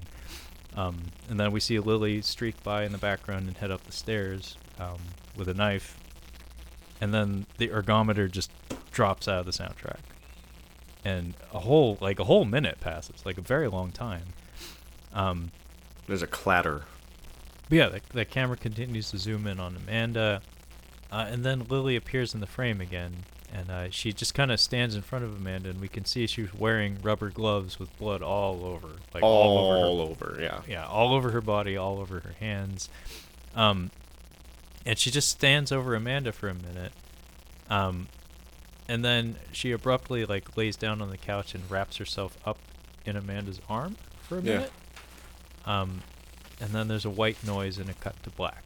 [0.77, 0.97] Um,
[1.29, 4.57] and then we see Lily streak by in the background and head up the stairs
[4.79, 4.99] um,
[5.37, 5.99] with a knife.
[7.01, 8.51] And then the ergometer just
[8.93, 10.01] drops out of the soundtrack.
[11.05, 14.25] And a whole like a whole minute passes, like a very long time.
[15.13, 15.51] Um,
[16.07, 16.83] There's a clatter.
[17.69, 20.43] but yeah, the, the camera continues to zoom in on Amanda,
[21.11, 24.61] uh, and then Lily appears in the frame again, and uh, she just kind of
[24.61, 28.23] stands in front of Amanda, and we can see she's wearing rubber gloves with blood
[28.23, 29.87] all over, like all, all, over her
[30.35, 30.61] over, yeah.
[30.69, 32.89] yeah, all over her body, all over her hands.
[33.55, 33.91] Um,
[34.85, 36.93] and she just stands over Amanda for a minute.
[37.71, 38.09] Um,
[38.89, 42.59] and then she abruptly like lays down on the couch and wraps herself up
[43.05, 44.53] in Amanda's arm for a Yeah.
[44.55, 44.73] minute.
[45.67, 46.03] Um,
[46.61, 48.63] and then there's a white noise and a cut to black.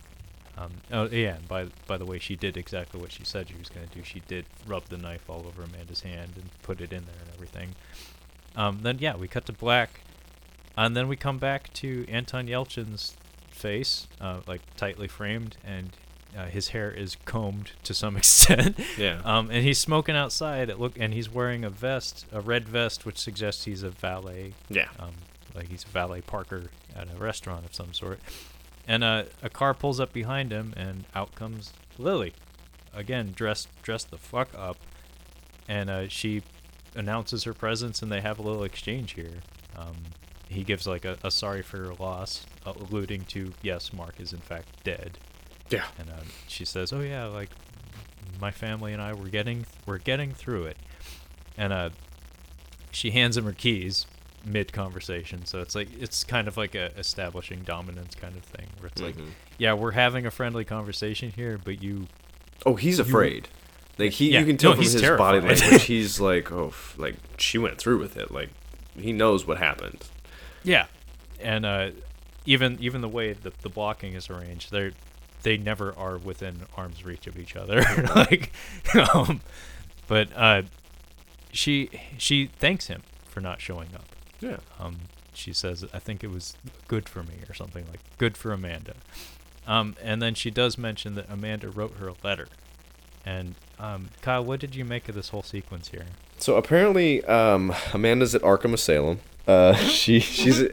[0.58, 3.54] Um, oh yeah, and by by the way, she did exactly what she said she
[3.54, 4.02] was going to do.
[4.04, 7.30] She did rub the knife all over Amanda's hand and put it in there and
[7.34, 7.70] everything.
[8.54, 10.00] Um, then yeah, we cut to black,
[10.76, 13.16] and then we come back to Anton Yelchin's
[13.50, 15.90] face, uh, like tightly framed, and
[16.36, 18.78] uh, his hair is combed to some extent.
[18.98, 19.20] Yeah.
[19.24, 20.68] Um, and he's smoking outside.
[20.68, 24.52] It look, and he's wearing a vest, a red vest, which suggests he's a valet.
[24.68, 24.88] yeah.
[24.98, 25.12] Um,
[25.54, 26.64] like he's a valet parker
[26.96, 28.20] at a restaurant of some sort.
[28.86, 32.32] And uh, a car pulls up behind him, and out comes Lily,
[32.92, 34.76] again dressed dressed the fuck up,
[35.68, 36.42] and uh, she
[36.94, 39.40] announces her presence, and they have a little exchange here.
[39.76, 39.96] Um,
[40.48, 44.32] he gives like a, a sorry for your loss, uh, alluding to yes, Mark is
[44.32, 45.18] in fact dead.
[45.70, 45.86] Yeah.
[45.98, 47.50] And uh, she says, "Oh yeah, like
[48.40, 50.76] my family and I were getting we're getting through it."
[51.56, 51.90] And uh,
[52.90, 54.06] she hands him her keys
[54.44, 58.66] mid conversation, so it's like it's kind of like a establishing dominance kind of thing,
[58.78, 59.30] where it's like, Mhm.
[59.58, 62.06] yeah, we're having a friendly conversation here, but you,
[62.66, 63.48] Oh, he's afraid.
[63.98, 65.82] Like he, Yeah, you can tell no, from he's his body language.
[65.86, 68.30] He's like, oh, f- like she went through with it.
[68.30, 68.48] Like
[68.96, 70.04] he knows what happened.
[70.64, 70.86] yeah,
[71.40, 71.90] and uh,
[72.46, 74.92] even even the way that the blocking is arranged, they're
[75.42, 77.82] they never are within arm's reach of each other,
[78.16, 78.52] like,
[79.14, 79.40] um,
[80.08, 80.62] but uh,
[81.52, 84.04] she she thanks him for not showing up.
[84.42, 84.58] Yeah.
[84.78, 84.96] Um,
[85.32, 86.56] she says, I think it was
[86.88, 88.94] good for me or something like good for Amanda.
[89.66, 92.48] Um, and then she does mention that Amanda wrote her a letter.
[93.24, 96.06] And um, Kyle, what did you make of this whole sequence here?
[96.38, 99.20] So apparently, um, Amanda's at Arkham Asylum.
[99.46, 100.64] Uh, she she's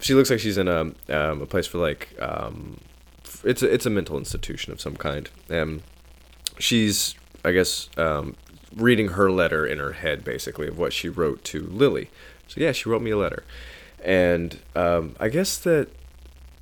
[0.00, 2.78] she looks like she's in a um, a place for like um,
[3.44, 5.30] it's a, it's a mental institution of some kind.
[5.50, 5.82] Um,
[6.58, 7.14] she's
[7.44, 8.36] I guess um,
[8.76, 12.10] reading her letter in her head basically of what she wrote to Lily.
[12.48, 13.44] So yeah, she wrote me a letter,
[14.02, 15.88] and um, I guess that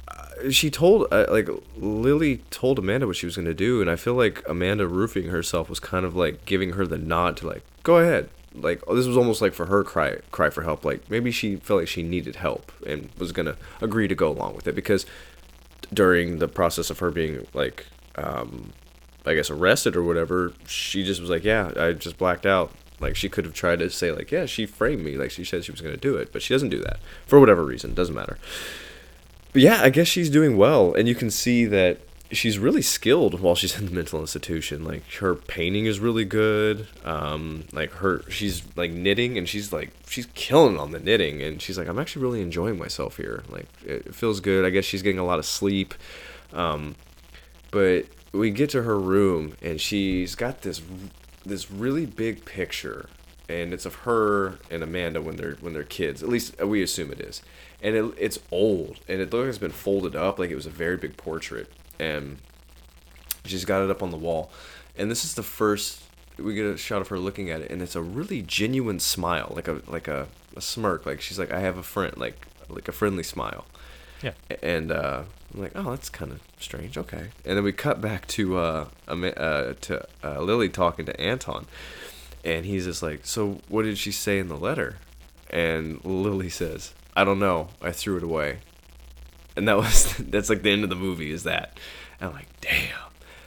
[0.08, 3.90] uh, she told uh, like Lily told Amanda what she was going to do, and
[3.90, 7.46] I feel like Amanda roofing herself was kind of like giving her the nod to
[7.46, 10.84] like go ahead, like this was almost like for her cry cry for help.
[10.84, 14.54] Like maybe she felt like she needed help and was gonna agree to go along
[14.54, 15.06] with it because
[15.92, 17.86] during the process of her being like,
[18.16, 18.72] um,
[19.24, 22.72] I guess arrested or whatever, she just was like, yeah, I just blacked out.
[23.00, 25.16] Like she could have tried to say like, yeah, she framed me.
[25.16, 27.64] Like she said she was gonna do it, but she doesn't do that for whatever
[27.64, 27.94] reason.
[27.94, 28.38] Doesn't matter.
[29.52, 32.00] But yeah, I guess she's doing well, and you can see that
[32.32, 34.84] she's really skilled while she's in the mental institution.
[34.84, 36.88] Like her painting is really good.
[37.04, 41.60] Um, like her, she's like knitting, and she's like she's killing on the knitting, and
[41.60, 43.44] she's like, I'm actually really enjoying myself here.
[43.48, 44.64] Like it feels good.
[44.64, 45.94] I guess she's getting a lot of sleep.
[46.52, 46.94] Um,
[47.70, 50.80] but we get to her room, and she's got this
[51.46, 53.08] this really big picture
[53.48, 56.22] and it's of her and Amanda when they're when they're kids.
[56.22, 57.42] At least we assume it is,
[57.82, 60.66] and it, it's old and it looks like it's been folded up like it was
[60.66, 62.38] a very big portrait and
[63.44, 64.50] she's got it up on the wall.
[64.98, 66.02] And this is the first
[66.38, 69.52] we get a shot of her looking at it, and it's a really genuine smile,
[69.54, 72.88] like a like a, a smirk, like she's like, "I have a friend," like like
[72.88, 73.64] a friendly smile.
[74.22, 74.32] Yeah.
[74.62, 75.22] And uh,
[75.54, 77.28] I'm like, "Oh, that's kind of strange." Okay.
[77.44, 81.66] And then we cut back to uh, uh to uh, Lily talking to Anton,
[82.44, 84.96] and he's just like, "So what did she say in the letter?"
[85.50, 87.68] And Lily says, "I don't know.
[87.80, 88.58] I threw it away."
[89.56, 91.78] and that was that's like the end of the movie is that
[92.20, 92.92] and i'm like damn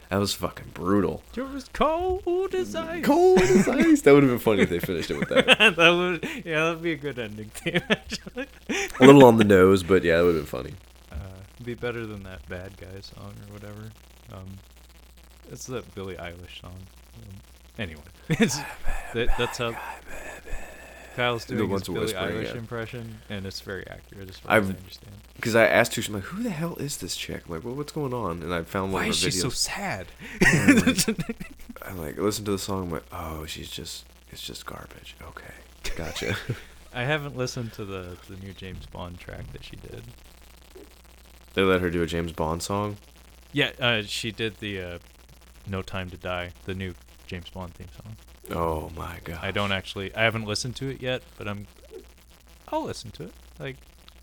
[0.10, 4.32] that was fucking brutal you're as cold as ice cold as ice that would have
[4.32, 5.46] been funny if they finished it with that
[5.76, 8.48] that would yeah that'd be a good ending theme actually
[9.00, 10.74] a little on the nose but yeah it would have been funny
[11.64, 13.92] be better than that bad guy song or whatever
[14.34, 14.48] um
[15.52, 16.76] it's that billie eilish song
[17.16, 17.36] um,
[17.78, 18.02] anyway
[19.14, 19.76] that, that's how
[21.20, 24.80] Kyle's doing his Billie Eilish impression, and it's very accurate as far I've, as I
[24.80, 25.16] understand.
[25.36, 27.44] Because I asked her, she's like, "Who the hell is this chick?
[27.46, 29.40] I'm like, well, what's going on?" And I found one Why of her is she
[29.40, 30.08] so sad?
[30.46, 31.08] I'm like,
[31.86, 32.84] I'm like, listen to the song.
[32.84, 35.18] I'm like, oh, she's just, it's just garbage.
[35.22, 35.54] Okay,
[35.98, 36.38] gotcha.
[36.94, 40.04] I haven't listened to the the new James Bond track that she did.
[41.54, 42.98] They let her do a James Bond song.
[43.52, 45.00] Yeah, uh, she did the uh,
[45.68, 46.94] "No Time to Die," the new
[47.28, 48.16] James Bond theme song.
[48.52, 49.40] Oh my god.
[49.42, 50.14] I don't actually.
[50.16, 51.68] I haven't listened to it yet, but I'm.
[52.72, 53.34] I'll listen to it.
[53.60, 53.78] Like,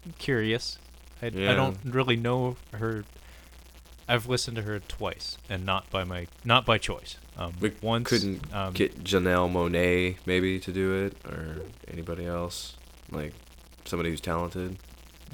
[0.05, 0.79] I'm curious.
[1.21, 1.53] I, yeah.
[1.53, 3.05] I don't really know her.
[4.09, 7.17] I've listened to her twice, and not by my not by choice.
[7.37, 12.77] Um, we once couldn't um, get Janelle Monáe maybe to do it, or anybody else,
[13.11, 13.35] like
[13.85, 14.77] somebody who's talented.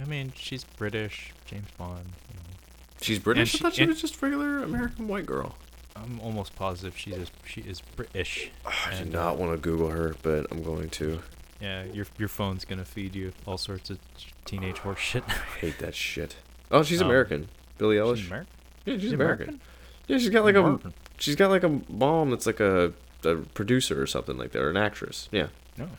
[0.01, 2.05] I mean, she's British, James Bond.
[2.31, 2.43] You know.
[3.01, 3.51] She's British.
[3.51, 5.55] She, I thought she was just regular American white girl.
[5.95, 8.51] I'm almost positive she is she is British.
[8.67, 11.21] I do not uh, want to Google her, but I'm going to.
[11.61, 13.99] Yeah, your your phone's gonna feed you all sorts of
[14.45, 15.25] teenage horse shit.
[15.29, 16.37] I hate that shit.
[16.75, 17.49] Oh, she's um, American.
[17.77, 18.17] Billie Eilish.
[18.17, 18.49] She's American.
[18.87, 19.49] Yeah, she's, she's American.
[19.49, 19.63] American.
[20.09, 20.89] Yeah, she's got like American.
[20.89, 24.63] a she's got like a mom that's like a, a producer or something like that,
[24.63, 25.29] or an actress.
[25.31, 25.49] Yeah.
[25.77, 25.91] No.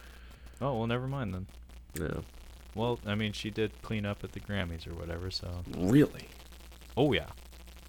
[0.60, 0.70] Oh.
[0.70, 1.46] oh well, never mind then.
[1.94, 2.22] Yeah.
[2.76, 5.48] Well, I mean, she did clean up at the Grammys or whatever, so.
[5.78, 6.28] Really?
[6.98, 7.28] Oh yeah.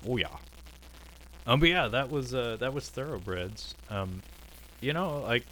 [0.06, 0.28] Oh yeah.
[1.46, 3.74] Um, but yeah, that was uh, that was Thoroughbreds.
[3.90, 4.22] Um,
[4.80, 5.44] you know, like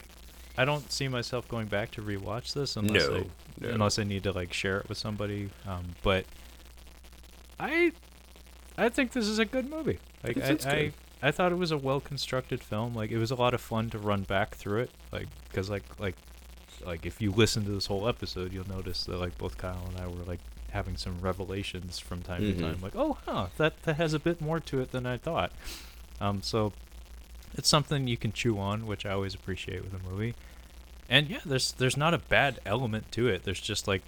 [0.57, 3.25] I don't see myself going back to rewatch this unless no, I,
[3.61, 3.69] no.
[3.71, 5.51] unless I need to like share it with somebody.
[5.67, 6.25] Um, but
[7.59, 7.93] I
[8.77, 9.99] I think this is a good movie.
[10.23, 10.93] Like I I, I,
[11.23, 12.95] I thought it was a well constructed film.
[12.95, 14.91] Like it was a lot of fun to run back through it.
[15.11, 16.17] Like because like like
[16.85, 19.99] like if you listen to this whole episode, you'll notice that like both Kyle and
[19.99, 20.41] I were like
[20.71, 22.59] having some revelations from time mm-hmm.
[22.59, 22.79] to time.
[22.83, 25.53] Like, oh, huh, that that has a bit more to it than I thought.
[26.21, 26.73] Um, so
[27.55, 30.35] it's something you can chew on, which I always appreciate with a movie.
[31.09, 33.45] And yeah, there's there's not a bad element to it.
[33.45, 34.03] There's just like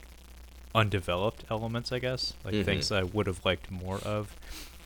[0.74, 2.64] undeveloped elements, I guess, like mm-hmm.
[2.64, 4.34] things I would have liked more of.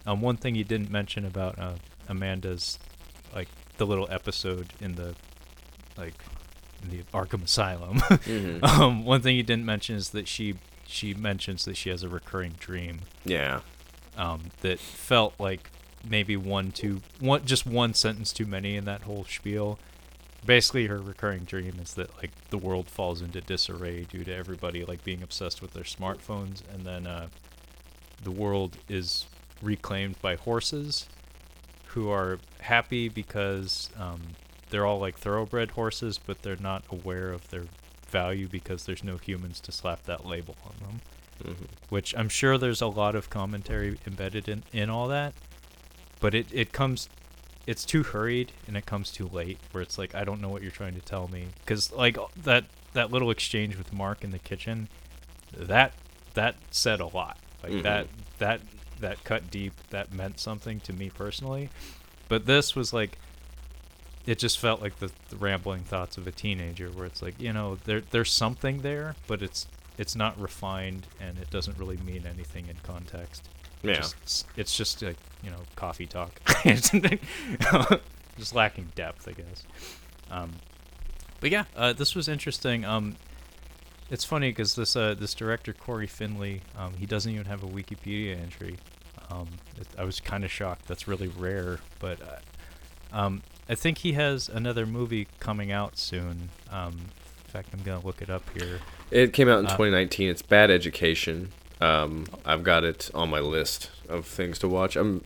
[0.07, 1.75] Um, one thing you didn't mention about uh,
[2.09, 2.79] Amanda's,
[3.35, 5.15] like the little episode in the,
[5.97, 6.15] like,
[6.83, 7.99] the Arkham Asylum.
[7.99, 8.65] mm-hmm.
[8.65, 10.55] um, one thing you didn't mention is that she
[10.87, 13.01] she mentions that she has a recurring dream.
[13.25, 13.61] Yeah.
[14.17, 15.71] Um, that felt like
[16.09, 19.79] maybe one too one just one sentence too many in that whole spiel.
[20.47, 24.85] Basically, her recurring dream is that like the world falls into disarray due to everybody
[24.85, 27.29] like being obsessed with their smartphones, and then uh,
[28.23, 29.27] the world is
[29.61, 31.09] reclaimed by horses,
[31.87, 34.21] who are happy because um,
[34.71, 37.65] they're all like thoroughbred horses, but they're not aware of their
[38.09, 41.01] value because there's no humans to slap that label on them.
[41.45, 41.65] Mm-hmm.
[41.89, 45.35] Which I'm sure there's a lot of commentary embedded in, in all that,
[46.21, 47.09] but it, it comes,
[47.67, 49.59] it's too hurried and it comes too late.
[49.71, 52.65] Where it's like I don't know what you're trying to tell me because like that
[52.95, 54.89] that little exchange with Mark in the kitchen,
[55.57, 55.93] that
[56.35, 57.39] that said a lot.
[57.63, 57.83] Like mm-hmm.
[57.83, 58.09] that
[58.39, 58.61] that
[59.01, 59.75] that cut deep.
[59.91, 61.71] That meant something to me personally.
[62.29, 63.19] But this was like
[64.29, 67.51] it just felt like the, the rambling thoughts of a teenager, where it's like you
[67.51, 72.27] know there there's something there, but it's it's not refined and it doesn't really mean
[72.27, 73.49] anything in context.
[73.83, 73.95] Yeah.
[73.95, 76.39] Just, it's just like you know coffee talk,
[78.39, 79.65] just lacking depth, I guess.
[80.31, 80.53] Um,
[81.41, 82.85] but yeah, uh, this was interesting.
[82.85, 83.17] Um,
[84.11, 87.67] it's funny because this uh, this director Cory Finley, um, he doesn't even have a
[87.67, 88.77] Wikipedia entry.
[89.31, 89.49] Um,
[89.81, 90.87] it, I was kind of shocked.
[90.87, 96.49] That's really rare, but uh, um, I think he has another movie coming out soon.
[96.71, 96.93] Um,
[97.45, 98.81] in fact, I'm gonna look it up here.
[99.11, 100.29] It came out in Uh, 2019.
[100.29, 101.51] It's Bad Education.
[101.81, 104.97] Um, I've got it on my list of things to watch.
[104.97, 105.23] I'm.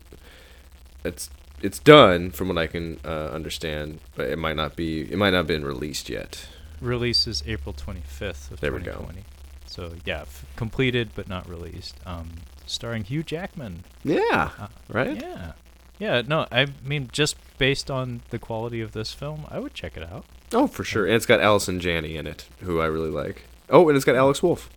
[1.05, 1.31] It's
[1.63, 5.03] it's done from what I can uh, understand, but it might not be.
[5.03, 6.47] It might not have been released yet.
[6.81, 8.93] Release is April 25th of There we go.
[8.93, 9.25] 2020.
[9.67, 11.95] So yeah, f- completed but not released.
[12.05, 12.31] Um,
[12.67, 13.85] starring Hugh Jackman.
[14.05, 14.51] Yeah.
[14.59, 15.17] Uh, right.
[15.21, 15.53] Yeah.
[15.99, 19.97] Yeah, no, I mean, just based on the quality of this film, I would check
[19.97, 20.25] it out.
[20.53, 21.07] Oh, for sure.
[21.07, 23.45] And it's got Allison Janney in it, who I really like.
[23.71, 24.69] Oh, and it's got Alex Wolff.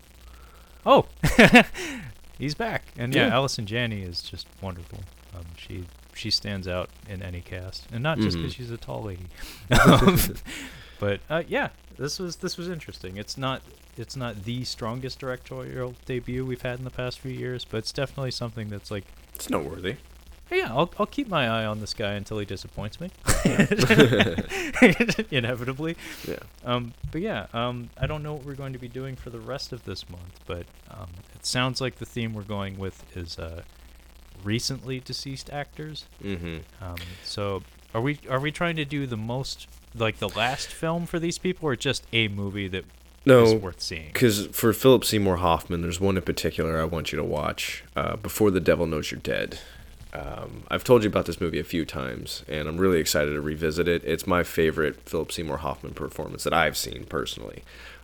[0.86, 1.06] Oh,
[2.38, 3.34] he's back, and yeah, Yeah.
[3.36, 5.00] Allison Janney is just wonderful.
[5.36, 8.56] Um, she she stands out in any cast, and not just because Mhm.
[8.56, 9.26] she's a tall lady.
[9.86, 10.18] um,
[11.00, 13.18] but uh, yeah, this was this was interesting.
[13.18, 13.62] It's not
[13.98, 17.92] it's not the strongest directorial debut we've had in the past few years, but it's
[17.94, 19.96] definitely something that's like, It's noteworthy.
[20.52, 23.10] Yeah, I'll I'll keep my eye on this guy until he disappoints me.
[25.32, 25.98] Inevitably.
[26.28, 26.40] Yeah.
[26.64, 29.40] Um, but yeah, um, I don't know what we're going to be doing for the
[29.40, 33.38] rest of this month, but um, it sounds like the theme we're going with is
[33.40, 33.64] uh,
[34.44, 36.06] recently deceased actors.
[36.24, 36.58] Mm-hmm.
[36.84, 37.64] Um, so
[37.94, 41.38] are we are we trying to do the most like the last film for these
[41.38, 42.86] people, or just a movie that is
[43.26, 44.08] No, worth seeing?
[44.14, 47.84] because for Philip Seymour Hoffman, there's one in particular I want you to watch.
[47.96, 49.60] Uh, Before the Devil Knows You're Dead.
[50.16, 53.42] Um, I've told you about this movie a few times, and I'm really excited to
[53.42, 54.02] revisit it.
[54.06, 57.64] It's my favorite Philip Seymour Hoffman performance that I've seen personally.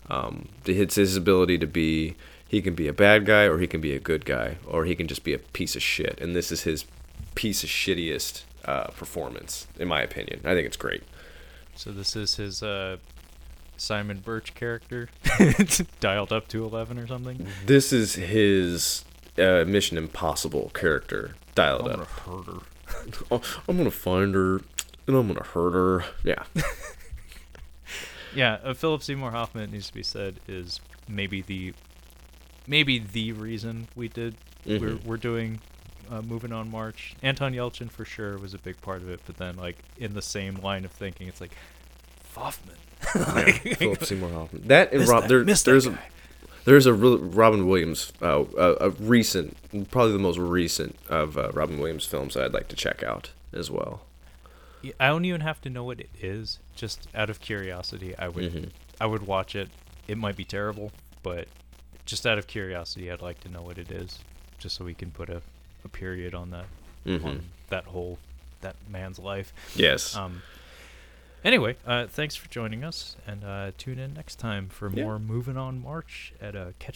[0.09, 2.15] Um, it's his ability to be,
[2.47, 4.93] he can be a bad guy, or he can be a good guy, or he
[4.93, 6.19] can just be a piece of shit.
[6.19, 6.85] And this is his
[7.35, 10.41] piece of shittiest uh, performance, in my opinion.
[10.43, 11.03] I think it's great.
[11.75, 12.97] So this is his uh,
[13.77, 15.07] Simon Birch character,
[16.01, 17.47] dialed up to eleven or something.
[17.65, 19.05] This is his
[19.37, 22.07] uh, Mission Impossible character dialed up.
[22.07, 22.59] hurt her.
[23.31, 24.55] Oh, I'm gonna find her
[25.07, 26.03] and I'm gonna hurt her.
[26.23, 26.43] Yeah.
[28.33, 31.73] Yeah, uh, Philip Seymour Hoffman it needs to be said is maybe the
[32.65, 35.03] maybe the reason we did we're Mhm.
[35.05, 35.59] we're doing
[36.09, 37.15] uh, moving on March.
[37.21, 40.21] Anton Yelchin for sure was a big part of it, but then like in the
[40.21, 41.51] same line of thinking, it's like
[42.33, 42.75] Hoffman.
[43.65, 44.67] Yeah, Philip Seymour Hoffman.
[44.67, 45.99] That and Rob, that- there, miss that there's a.
[46.65, 49.57] there's a real, Robin Williams, uh, a, a recent,
[49.91, 53.31] probably the most recent of uh, Robin Williams films that I'd like to check out
[53.53, 54.01] as well.
[54.81, 56.59] Yeah, I don't even have to know what it is.
[56.75, 58.69] Just out of curiosity, I would Mhm.
[58.99, 59.69] I would watch it.
[60.07, 60.91] It might be terrible,
[61.23, 61.47] but
[62.05, 64.19] just out of curiosity, I'd like to know what it is,
[64.59, 65.41] just so we can put a,
[65.85, 66.65] a period on that
[67.05, 67.25] Mhm.
[67.25, 68.17] on that whole
[68.61, 69.53] that man's life.
[69.75, 70.15] Yes.
[70.15, 70.41] Um.
[71.43, 75.03] Anyway, uh, thanks for joining us, and uh, tune in next time for Yeah.
[75.03, 76.89] more moving on March at uh, Catch